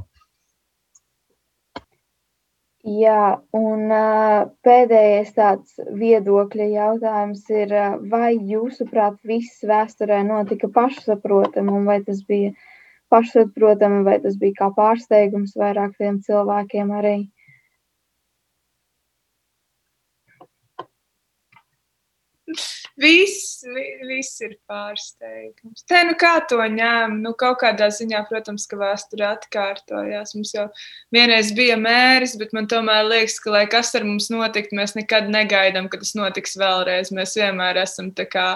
Jā, 2.84 3.40
un 3.56 3.92
uh, 3.96 4.50
pēdējais 4.68 5.30
tāds 5.38 5.78
viedokļa 6.00 6.66
jautājums 6.68 7.46
ir, 7.56 7.72
uh, 7.72 7.94
vai 8.12 8.34
jūsuprāt 8.36 9.22
viss 9.24 9.64
vēsturē 9.64 10.18
notika 10.28 10.68
pašsaprotami, 10.68 11.72
un 11.72 11.88
vai 11.88 12.02
tas 12.04 12.20
bija 12.28 12.52
pašsaprotami, 13.14 14.02
vai 14.04 14.18
tas 14.20 14.36
bija 14.42 14.58
kā 14.58 14.68
pārsteigums 14.76 15.56
vairākiem 15.56 16.20
cilvēkiem 16.28 16.92
arī? 17.00 17.16
Viss, 23.00 23.64
viss 24.06 24.42
ir 24.46 24.56
pārsteigums. 24.70 25.86
Te 25.90 26.04
nu 26.08 26.14
kā 26.20 26.36
to 26.50 26.60
ņēma? 26.62 27.18
Nu, 27.24 27.34
kaut 27.40 27.62
kādā 27.64 27.90
ziņā, 27.94 28.24
protams, 28.30 28.68
ka 28.70 28.80
vēsture 28.82 29.28
atkārtojās. 29.32 30.36
Mums 30.38 30.54
jau 30.56 30.68
vienreiz 31.14 31.54
bija 31.58 31.80
mēris, 31.80 32.38
bet 32.42 32.54
man 32.54 32.70
tomēr 32.72 33.08
liekas, 33.10 33.40
ka, 33.44 33.54
lai 33.56 33.66
kas 33.72 33.94
ar 33.98 34.06
mums 34.08 34.30
notikt, 34.34 34.76
mēs 34.78 34.96
nekad 35.00 35.32
negaidām, 35.34 35.90
ka 35.90 36.02
tas 36.04 36.14
notiks 36.20 36.58
vēlreiz. 36.62 37.14
Mēs 37.16 37.38
vienmēr 37.40 37.82
esam 37.84 38.14
tā 38.16 38.28
kā 38.30 38.48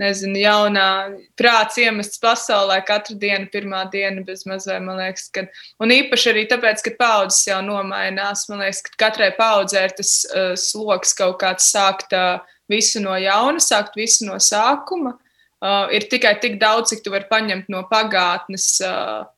nezinu, 0.00 0.38
jaunā 0.40 0.86
prāts 1.38 1.78
iemests 1.80 2.20
pasaulē 2.22 2.80
katru 2.88 3.16
dienu, 3.20 3.48
pirmā 3.52 3.84
diena 3.92 4.24
bez 4.26 4.46
mazliet, 4.48 4.82
man 4.84 5.00
liekas, 5.00 5.28
ka, 5.34 5.44
un 5.82 5.94
īpaši 5.94 6.30
arī 6.32 6.46
tāpēc, 6.50 6.84
ka 6.86 6.94
paudzes 7.00 7.42
jau 7.50 7.60
nomainās, 7.66 8.46
man 8.50 8.64
liekas, 8.64 8.82
ka 8.86 8.96
katrai 9.06 9.30
paudzē 9.36 9.84
ir 9.88 9.96
tas 9.98 10.14
uh, 10.30 10.52
sloks 10.58 11.12
kaut 11.18 11.40
kāds 11.42 11.68
sākt 11.72 12.16
uh, 12.16 12.40
visu 12.70 13.02
no 13.04 13.16
jauna, 13.20 13.60
sākt 13.62 13.98
visu 14.00 14.28
no 14.28 14.38
sākuma. 14.42 15.16
Uh, 15.60 15.90
ir 15.92 16.06
tikai 16.08 16.38
tik 16.40 16.56
daudz, 16.60 16.94
cik 16.94 17.04
tu 17.04 17.12
vari 17.12 17.28
paņemt 17.28 17.68
no 17.72 17.84
pagātnes. 17.90 18.72
Uh, 18.80 19.28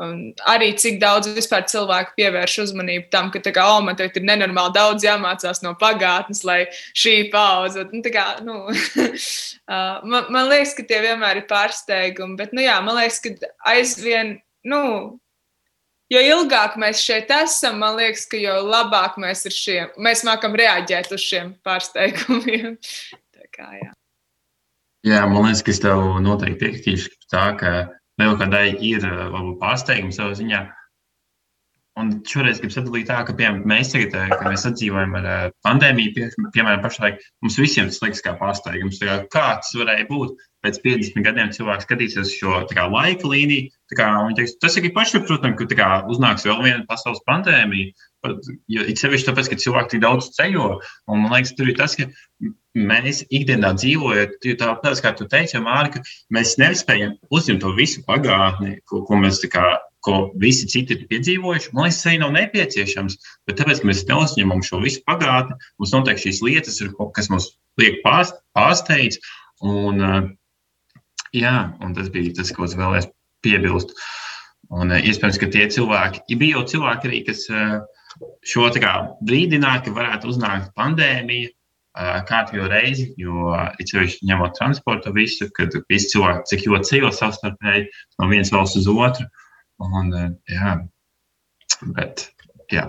Un 0.00 0.20
arī 0.48 0.70
cik 0.80 0.96
daudz 1.02 1.28
vispār 1.36 1.66
cilvēku 1.68 2.14
pievērš 2.16 2.54
uzmanību 2.62 3.10
tam, 3.12 3.28
ka, 3.34 3.42
kā, 3.44 3.66
oh, 3.68 3.82
man 3.84 3.98
tagad 3.98 4.16
ir 4.16 4.24
nenormāli 4.30 4.72
daudz 4.72 5.04
jāmācās 5.04 5.60
no 5.60 5.74
pagātnes, 5.80 6.40
lai 6.48 6.62
šī 6.96 7.28
paudze. 7.32 7.84
Nu, 7.92 8.00
kā, 8.14 8.24
nu, 8.46 8.62
man, 10.12 10.30
man 10.32 10.48
liekas, 10.48 10.72
ka 10.78 10.86
tie 10.88 11.02
vienmēr 11.04 11.42
ir 11.42 11.48
pārsteigumi, 11.50 12.38
bet, 12.40 12.56
nu, 12.56 12.64
jā, 12.64 12.78
man 12.86 12.96
liekas, 12.96 13.20
ka 13.26 13.52
aizvien, 13.74 14.38
nu, 14.72 14.80
jo 16.10 16.24
ilgāk 16.32 16.80
mēs 16.80 17.04
šeit 17.04 17.28
esam, 17.42 17.76
man 17.84 18.00
liekas, 18.00 18.24
ka 18.30 18.40
jo 18.40 18.56
labāk 18.64 19.20
mēs, 19.20 19.44
šiem, 19.52 19.92
mēs 20.00 20.24
mākam 20.24 20.56
reaģēt 20.56 21.12
uz 21.12 21.28
šiem 21.28 21.54
pārsteigumiem. 21.66 22.80
Tā 23.36 23.52
kā, 23.52 23.68
jā. 23.76 23.92
jā, 25.12 25.22
man 25.28 25.50
liekas, 25.50 25.66
ka 25.66 25.76
es 25.76 25.84
tev 25.84 26.08
noteikti 26.24 26.62
piekritīšu 26.64 27.16
tā, 27.28 27.50
ka 27.60 27.74
Lielākā 28.20 28.66
ir 28.84 29.06
eh, 29.06 29.24
varbūt 29.32 29.58
pārsteigums 29.62 30.20
savā 30.20 30.36
ziņā. 30.38 30.66
Un 32.00 32.12
šoreiz 32.24 32.60
gribu 32.62 32.72
sadalīt 32.72 33.08
tā, 33.10 33.18
ka, 33.26 33.34
piemēram, 33.36 33.64
mēs 33.68 33.90
tagad, 33.92 34.14
eh, 34.16 34.30
kad 34.30 34.46
mēs 34.46 34.64
sadzīvojam 34.66 35.16
ar 35.18 35.26
eh, 35.28 35.46
pandēmiju, 35.66 36.12
pie, 36.16 36.28
piemēram, 36.54 36.84
pašlaik 36.84 37.18
mums 37.44 37.58
visiem 37.60 37.90
tas 37.90 38.00
liekas 38.04 38.22
kā 38.24 38.36
pārsteigums. 38.40 39.00
Kā, 39.02 39.18
kā 39.32 39.46
tas 39.60 39.72
varēja 39.76 40.06
būt? 40.10 40.46
Pēc 40.64 40.78
50 40.84 41.24
gadiem 41.24 41.50
cilvēks 41.56 41.86
skatīsies 41.88 42.34
šo 42.36 42.60
kā, 42.68 42.84
laika 42.92 43.28
līniju. 43.32 43.72
Kā, 43.96 44.10
teiks, 44.36 44.58
tas 44.60 44.76
ir 44.76 44.90
pašsaprotami, 44.96 45.56
ka 45.56 45.68
kā, 45.72 45.90
uznāks 46.12 46.44
vēl 46.48 46.60
viena 46.66 46.84
pasaules 46.88 47.22
pandēmija. 47.28 47.94
Jo 48.70 48.82
it 48.84 49.00
sevišķi 49.00 49.30
tāpēc, 49.30 49.48
ka 49.48 49.56
cilvēki 49.62 49.94
tik 49.94 50.02
daudz 50.02 50.28
ceļo. 50.36 50.66
Un, 51.08 51.22
man 51.22 51.32
liekas, 51.32 51.54
tur 51.56 51.70
ir 51.70 51.76
tas, 51.78 51.94
ka 51.96 52.04
mēs 52.76 53.22
ikdienā 53.32 53.72
dzīvojam, 53.78 54.34
tāpēc, 54.60 55.00
kā 55.04 55.12
tu 55.16 55.26
teici, 55.30 55.60
Mārka, 55.64 56.02
ka 56.02 56.34
mēs 56.36 56.58
nespējam 56.60 57.14
uzņemt 57.32 57.62
to 57.64 57.72
visu 57.78 58.02
pagātni, 58.04 58.76
ko, 58.90 59.00
ko 59.08 59.20
mēs 59.22 59.40
kā, 59.50 59.64
ko 60.04 60.18
visi 60.40 60.68
citi 60.70 60.98
ir 60.98 61.06
piedzīvojuši. 61.08 61.72
Man 61.72 61.88
liekas, 61.88 62.00
tas 62.02 62.10
arī 62.10 62.20
nav 62.20 62.34
nepieciešams. 62.36 63.16
Bet 63.48 63.60
tāpēc, 63.60 63.80
mēs 63.88 64.04
neuzņemam 64.10 64.60
šo 64.68 64.82
visu 64.84 65.00
pagātni, 65.08 65.56
mums 65.80 65.94
noteikti 65.96 66.28
šīs 66.28 66.42
lietas 66.44 66.80
ir, 66.84 66.92
kas 67.16 67.30
mums 67.32 67.54
liek 67.80 68.02
pārsteigts. 68.04 69.20
Un, 69.64 70.04
jā, 71.36 71.54
un 71.80 71.96
tas 71.96 72.12
bija 72.12 72.36
tas, 72.36 72.52
ko 72.52 72.68
es 72.68 72.76
vēlējos 72.76 73.08
piebilst. 73.44 73.96
Un, 74.70 74.92
iespējams, 74.94 75.40
ka 75.40 75.48
tie 75.50 75.64
cilvēki, 75.72 76.22
ja 76.30 76.38
bija 76.38 76.60
jau 76.60 76.68
cilvēki 76.74 77.08
arī, 77.08 77.24
kas 77.26 77.42
uh, 77.50 77.80
šo 78.46 78.68
kā, 78.82 78.92
brīdināja, 79.26 79.84
ka 79.86 79.96
varētu 79.96 80.30
uznākt 80.32 80.74
pandēmija. 80.78 81.54
Kārtējo 82.00 82.68
reizi, 82.70 83.08
jo 83.18 83.50
it 83.82 83.90
sevišķi 83.90 84.28
ņemot 84.28 84.54
transportu 84.54 85.10
visu, 85.12 85.48
kad 85.56 85.74
visi 85.90 86.12
cilvēki 86.12 86.46
cik 86.52 86.68
ļoti 86.70 86.88
ceļo 86.92 87.10
savstarpēji 87.16 87.88
no 88.22 88.28
vienas 88.30 88.52
valsts 88.54 88.78
uz 88.78 88.86
otru. 88.92 89.26
Un, 89.82 90.12
jā, 90.46 90.76
bet, 91.98 92.28
jā. 92.70 92.86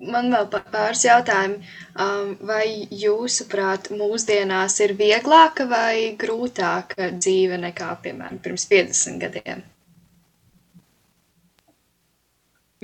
Man 0.00 0.32
vēl 0.34 0.50
pāris 0.74 1.06
jautājumi. 1.06 1.62
Vai 2.50 2.64
jūsuprāt, 2.90 3.92
mūsdienās 3.94 4.80
ir 4.82 4.98
vieglāka 4.98 5.70
vai 5.70 6.16
grūtāka 6.18 7.12
dzīve 7.14 7.62
nekā, 7.62 7.94
piemēram, 8.02 8.42
pirms 8.42 8.66
50 8.74 9.22
gadiem? 9.22 9.69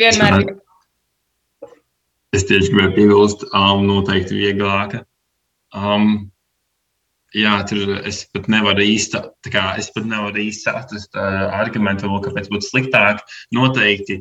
Vienmēr 0.01 0.41
ir. 0.43 0.55
Es 2.37 2.45
tieši 2.45 2.73
gribēju 2.73 2.95
piebilst, 2.97 3.45
um, 3.57 3.87
noteikti 3.89 4.37
vieglāka. 4.37 5.07
Um, 5.77 6.29
jā, 7.37 7.55
tur 7.69 7.95
es 8.03 8.25
pat 8.35 8.51
nevaru 8.53 8.85
īsti, 8.85 9.23
kā, 9.53 9.71
es 9.81 9.89
pat 9.95 10.09
nevaru 10.09 10.43
īsti 10.45 10.73
atrast 10.73 11.17
uh, 11.17 11.47
argumentu, 11.57 12.11
kāpēc 12.27 12.51
būtu 12.53 12.69
sliktāk. 12.69 13.25
Noteikti, 13.57 14.21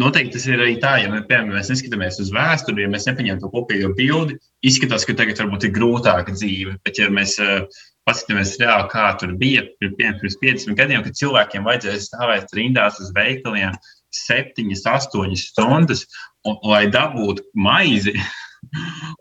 noteikti 0.00 0.38
tas 0.38 0.48
ir 0.48 0.64
arī 0.64 0.78
tā, 0.80 0.96
ja 1.02 1.12
mēs, 1.12 1.26
piemēram, 1.28 1.52
mēs 1.58 1.72
neskatāmies 1.74 2.20
uz 2.24 2.32
vēsturi, 2.32 2.86
ja 2.86 2.92
mēs 2.94 3.08
nepaņemam 3.10 3.42
to 3.42 3.52
kopējo 3.52 3.92
bildi, 3.98 4.40
izskatās, 4.64 5.04
ka 5.04 5.18
tagad 5.18 5.44
varbūt 5.44 5.68
ir 5.68 5.76
grūtāka 5.76 6.32
dzīve. 6.32 6.78
Bet, 6.86 7.02
ja 7.02 7.12
mēs 7.12 7.36
uh, 7.42 7.66
paskatāmies 8.08 8.56
reāli, 8.62 8.88
kā 8.96 9.10
tur 9.20 9.36
bija 9.38 9.66
pirms 9.80 10.40
50 10.40 10.78
gadiem, 10.78 11.04
kad 11.04 11.20
cilvēkiem 11.20 11.68
vajadzēja 11.68 12.06
stāvēt 12.08 12.56
rindās 12.56 12.96
uz 13.02 13.12
veikaliem, 13.16 13.76
septiņas, 14.16 14.84
astoņas 14.94 15.46
stundas, 15.52 16.06
un, 16.48 16.58
lai 16.68 16.86
dabūtu 16.92 17.46
maizi. 17.54 18.16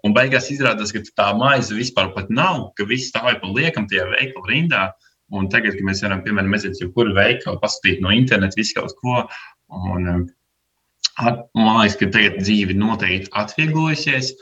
Un 0.05 0.13
beigās 0.13 0.51
izrādās, 0.53 0.91
ka 0.93 1.01
tā 1.17 1.31
maize 1.33 1.73
vispār 1.73 2.11
nav, 2.29 2.67
ka 2.77 2.85
viss 2.85 3.09
stāv 3.09 3.39
pa 3.41 3.49
liekam 3.49 3.87
tajā 3.89 4.05
veikala 4.11 4.51
rindā. 4.51 4.83
Un 5.33 5.47
tagad, 5.49 5.73
kad 5.77 5.87
mēs 5.87 6.03
varam, 6.05 6.21
piemēram, 6.25 6.53
aiziet 6.53 6.75
uz 6.75 6.81
jebkuru 6.83 7.15
veikalu, 7.15 7.57
paskatīt 7.61 8.03
no 8.03 8.11
interneta 8.13 8.59
visu 8.59 8.75
kaut 8.77 8.93
ko. 9.01 9.23
Un, 9.71 10.07
um, 10.11 10.23
at, 11.17 11.41
man 11.57 11.81
liekas, 11.81 11.97
ka 11.99 12.09
tagad 12.13 12.37
dzīve 12.43 12.75
noteikti 12.77 13.31
atvieglojusies 13.41 14.33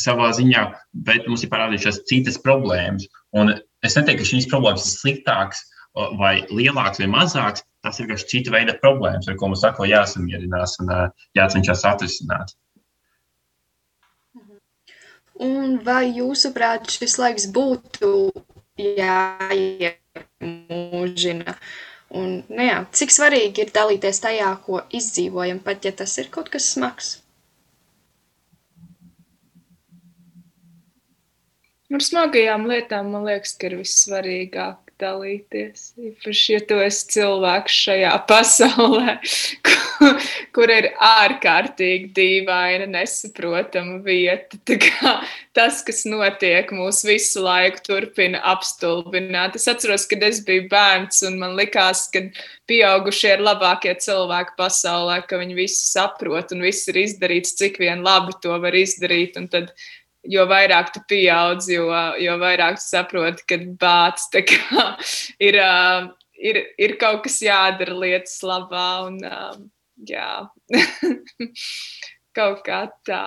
savā 0.00 0.30
ziņā, 0.36 0.64
bet 1.06 1.26
mums 1.28 1.44
ir 1.44 1.52
parādījušās 1.52 2.02
citas 2.10 2.38
problēmas. 2.42 3.06
Un 3.36 3.54
es 3.54 3.98
neteiktu, 3.98 4.24
ka 4.24 4.30
šīs 4.32 4.48
problēmas 4.50 4.86
ir 4.88 4.94
sliktākas 4.96 5.62
vai 6.18 6.38
lielākas 6.48 7.02
vai 7.02 7.10
mazākas, 7.12 7.64
tas 7.88 7.98
ir 8.00 8.06
vienkārši 8.06 8.30
cita 8.32 8.52
veida 8.52 8.74
problēmas, 8.82 9.28
ar 9.28 9.36
ko 9.40 9.44
mums 9.50 9.64
atkal 9.66 9.86
jāsamierinās 9.88 10.72
un 10.82 10.86
jācenšas 11.38 11.84
atrisināt. 11.88 12.48
Un 15.38 15.78
vai 15.86 16.04
jūsuprāt, 16.10 16.90
šis 16.90 17.14
laiks 17.22 17.46
būtu 17.54 18.08
jāiemūžina? 18.82 19.90
Un, 22.18 22.42
nu 22.48 22.62
jā, 22.64 22.78
cik 22.98 23.10
svarīgi 23.14 23.62
ir 23.62 23.70
dalīties 23.74 24.18
tajā, 24.24 24.50
ko 24.64 24.80
izdzīvojam, 24.98 25.58
pat 25.62 25.84
ja 25.86 25.92
tas 25.94 26.12
ir 26.18 26.26
kaut 26.34 26.48
kas 26.50 26.64
smags? 26.74 27.08
Ar 31.88 32.02
smagajām 32.04 32.66
lietām 32.68 33.12
man 33.14 33.24
liekas, 33.28 33.54
ka 33.56 33.66
ir 33.70 33.78
vissvarīgāk 33.78 34.87
dalīties. 35.00 35.92
Īpaši, 35.98 36.52
ja 36.54 36.60
tu 36.68 36.78
esi 36.82 37.06
cilvēks 37.14 37.78
šajā 37.84 38.12
pasaulē, 38.30 39.14
kur, 39.66 40.26
kur 40.56 40.72
ir 40.74 40.90
ārkārtīgi 40.94 42.10
dīvaina, 42.16 42.88
nesaprotama 42.92 44.00
vieta. 44.04 44.58
Tas, 45.58 45.80
kas 45.86 46.04
notiek, 46.06 46.70
mūs 46.74 47.02
visu 47.06 47.42
laiku 47.42 47.82
turpina 47.86 48.42
apstulbināt. 48.52 49.58
Es 49.58 49.66
atceros, 49.70 50.06
kad 50.10 50.22
es 50.26 50.42
biju 50.46 50.68
bērns, 50.70 51.24
un 51.26 51.38
man 51.40 51.56
likās, 51.58 52.06
ka 52.12 52.22
pieaugušie 52.70 53.34
ir 53.36 53.44
labākie 53.44 53.94
cilvēki 53.98 54.54
pasaulē, 54.58 55.22
ka 55.26 55.40
viņi 55.40 55.56
visu 55.58 55.80
saprot 55.88 56.52
un 56.54 56.62
viss 56.66 56.90
ir 56.90 57.00
izdarīts, 57.02 57.56
cik 57.58 57.80
vien 57.82 58.04
labi 58.06 58.36
to 58.42 58.54
var 58.62 58.76
izdarīt. 58.76 59.38
Un 59.40 59.48
tad 59.50 59.72
jo 60.28 60.44
vairāk 60.50 60.92
tu 60.94 61.02
pieaudz, 61.10 61.68
jo, 61.72 61.88
jo 62.20 62.36
vairāk 62.40 62.78
tu 62.78 62.84
saproti, 62.84 63.44
ka 63.48 63.58
bāts 63.80 64.28
ir, 65.48 65.60
ir, 66.50 66.62
ir 66.78 66.96
kaut 67.00 67.24
kas 67.26 67.40
jādara 67.44 67.96
lietas 67.96 68.38
labā. 68.46 68.88
Un, 69.08 69.20
jā, 70.08 70.32
kaut 72.38 72.64
kā 72.66 72.84
tā, 73.08 73.24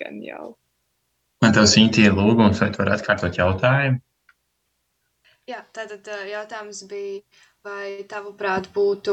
gan 0.00 0.20
jau. 0.24 0.54
Man 1.44 1.52
tev 1.52 1.68
Sintīja 1.68 2.14
lūgums, 2.16 2.62
vai 2.62 2.70
tu 2.72 2.80
vari 2.80 2.94
atkārtot 2.94 3.36
jautājumu? 3.36 4.00
Jā, 5.44 5.58
tātad 5.76 6.06
jautājums 6.24 6.78
bija, 6.88 7.20
vai 7.64 8.04
tavuprāt 8.04 8.66
būtu 8.74 9.12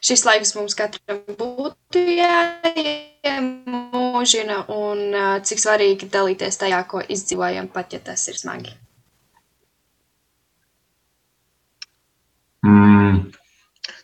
šis 0.00 0.22
laiks 0.24 0.54
mums 0.56 0.72
katram 0.78 1.18
būtu 1.36 2.00
jāiemūžina 2.16 4.62
un 4.72 5.12
cik 5.44 5.60
svarīgi 5.60 6.08
dalīties 6.14 6.56
tajā, 6.62 6.78
ko 6.88 7.02
izdzīvojam, 7.04 7.68
pat 7.74 7.92
ja 7.92 8.00
tas 8.06 8.24
ir 8.32 8.38
smagi? 8.40 8.72
Mm, 12.64 13.36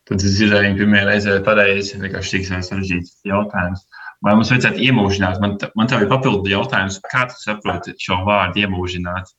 tad 0.05 0.21
es 0.21 0.37
dzirdēju, 0.37 0.77
pirmie 0.77 1.01
reizē 1.09 1.41
pareizi, 1.49 1.97
vienkārši 2.05 2.37
tik 2.37 2.45
sarežģīts 2.53 3.25
jautājums. 3.33 3.81
Vai 4.21 4.37
mums 4.37 4.53
vajadzētu 4.53 4.77
iemūžināt? 4.91 5.41
Man, 5.41 5.57
man 5.73 5.89
tev 5.89 6.05
ir 6.05 6.13
papildu 6.13 6.45
jautājums, 6.53 7.01
kā 7.09 7.33
tu 7.33 7.37
saproti 7.41 7.97
šo 7.97 8.21
vārdu 8.29 8.61
iemūžināt? 8.67 9.33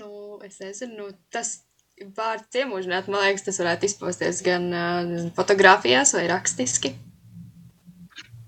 Nu, 0.00 0.40
es 0.40 0.56
nezinu, 0.64 0.96
nu, 0.96 1.12
tas 1.28 1.68
vārds 2.16 2.60
iemūžināt, 2.62 3.08
man 3.12 3.26
liekas, 3.26 3.46
tas 3.46 3.60
varētu 3.62 3.88
izpausties 3.90 4.42
gan 4.46 4.68
uh, 4.72 5.14
fotografijās 5.36 6.14
vai 6.16 6.26
rakstiski. 6.30 6.94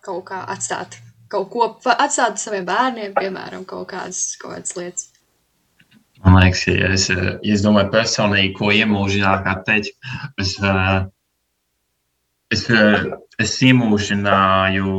kaut 0.05 0.27
kā 0.31 0.45
atstāt 0.53 1.01
kaut 1.33 1.49
ko, 1.53 1.69
atstāt 1.93 2.41
saviem 2.41 2.67
bērniem, 2.69 3.15
piemēram, 3.17 3.65
kaut 3.69 3.89
kādas, 3.93 4.23
kaut 4.41 4.57
kādas 4.57 4.77
lietas. 4.79 5.09
Man 6.25 6.41
liekas, 6.41 6.65
ja 6.67 6.93
es, 6.97 7.07
ja 7.13 7.55
es 7.55 7.63
domāju, 7.63 7.93
personīgi, 7.95 8.55
ko 8.59 8.73
iemūžināt, 8.75 9.45
kā 9.47 9.55
teikt, 9.67 9.93
es, 10.43 10.57
es, 12.55 12.65
es 13.45 13.59
iemūžināju, 13.69 14.95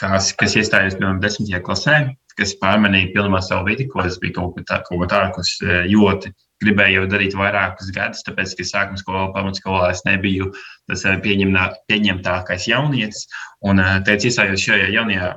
kas, 0.00 0.32
kas 0.40 0.56
iestājās, 0.58 0.98
piemēram, 0.98 1.22
desmitajā 1.22 1.62
klasē, 1.66 2.00
kas 2.40 2.56
pārmanīja 2.60 3.12
pilnībā 3.14 3.42
savu 3.44 3.68
vidi, 3.68 3.86
ko 3.90 4.04
es 4.06 4.16
biju 4.20 4.38
kaut 4.38 4.54
ko 4.56 4.64
tādu, 4.66 4.86
ko 4.88 5.08
tā, 5.10 5.26
kas 5.36 5.58
ļoti 5.62 6.32
gribēju 6.60 7.06
darīt 7.08 7.36
vairākus 7.38 7.90
gadus, 7.94 8.24
tāpēc, 8.26 8.54
ka 8.56 8.66
sākuma 8.68 9.00
skolā, 9.00 9.26
pamatskolā 9.34 9.90
es 9.94 10.02
nebiju 10.04 10.50
tas 10.90 11.04
pieņemtākais 11.24 12.68
jaunietis. 12.68 13.26
Un 13.64 13.80
teicu, 14.06 14.28
iestājos 14.28 14.64
šajā 14.66 14.90
jaunajā 14.96 15.30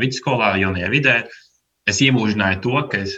vidusskolā, 0.00 0.54
jaunajā 0.60 0.92
vidē, 0.92 1.16
es 1.90 2.00
iemūžināju 2.04 2.62
to, 2.64 2.76
ka 2.92 3.02
es, 3.04 3.16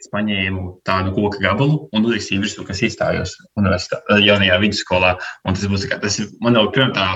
es 0.00 0.10
paņēmu 0.14 0.66
tādu 0.86 1.14
koku 1.16 1.42
gabalu 1.42 1.88
un 1.94 2.06
uzrakstīju 2.06 2.44
virsū, 2.44 2.66
kas 2.68 2.82
izstājos 2.86 3.36
jaunajā 3.58 4.60
vidusskolā. 4.62 5.16
Un 5.48 5.58
tas 5.58 5.66
būs 5.70 5.88
tas, 5.90 6.20
man 6.44 6.60
jau 6.60 6.68
pirmā 6.74 6.94
tā, 6.94 7.08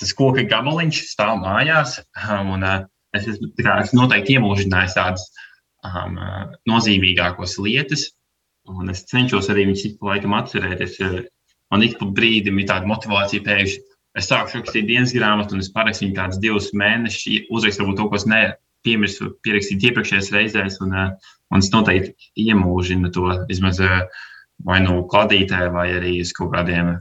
tas 0.00 0.16
koka 0.16 0.46
gabaliņš 0.48 1.04
stāv 1.12 1.36
mājās. 1.44 2.00
Un, 2.54 2.64
es, 3.16 3.28
kā, 3.60 3.76
es 3.82 3.92
noteikti 3.96 4.38
iemūžināju 4.38 4.94
tādas 4.96 5.26
um, 5.86 6.16
nozīmīgākās 6.70 7.58
lietas, 7.62 8.08
un 8.70 8.92
es 8.92 9.04
cenšos 9.10 9.50
arī 9.52 9.68
viņus 9.68 9.86
ik 9.88 10.00
pa 10.00 10.14
laikam 10.14 10.36
atcerēties. 10.38 10.98
Man 11.70 11.86
ik 11.86 12.00
pa 12.00 12.08
brīdim 12.10 12.58
ir 12.58 12.66
tāda 12.70 12.88
motivācija 12.90 13.46
pēkšņi 13.46 13.90
es 14.18 14.28
sāku 14.30 14.58
rakstīt 14.58 14.88
dienas 14.88 15.14
grāmatu, 15.14 15.54
un 15.54 15.64
es 15.64 15.70
parakstīju 15.74 16.16
kādus 16.16 16.40
divus 16.42 16.70
mēnešus, 16.76 17.46
uzrakstu 17.54 17.84
varbūt 17.84 18.00
to, 18.00 18.08
ko 18.10 18.18
es 18.18 18.26
nepiemirsu 18.30 19.30
pierakstīt 19.44 19.86
iepriekšējās 19.90 20.32
reizēs, 20.34 20.80
un, 20.84 20.96
uh, 20.96 21.36
un 21.54 21.62
es 21.62 21.70
noteikti 21.74 22.32
iemūžinu 22.46 23.12
to 23.14 23.28
vismaz 23.50 23.80
uh, 23.84 24.02
vai 24.66 24.80
nu 24.84 25.04
kladītē, 25.10 25.68
vai 25.74 25.90
arī 25.98 26.18
uz 26.24 26.34
kaut 26.36 26.52
kādiem. 26.56 26.98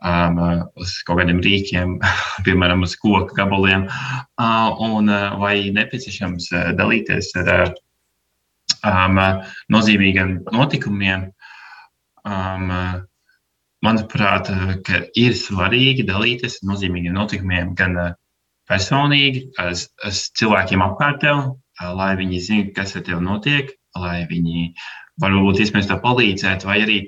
Um, 0.00 0.38
uz 0.80 0.94
kaut 1.04 1.18
kādiem 1.20 1.42
rīkiem, 1.44 1.98
piemēram, 2.46 2.86
uz 2.86 2.94
koku 2.96 3.36
gabaliem, 3.36 3.84
uh, 4.40 4.78
un 4.80 5.12
uh, 5.12 5.34
vai 5.40 5.68
nepieciešams 5.76 6.46
uh, 6.54 6.70
dalīties 6.78 7.34
ar 7.36 7.74
um, 8.80 9.20
nozīmīgiem 9.76 10.38
notikumiem, 10.56 11.28
um, 12.24 12.72
manuprāt, 13.84 14.50
eh, 14.52 15.04
ir 15.16 15.36
svarīgi 15.36 16.06
dalīties 16.08 16.60
ar 16.60 16.72
nozīmīgiem 16.72 17.16
notikumiem 17.16 17.74
gan 17.76 17.96
personīgi, 18.70 19.50
ar, 19.58 19.72
ar 20.04 20.16
cilvēkiem 20.40 20.84
apkārt 20.84 21.22
tev, 21.24 21.44
lai 21.80 22.12
viņi 22.16 22.42
zinātu, 22.46 22.74
kas 22.76 22.96
ar 22.96 23.04
tevi 23.06 23.24
notiek, 23.24 23.72
lai 23.98 24.26
viņi 24.30 24.70
varbūt 25.20 25.60
iespējams 25.64 25.88
tev 25.90 26.02
palīdzētu, 26.04 26.68
vai 26.68 26.78
arī 26.84 26.98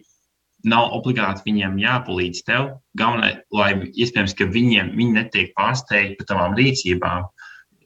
nav 0.68 0.92
obligāti 0.96 1.44
viņiem 1.46 1.78
jāpalīdz 1.82 2.42
tev. 2.46 2.68
Galvenais, 2.98 3.40
lai 3.54 3.72
iespējams, 3.90 4.34
ka 4.38 4.48
viņiem 4.52 4.92
viņi 4.98 5.16
netiek 5.18 5.52
pārsteigti 5.58 6.18
par 6.20 6.28
tavām 6.30 6.56
rīcībām. 6.58 7.28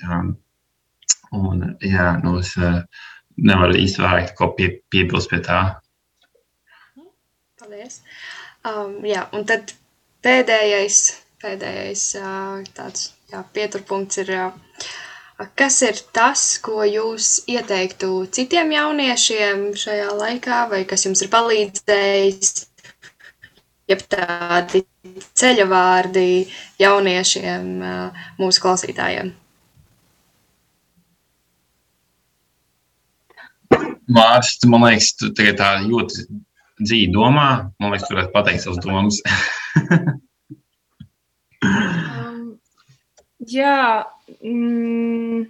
Um, 0.07 0.33
un, 1.37 1.65
jā, 1.85 2.11
nu, 2.25 2.39
es 2.43 2.53
uh, 2.61 2.83
nevaru 3.37 3.79
īsti 3.81 4.05
vairāk 4.05 4.35
ko 4.39 4.51
pie, 4.59 4.71
piebilst 4.93 5.33
pie 5.33 5.41
tā. 5.47 5.61
Paldies! 7.61 8.03
Um, 8.67 8.99
jā, 9.07 9.25
un 9.37 9.47
tad 9.49 9.73
pēdējais, 10.27 11.03
pēdējais 11.43 12.07
uh, 12.21 12.63
tāds 12.77 13.13
jā, 13.33 13.43
pieturpunkts 13.57 14.25
ir, 14.25 14.33
uh, 14.37 14.89
kas 15.37 15.83
ir 15.85 15.99
tas, 16.17 16.43
ko 16.65 16.85
jūs 16.89 17.45
ieteiktu 17.51 18.25
citiem 18.33 18.73
jauniešiem 18.73 19.69
šajā 19.77 20.11
laikā, 20.17 20.63
vai 20.71 20.85
kas 20.89 21.05
jums 21.05 21.21
ir 21.25 21.31
palīdzējis, 21.33 22.53
jeb 23.93 24.05
tādi 24.13 24.85
ceļa 25.37 25.67
vārdi 25.71 26.29
jauniešiem, 26.81 27.69
mūsu 28.41 28.65
klausītājiem? 28.65 29.35
Mārcis, 34.17 34.65
man 34.71 34.87
liekas, 34.87 35.13
tu 35.19 35.33
tagad 35.35 35.57
tā 35.61 35.71
ļoti 35.83 36.29
dzīvi 36.81 37.11
domā, 37.13 37.49
man 37.83 37.93
liekas, 37.93 38.07
tur 38.09 38.21
varētu 38.21 38.37
pateikt 38.37 38.63
savas 38.65 38.81
domas. 38.85 39.21
jā, 43.51 44.05
mm, 44.41 45.45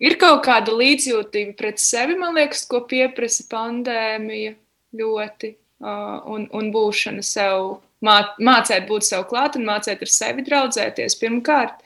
ir 0.00 0.16
kaut 0.20 0.42
kāda 0.46 0.74
līdzjūtība 0.76 1.56
pret 1.58 1.82
sevi, 1.82 2.16
man 2.20 2.36
liekas, 2.38 2.66
ko 2.70 2.82
pieprasa 2.88 3.46
pandēmija 3.50 4.56
ļoti. 4.96 5.56
Uh, 5.80 6.18
un, 6.28 6.42
un 6.52 6.66
būšana 6.74 7.22
sev, 7.24 7.78
mā, 8.04 8.18
mācīt 8.36 8.84
būt 8.84 9.06
sev 9.06 9.22
klāt 9.30 9.54
un 9.56 9.64
mācīt 9.64 10.02
ar 10.04 10.10
sevi 10.12 10.44
draudzēties 10.44 11.16
pirmkārt. 11.16 11.78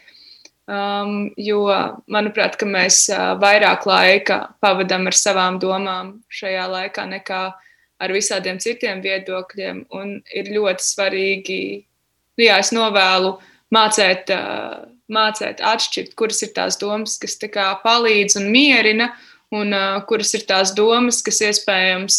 Um, 0.66 1.28
jo, 1.38 1.68
manuprāt, 2.10 2.56
mēs 2.66 3.04
uh, 3.12 3.36
vairāk 3.38 3.86
laika 3.86 4.40
pavadām 4.64 5.06
ar 5.06 5.14
savām 5.14 5.60
domām 5.62 6.10
šajā 6.32 6.64
laikā 6.72 7.04
nekā 7.12 7.42
ar 8.02 8.14
visādiem 8.16 8.58
citiem 8.58 9.02
viedokļiem. 9.04 9.84
Un 9.94 10.16
ir 10.34 10.50
ļoti 10.56 10.88
svarīgi, 10.88 11.60
nu, 12.34 12.46
jā, 12.48 12.58
es 12.64 12.74
novēlu 12.74 13.36
mācīt, 13.36 13.53
uh, 14.34 14.84
mācīt 15.12 15.62
atšķirt, 15.64 16.16
kuras 16.18 16.42
ir 16.46 16.52
tās 16.56 16.78
domas, 16.80 17.18
kas 17.20 17.38
kā, 17.52 17.68
palīdz 17.84 18.38
un 18.40 18.50
mierina, 18.54 19.12
un 19.54 19.70
kuras 20.08 20.32
ir 20.34 20.46
tās 20.48 20.72
domas, 20.74 21.20
kas 21.22 21.38
iespējams 21.44 22.16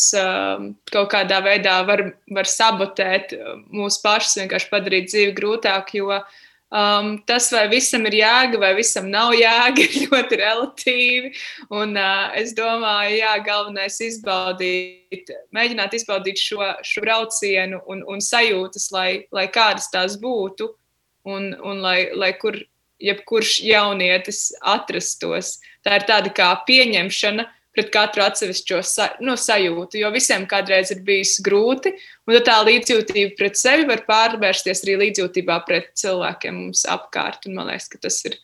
kaut 0.93 1.09
kādā 1.11 1.41
veidā 1.43 1.81
var, 1.87 2.05
var 2.31 2.47
sabotēt 2.47 3.33
mūsu 3.73 3.99
pašus, 4.05 4.37
vienkārši 4.39 4.69
padarīt 4.71 5.09
dzīvi 5.09 5.33
grūtāku. 5.35 5.99
Jo 5.99 6.21
Um, 6.75 7.19
tas, 7.23 7.51
vai 7.53 7.67
visam 7.69 8.03
ir 8.09 8.17
jēga, 8.17 8.57
vai 8.59 8.71
visam 8.75 9.05
nav 9.07 9.35
jēga, 9.37 9.83
ir 9.85 9.93
ļoti 10.09 10.39
relatīvi. 10.41 11.29
Un, 11.69 11.93
uh, 11.93 12.33
es 12.35 12.55
domāju, 12.57 13.19
jā, 13.21 13.35
galvenais 13.45 13.99
ir 14.01 14.09
izbaudīt, 14.09 15.31
mēģināt 15.55 15.93
izbaudīt 15.95 16.41
šo, 16.41 16.65
šo 16.83 17.05
braucienu 17.05 17.79
un, 17.85 18.01
un 18.09 18.19
sajūtas, 18.19 18.89
lai, 18.91 19.09
lai 19.31 19.45
kādas 19.53 19.87
tās 19.93 20.17
būtu, 20.19 20.71
un, 21.25 21.51
un 21.65 21.83
lai, 21.83 22.11
lai 22.15 22.31
kur 22.39 22.57
jebkurš 23.01 23.59
jaunietis 23.65 24.47
atrastos. 24.61 25.59
Tā 25.85 25.99
ir 25.99 26.07
tāda 26.07 26.31
kā 26.33 26.51
pieņemšana, 26.67 27.47
pret 27.75 27.91
katru 27.91 28.23
atsevišķo 28.23 28.79
sa, 28.87 29.09
no, 29.23 29.35
sajūtu, 29.39 29.99
jo 29.99 30.11
visiem 30.13 30.45
kādreiz 30.49 30.93
ir 30.95 31.01
bijis 31.07 31.35
grūti, 31.43 31.91
un 32.27 32.37
tā 32.45 32.55
līdzjūtība 32.63 33.35
pret 33.39 33.59
sevi 33.59 33.87
var 33.89 34.05
pārvērsties 34.07 34.85
arī 34.85 34.99
līdzjūtībā 35.03 35.59
pret 35.67 35.91
cilvēkiem 35.99 36.55
mums 36.61 36.85
apkārt. 36.91 37.49
Un 37.49 37.59
man 37.59 37.71
liekas, 37.71 37.89
ka 37.91 37.99
tas 38.07 38.21
ir. 38.29 38.39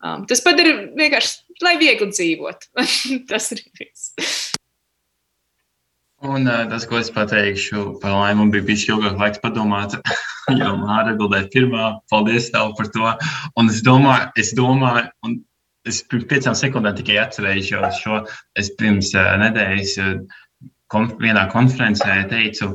Um, 0.00 0.24
tas 0.24 0.40
padara 0.40 0.72
vienkārši, 0.96 1.60
lai 1.60 1.74
viegli 1.80 2.08
dzīvot. 2.08 2.70
tas 3.30 3.52
ir 3.52 3.66
viss. 3.76 4.14
Un 6.20 6.44
uh, 6.46 6.66
tas, 6.68 6.84
ko 6.84 6.98
es 7.00 7.08
pateikšu, 7.08 7.94
par 8.02 8.12
laimi, 8.12 8.42
man 8.42 8.50
bija 8.52 8.66
bijis 8.68 8.82
ilgāk 8.90 9.16
laiks 9.16 9.40
padomāt, 9.40 9.94
jo 10.60 10.74
Māra 10.82 11.14
atbildēja 11.14 11.48
pirmā. 11.54 11.86
Paldies 12.12 12.50
tev 12.52 12.74
par 12.76 12.90
to. 12.92 13.14
Un 13.56 13.72
es 13.72 13.80
domāju, 13.86 14.28
es 14.42 14.52
domāju, 14.58 15.08
un 15.24 15.38
es 15.88 16.02
pirms 16.04 16.28
piecām 16.28 16.58
sekundēm 16.60 16.98
tikai 17.00 17.16
atcerējos 17.22 18.02
šo. 18.02 18.20
Es 18.60 18.68
pirms 18.76 19.14
uh, 19.16 19.32
nedēļas 19.46 19.96
konf 20.92 21.16
vienā 21.24 21.48
konferencē 21.54 22.20
teicu 22.28 22.74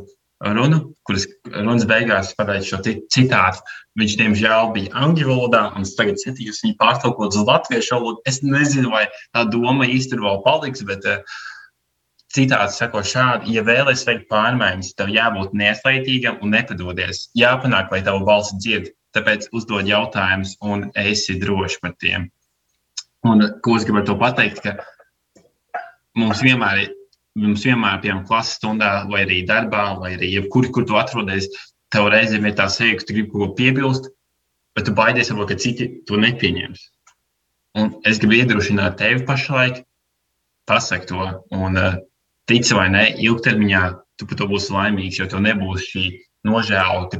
runu, 0.56 0.82
kuras 1.06 1.30
runas 1.54 1.86
beigās 1.86 2.34
pateicu 2.40 2.74
šo 2.74 2.84
citātu. 3.14 3.62
Viņš, 4.02 4.20
diemžēl, 4.26 4.72
bija 4.74 4.94
angļu 5.06 5.30
valodā, 5.30 5.68
un 5.78 5.86
es 5.86 5.94
tagad 6.00 6.18
centos 6.18 6.64
viņu 6.66 6.80
pārtulkot 6.82 7.38
uz 7.38 7.46
latviešu 7.46 8.00
valodu. 8.00 8.26
Es 8.26 8.42
nezinu, 8.42 8.90
vai 8.98 9.06
tā 9.38 9.46
doma 9.54 9.86
īstenībā 9.86 10.34
vēl 10.34 10.48
paliks, 10.50 10.82
bet 10.90 11.06
uh, 11.06 11.44
citāts 12.36 12.80
sako 12.82 13.02
šādi: 13.06 13.56
ja 13.56 13.64
vēlaties 13.66 14.06
veikt 14.08 14.28
pārmaiņas, 14.32 14.94
tev 15.00 15.12
jābūt 15.14 15.56
neslaitīgam 15.58 16.42
un 16.44 16.56
nepadodies. 16.56 17.30
Jāpanāk, 17.38 17.92
lai 17.94 18.04
tavu 18.06 18.26
balsi 18.28 18.60
dzird. 18.60 18.92
Tāpēc 19.16 19.48
uzdod 19.56 19.88
jautājumus 19.88 20.58
un 20.68 20.90
esi 21.00 21.38
drošs 21.40 21.80
par 21.84 21.96
tiem. 22.04 22.28
Un 23.26 23.46
ko 23.64 23.78
es 23.80 23.86
gribētu 23.88 24.18
pateikt, 24.20 24.60
ka 24.66 24.76
mums 26.20 26.44
vienmēr 26.44 26.84
ir. 26.84 26.92
Mums 27.36 27.66
vienmēr, 27.68 27.98
piemēram, 28.00 28.24
klases 28.30 28.56
stundā, 28.56 28.90
vai 29.12 29.26
arī 29.26 29.42
darbā, 29.48 29.90
vai 30.00 30.14
arī 30.16 30.30
jebkur, 30.38 30.70
kur 30.72 30.86
tu 30.88 30.96
atrodies, 30.96 31.50
tev 31.92 32.08
reizēm 32.14 32.46
ir 32.48 32.54
tā 32.56 32.70
sajūta, 32.72 33.02
ka 33.02 33.08
tu 33.10 33.16
gribi 33.18 33.32
kaut 33.34 33.42
ko 33.42 33.48
piebilst, 33.58 34.08
bet 34.76 34.88
tu 34.88 34.94
baidies, 34.96 35.32
varbūt, 35.34 35.50
ka 35.52 35.58
citi 35.60 35.90
to 36.08 36.20
nepieņems. 36.22 36.86
Un 37.82 37.92
es 38.08 38.22
gribu 38.24 38.38
iedrošināt 38.38 38.96
tevi 39.02 39.26
pašlaik, 39.28 39.82
pasakt 40.72 41.12
to, 41.12 41.28
un 41.52 41.76
uh, 41.82 41.98
tici 42.50 42.76
vai 42.78 42.90
nē, 42.94 43.06
ilgtermiņā 43.26 43.86
tu 44.20 44.28
par 44.30 44.40
to 44.40 44.50
būsi 44.50 44.74
laimīgs, 44.74 45.20
jo 45.20 45.30
tev 45.32 45.42
nebūs 45.44 45.90
šī 45.92 46.06
nožēla, 46.48 47.08
ka 47.12 47.20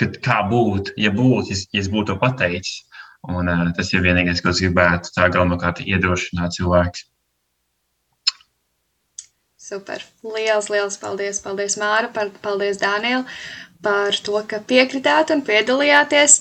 kad, 0.00 0.16
kā 0.24 0.40
būtu, 0.48 0.96
ja 1.00 1.12
būtu, 1.14 1.52
ja, 1.52 1.60
es 1.82 1.90
būtu 1.92 2.12
to 2.12 2.18
pateicis. 2.22 2.86
Un, 3.28 3.50
uh, 3.52 3.66
tas 3.76 3.90
ir 3.92 4.04
vienīgais, 4.04 4.40
ko 4.40 4.52
es 4.54 4.62
gribētu 4.64 5.12
tā 5.12 5.26
galvenokārt 5.32 5.82
iedrošināt 5.84 6.56
cilvēkus. 6.56 7.04
Super. 9.60 10.02
Lielas, 10.24 10.70
liels 10.72 10.96
paldies. 10.98 11.42
Paldies, 11.44 11.76
Māra, 11.78 12.08
par, 12.14 12.32
paldies, 12.42 12.80
Dānijā, 12.80 13.20
par 13.84 14.16
to, 14.24 14.40
ka 14.48 14.62
piekritāt 14.66 15.34
un 15.34 15.44
piedalījāties. 15.46 16.40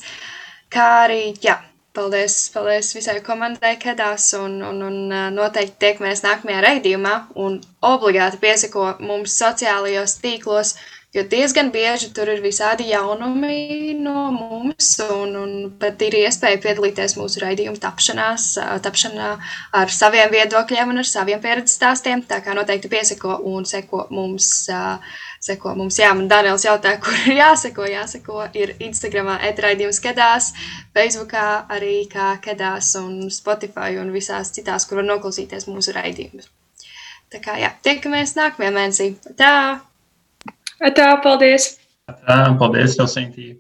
Kā 0.71 0.87
arī, 1.03 1.21
jā, 1.43 1.59
paldies, 1.97 2.37
paldies 2.53 2.93
visai 2.97 3.19
komandai, 3.25 3.75
Kedās, 3.81 4.29
un, 4.39 4.59
un, 4.65 4.83
un 4.89 4.99
noteikti 5.35 5.79
tiekamies 5.85 6.23
nākamajā 6.25 6.61
raidījumā. 6.67 7.15
Un 7.45 7.59
obligāti 7.85 8.41
piesako 8.43 8.93
mums 8.99 9.35
sociālajos 9.41 10.19
tīklos, 10.23 10.75
Jo 11.09 11.23
diezgan 11.25 11.71
bieži 11.73 12.11
tur 12.13 12.29
ir 12.29 12.41
visādi 12.43 12.85
jaunumi 12.91 13.95
no 13.97 14.27
mums, 14.29 14.89
un, 15.01 15.31
un 15.39 15.53
pat 15.81 16.03
ir 16.05 16.19
iespēja 16.19 16.59
piedalīties 16.61 17.15
mūsu 17.17 17.41
raidījuma 17.41 17.81
tapšanās, 17.81 18.45
tapšanā 18.85 19.31
ar 19.79 19.93
saviem 19.95 20.29
viedokļiem 20.35 20.93
un 20.93 21.01
ar 21.01 21.09
saviem 21.09 21.41
pieredzes 21.41 21.79
stāstiem. 21.79 22.21
Tā 22.29 22.43
kā 22.45 22.53
noteikti 22.53 22.91
piesako 22.93 23.39
un 23.55 23.65
seko 23.65 24.05
mums. 24.13 24.51
Seko 25.39 25.71
mums, 25.79 25.95
jā, 26.01 26.09
man 26.15 26.27
Daniels 26.27 26.65
jautā, 26.67 26.97
kur 27.03 27.15
ir 27.15 27.37
jāseko. 27.37 27.85
Jāseko 27.87 28.43
ir 28.59 28.73
Instagramā, 28.83 29.37
etraidījums 29.47 30.01
kedās, 30.03 30.51
Facebookā 30.95 31.45
arī 31.71 32.01
kā 32.11 32.33
kedās 32.43 32.91
un 32.99 33.29
Spotify 33.31 33.95
un 34.01 34.11
visās 34.15 34.51
citās, 34.55 34.87
kur 34.89 34.99
var 34.99 35.07
noklausīties 35.07 35.69
mūsu 35.71 35.95
raidījumus. 35.95 36.51
Tā 37.31 37.39
kā 37.43 37.55
jā, 37.61 37.71
tiekamies 37.85 38.35
nākamajā 38.35 38.73
mēnesī. 38.75 39.09
Tā! 39.39 39.79
Tā, 40.79 41.07
paldies! 41.23 41.71
Tā, 42.09 42.37
paldies, 42.59 42.97
Helsinkī! 42.99 43.53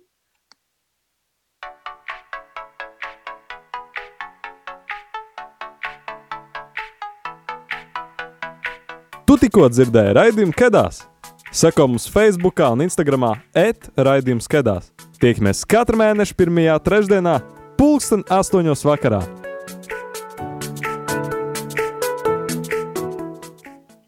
Tu 9.29 9.35
tikko 9.37 9.67
dzirdēji 9.69 10.17
raidījumu 10.17 10.55
Kedās. 10.57 11.03
Seko 11.51 11.87
mums 11.87 12.05
Facebook 12.13 12.61
un 12.61 12.83
Instagram 12.85 13.25
etraidījums 13.57 14.45
Kedās. 14.49 14.91
Tiekamies 15.19 15.65
katru 15.65 15.97
mēnešu 15.97 16.37
pirmajā 16.37 16.77
trešdienā, 16.85 17.39
pulksten 17.79 18.21
astoņos 18.29 18.85
vakarā. 18.85 19.23